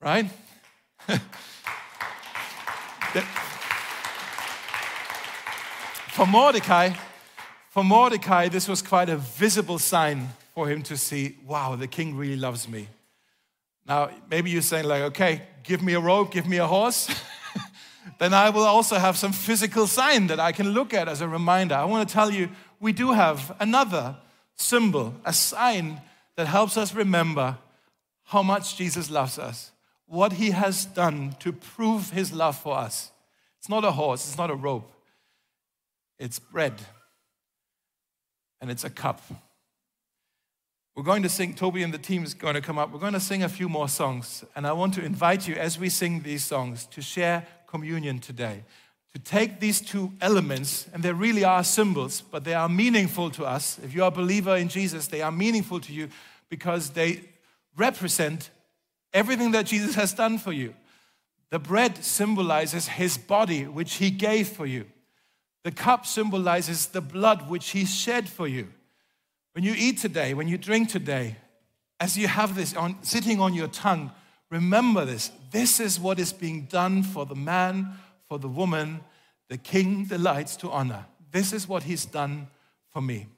Right? 0.01 0.27
for 6.09 6.27
Mordecai, 6.27 6.91
for 7.71 7.83
Mordecai, 7.83 8.49
this 8.49 8.69
was 8.69 8.83
quite 8.83 9.09
a 9.09 9.17
visible 9.17 9.79
sign 9.79 10.29
for 10.55 10.69
him 10.69 10.83
to 10.83 10.97
see, 10.97 11.37
wow, 11.47 11.75
the 11.77 11.87
king 11.89 12.17
really 12.17 12.37
loves 12.37 12.69
me. 12.69 12.89
Now, 13.87 14.11
maybe 14.29 14.51
you're 14.51 14.63
saying, 14.63 14.87
like, 14.87 15.03
okay, 15.03 15.43
give 15.63 15.83
me 15.83 15.95
a 15.95 16.01
robe, 16.01 16.31
give 16.31 16.47
me 16.47 16.59
a 16.59 16.67
horse. 16.67 17.09
then 18.19 18.35
I 18.35 18.51
will 18.51 18.65
also 18.65 18.97
have 18.97 19.17
some 19.17 19.33
physical 19.33 19.87
sign 19.87 20.27
that 20.29 20.41
I 20.41 20.53
can 20.53 20.71
look 20.71 20.93
at 20.93 21.09
as 21.09 21.21
a 21.21 21.29
reminder. 21.29 21.75
I 21.75 21.85
want 21.85 22.09
to 22.09 22.13
tell 22.13 22.31
you, 22.31 22.49
we 22.81 22.93
do 22.93 23.13
have 23.13 23.55
another 23.61 24.17
symbol, 24.57 25.15
a 25.25 25.33
sign 25.33 26.01
that 26.37 26.47
helps 26.47 26.77
us 26.77 26.95
remember 26.95 27.59
how 28.25 28.43
much 28.43 28.77
Jesus 28.77 29.11
loves 29.11 29.39
us, 29.39 29.73
what 30.07 30.35
he 30.35 30.51
has 30.51 30.85
done 30.85 31.37
to 31.41 31.53
prove 31.53 32.11
his 32.11 32.33
love 32.33 32.57
for 32.57 32.77
us. 32.77 33.11
It's 33.59 33.69
not 33.69 33.85
a 33.85 33.93
horse, 33.93 34.29
it's 34.29 34.39
not 34.39 34.51
a 34.51 34.55
rope, 34.55 34.91
it's 36.19 36.39
bread, 36.39 36.75
and 38.61 38.71
it's 38.71 38.85
a 38.85 38.91
cup. 38.91 39.23
We're 40.97 41.03
going 41.03 41.25
to 41.25 41.29
sing, 41.29 41.55
Toby 41.55 41.83
and 41.83 41.93
the 41.93 41.99
team 41.99 42.23
is 42.23 42.35
going 42.35 42.55
to 42.55 42.61
come 42.61 42.79
up. 42.79 42.93
We're 42.93 43.01
going 43.01 43.15
to 43.15 43.21
sing 43.21 43.43
a 43.43 43.49
few 43.49 43.69
more 43.69 43.89
songs. 43.89 44.45
And 44.55 44.65
I 44.65 44.73
want 44.73 44.95
to 44.95 45.05
invite 45.05 45.49
you, 45.49 45.57
as 45.57 45.77
we 45.77 45.89
sing 45.89 46.23
these 46.23 46.45
songs, 46.45 46.87
to 46.87 47.03
share 47.03 47.47
communion 47.75 48.21
today. 48.21 48.63
To 49.15 49.19
take 49.19 49.59
these 49.59 49.81
two 49.81 50.13
elements, 50.21 50.87
and 50.93 51.03
they 51.03 51.13
really 51.13 51.43
are 51.43 51.65
symbols, 51.65 52.21
but 52.21 52.45
they 52.45 52.55
are 52.55 52.69
meaningful 52.69 53.31
to 53.31 53.45
us. 53.45 53.81
If 53.83 53.93
you 53.93 54.05
are 54.05 54.09
a 54.09 54.21
believer 54.23 54.57
in 54.57 54.69
Jesus, 54.69 55.09
they 55.09 55.23
are 55.23 55.33
meaningful 55.33 55.81
to 55.81 55.93
you 55.93 56.09
because 56.49 56.91
they 56.91 57.23
represent 57.77 58.51
everything 59.13 59.51
that 59.51 59.67
Jesus 59.67 59.97
has 59.97 60.13
done 60.13 60.39
for 60.39 60.53
you. 60.53 60.73
The 61.51 61.59
bread 61.59 62.05
symbolizes 62.05 62.87
his 62.87 63.19
body, 63.19 63.65
which 63.65 63.95
he 63.95 64.11
gave 64.13 64.49
for 64.49 64.67
you. 64.67 64.85
The 65.65 65.73
cup 65.73 66.07
symbolizes 66.07 66.87
the 66.87 67.01
blood 67.01 67.51
which 67.51 67.71
he 67.71 67.87
shed 67.87 68.29
for 68.29 68.47
you. 68.47 68.69
When 69.53 69.65
you 69.65 69.75
eat 69.77 69.99
today, 69.99 70.33
when 70.35 70.47
you 70.47 70.59
drink 70.59 70.91
today, 70.91 71.39
as 71.99 72.17
you 72.17 72.29
have 72.29 72.55
this 72.55 72.77
on, 72.77 73.03
sitting 73.03 73.41
on 73.41 73.53
your 73.53 73.69
tongue, 73.69 74.13
remember 74.49 75.05
this. 75.05 75.33
This 75.55 75.79
is 75.79 76.01
what 76.01 76.19
is 76.19 76.33
being 76.33 76.63
done 76.63 77.05
for 77.05 77.25
the 77.27 77.37
man, 77.37 77.93
for 78.27 78.41
the 78.41 78.49
woman, 78.49 78.99
the 79.49 79.57
king 79.57 80.05
delights 80.05 80.57
to 80.57 80.69
honor. 80.69 81.07
This 81.31 81.53
is 81.53 81.69
what 81.69 81.85
he's 81.85 82.05
done 82.05 82.49
for 82.89 83.01
me. 83.01 83.29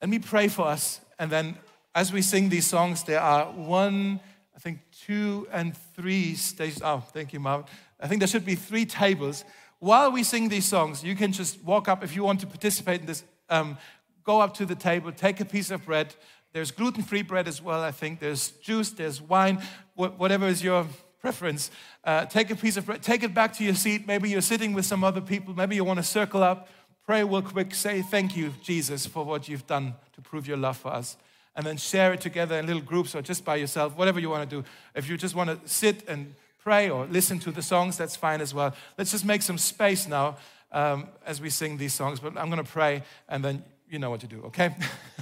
Let 0.00 0.08
me 0.08 0.20
pray 0.20 0.46
for 0.46 0.68
us. 0.68 1.00
And 1.18 1.32
then 1.32 1.56
as 1.96 2.12
we 2.12 2.22
sing 2.22 2.48
these 2.48 2.68
songs, 2.68 3.02
there 3.02 3.18
are 3.18 3.46
one, 3.46 4.20
I 4.54 4.60
think 4.60 4.82
two 5.04 5.48
and 5.50 5.76
three 5.96 6.36
stations. 6.36 6.80
Oh, 6.80 7.00
thank 7.00 7.32
you, 7.32 7.40
Mark. 7.40 7.66
I 7.98 8.06
think 8.06 8.20
there 8.20 8.28
should 8.28 8.46
be 8.46 8.54
three 8.54 8.86
tables. 8.86 9.44
While 9.80 10.12
we 10.12 10.22
sing 10.22 10.48
these 10.48 10.66
songs, 10.66 11.02
you 11.02 11.16
can 11.16 11.32
just 11.32 11.60
walk 11.64 11.88
up 11.88 12.04
if 12.04 12.14
you 12.14 12.22
want 12.22 12.38
to 12.42 12.46
participate 12.46 13.00
in 13.00 13.06
this. 13.06 13.24
Um, 13.48 13.78
go 14.22 14.40
up 14.40 14.54
to 14.58 14.64
the 14.64 14.76
table, 14.76 15.10
take 15.10 15.40
a 15.40 15.44
piece 15.44 15.72
of 15.72 15.84
bread. 15.84 16.14
There's 16.52 16.70
gluten 16.70 17.02
free 17.02 17.22
bread 17.22 17.48
as 17.48 17.60
well, 17.60 17.82
I 17.82 17.90
think. 17.90 18.20
There's 18.20 18.52
juice, 18.62 18.90
there's 18.90 19.20
wine, 19.20 19.60
whatever 19.96 20.46
is 20.46 20.62
your 20.62 20.86
preference. 21.22 21.70
Uh, 22.02 22.26
take 22.26 22.50
a 22.50 22.56
piece 22.56 22.76
of 22.76 22.84
bread, 22.84 23.00
take 23.00 23.22
it 23.22 23.32
back 23.32 23.52
to 23.54 23.64
your 23.64 23.76
seat. 23.76 24.06
Maybe 24.08 24.28
you're 24.28 24.40
sitting 24.40 24.74
with 24.74 24.84
some 24.84 25.04
other 25.04 25.20
people. 25.20 25.54
Maybe 25.54 25.76
you 25.76 25.84
want 25.84 25.98
to 25.98 26.02
circle 26.02 26.42
up, 26.42 26.68
pray 27.06 27.22
real 27.22 27.40
quick, 27.42 27.74
say 27.74 28.02
thank 28.02 28.36
you, 28.36 28.52
Jesus, 28.60 29.06
for 29.06 29.24
what 29.24 29.48
you've 29.48 29.66
done 29.68 29.94
to 30.14 30.20
prove 30.20 30.48
your 30.48 30.56
love 30.56 30.76
for 30.76 30.92
us. 30.92 31.16
And 31.54 31.64
then 31.64 31.76
share 31.76 32.12
it 32.12 32.20
together 32.20 32.58
in 32.58 32.66
little 32.66 32.82
groups 32.82 33.14
or 33.14 33.22
just 33.22 33.44
by 33.44 33.56
yourself, 33.56 33.96
whatever 33.96 34.18
you 34.18 34.30
want 34.30 34.50
to 34.50 34.56
do. 34.56 34.68
If 34.96 35.08
you 35.08 35.16
just 35.16 35.36
want 35.36 35.48
to 35.48 35.68
sit 35.68 36.08
and 36.08 36.34
pray 36.58 36.90
or 36.90 37.06
listen 37.06 37.38
to 37.40 37.52
the 37.52 37.62
songs, 37.62 37.96
that's 37.96 38.16
fine 38.16 38.40
as 38.40 38.52
well. 38.52 38.74
Let's 38.98 39.12
just 39.12 39.24
make 39.24 39.42
some 39.42 39.58
space 39.58 40.08
now 40.08 40.38
um, 40.72 41.08
as 41.24 41.40
we 41.40 41.50
sing 41.50 41.76
these 41.76 41.94
songs. 41.94 42.18
But 42.18 42.36
I'm 42.36 42.50
going 42.50 42.64
to 42.64 42.70
pray 42.70 43.04
and 43.28 43.44
then 43.44 43.62
you 43.88 44.00
know 44.00 44.10
what 44.10 44.20
to 44.20 44.26
do, 44.26 44.42
okay? 44.46 44.74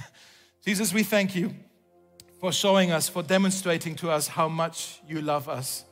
Jesus, 0.65 0.93
we 0.93 1.03
thank 1.03 1.35
you 1.35 1.53
for 2.39 2.51
showing 2.51 2.91
us, 2.91 3.07
for 3.07 3.21
demonstrating 3.21 3.95
to 3.97 4.09
us 4.09 4.29
how 4.29 4.47
much 4.47 4.99
you 5.07 5.21
love 5.21 5.47
us. 5.47 5.85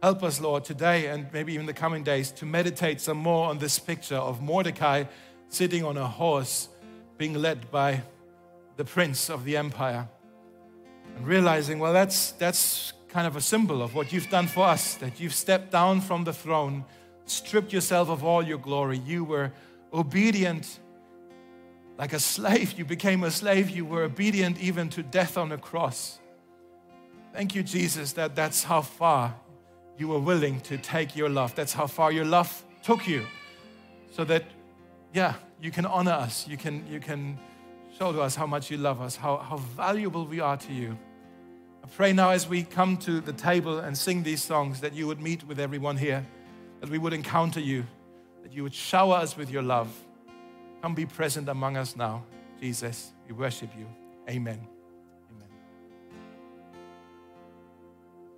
Help 0.00 0.22
us, 0.22 0.40
Lord, 0.40 0.64
today 0.64 1.08
and 1.08 1.26
maybe 1.32 1.54
even 1.54 1.66
the 1.66 1.72
coming 1.72 2.04
days 2.04 2.30
to 2.32 2.46
meditate 2.46 3.00
some 3.00 3.16
more 3.16 3.48
on 3.48 3.58
this 3.58 3.80
picture 3.80 4.14
of 4.14 4.40
Mordecai 4.40 5.04
sitting 5.48 5.84
on 5.84 5.96
a 5.96 6.06
horse 6.06 6.68
being 7.16 7.34
led 7.34 7.68
by 7.72 8.02
the 8.76 8.84
prince 8.84 9.28
of 9.28 9.44
the 9.44 9.56
empire 9.56 10.08
and 11.16 11.26
realizing, 11.26 11.80
well, 11.80 11.92
that's, 11.92 12.30
that's 12.32 12.92
kind 13.08 13.26
of 13.26 13.34
a 13.34 13.40
symbol 13.40 13.82
of 13.82 13.96
what 13.96 14.12
you've 14.12 14.30
done 14.30 14.46
for 14.46 14.66
us, 14.66 14.94
that 14.94 15.18
you've 15.18 15.34
stepped 15.34 15.72
down 15.72 16.00
from 16.00 16.22
the 16.22 16.32
throne, 16.32 16.84
stripped 17.24 17.72
yourself 17.72 18.08
of 18.08 18.22
all 18.22 18.40
your 18.40 18.58
glory. 18.58 18.98
You 18.98 19.24
were 19.24 19.50
obedient 19.92 20.78
like 21.98 22.12
a 22.12 22.20
slave. 22.20 22.78
You 22.78 22.84
became 22.84 23.24
a 23.24 23.32
slave. 23.32 23.68
You 23.68 23.84
were 23.84 24.04
obedient 24.04 24.60
even 24.60 24.90
to 24.90 25.02
death 25.02 25.36
on 25.36 25.50
a 25.50 25.58
cross. 25.58 26.20
Thank 27.32 27.56
you, 27.56 27.64
Jesus, 27.64 28.12
that 28.12 28.36
that's 28.36 28.62
how 28.62 28.82
far 28.82 29.34
you 29.98 30.08
were 30.08 30.18
willing 30.18 30.60
to 30.60 30.78
take 30.78 31.16
your 31.16 31.28
love. 31.28 31.54
That's 31.54 31.72
how 31.72 31.86
far 31.86 32.12
your 32.12 32.24
love 32.24 32.64
took 32.82 33.06
you. 33.06 33.26
So 34.12 34.24
that, 34.24 34.44
yeah, 35.12 35.34
you 35.60 35.70
can 35.70 35.84
honor 35.84 36.12
us. 36.12 36.46
You 36.46 36.56
can, 36.56 36.86
you 36.86 37.00
can 37.00 37.38
show 37.98 38.12
to 38.12 38.20
us 38.22 38.36
how 38.36 38.46
much 38.46 38.70
you 38.70 38.76
love 38.78 39.00
us, 39.00 39.16
how, 39.16 39.38
how 39.38 39.56
valuable 39.56 40.24
we 40.24 40.40
are 40.40 40.56
to 40.56 40.72
you. 40.72 40.96
I 41.82 41.88
pray 41.88 42.12
now 42.12 42.30
as 42.30 42.48
we 42.48 42.62
come 42.62 42.96
to 42.98 43.20
the 43.20 43.32
table 43.32 43.78
and 43.78 43.96
sing 43.96 44.22
these 44.22 44.42
songs 44.42 44.80
that 44.80 44.94
you 44.94 45.06
would 45.06 45.20
meet 45.20 45.44
with 45.44 45.58
everyone 45.58 45.96
here, 45.96 46.24
that 46.80 46.90
we 46.90 46.98
would 46.98 47.12
encounter 47.12 47.60
you, 47.60 47.84
that 48.42 48.52
you 48.52 48.62
would 48.62 48.74
shower 48.74 49.16
us 49.16 49.36
with 49.36 49.50
your 49.50 49.62
love. 49.62 49.88
Come 50.80 50.94
be 50.94 51.06
present 51.06 51.48
among 51.48 51.76
us 51.76 51.96
now, 51.96 52.24
Jesus. 52.60 53.12
We 53.26 53.34
worship 53.34 53.70
you. 53.76 53.86
Amen. 54.28 54.77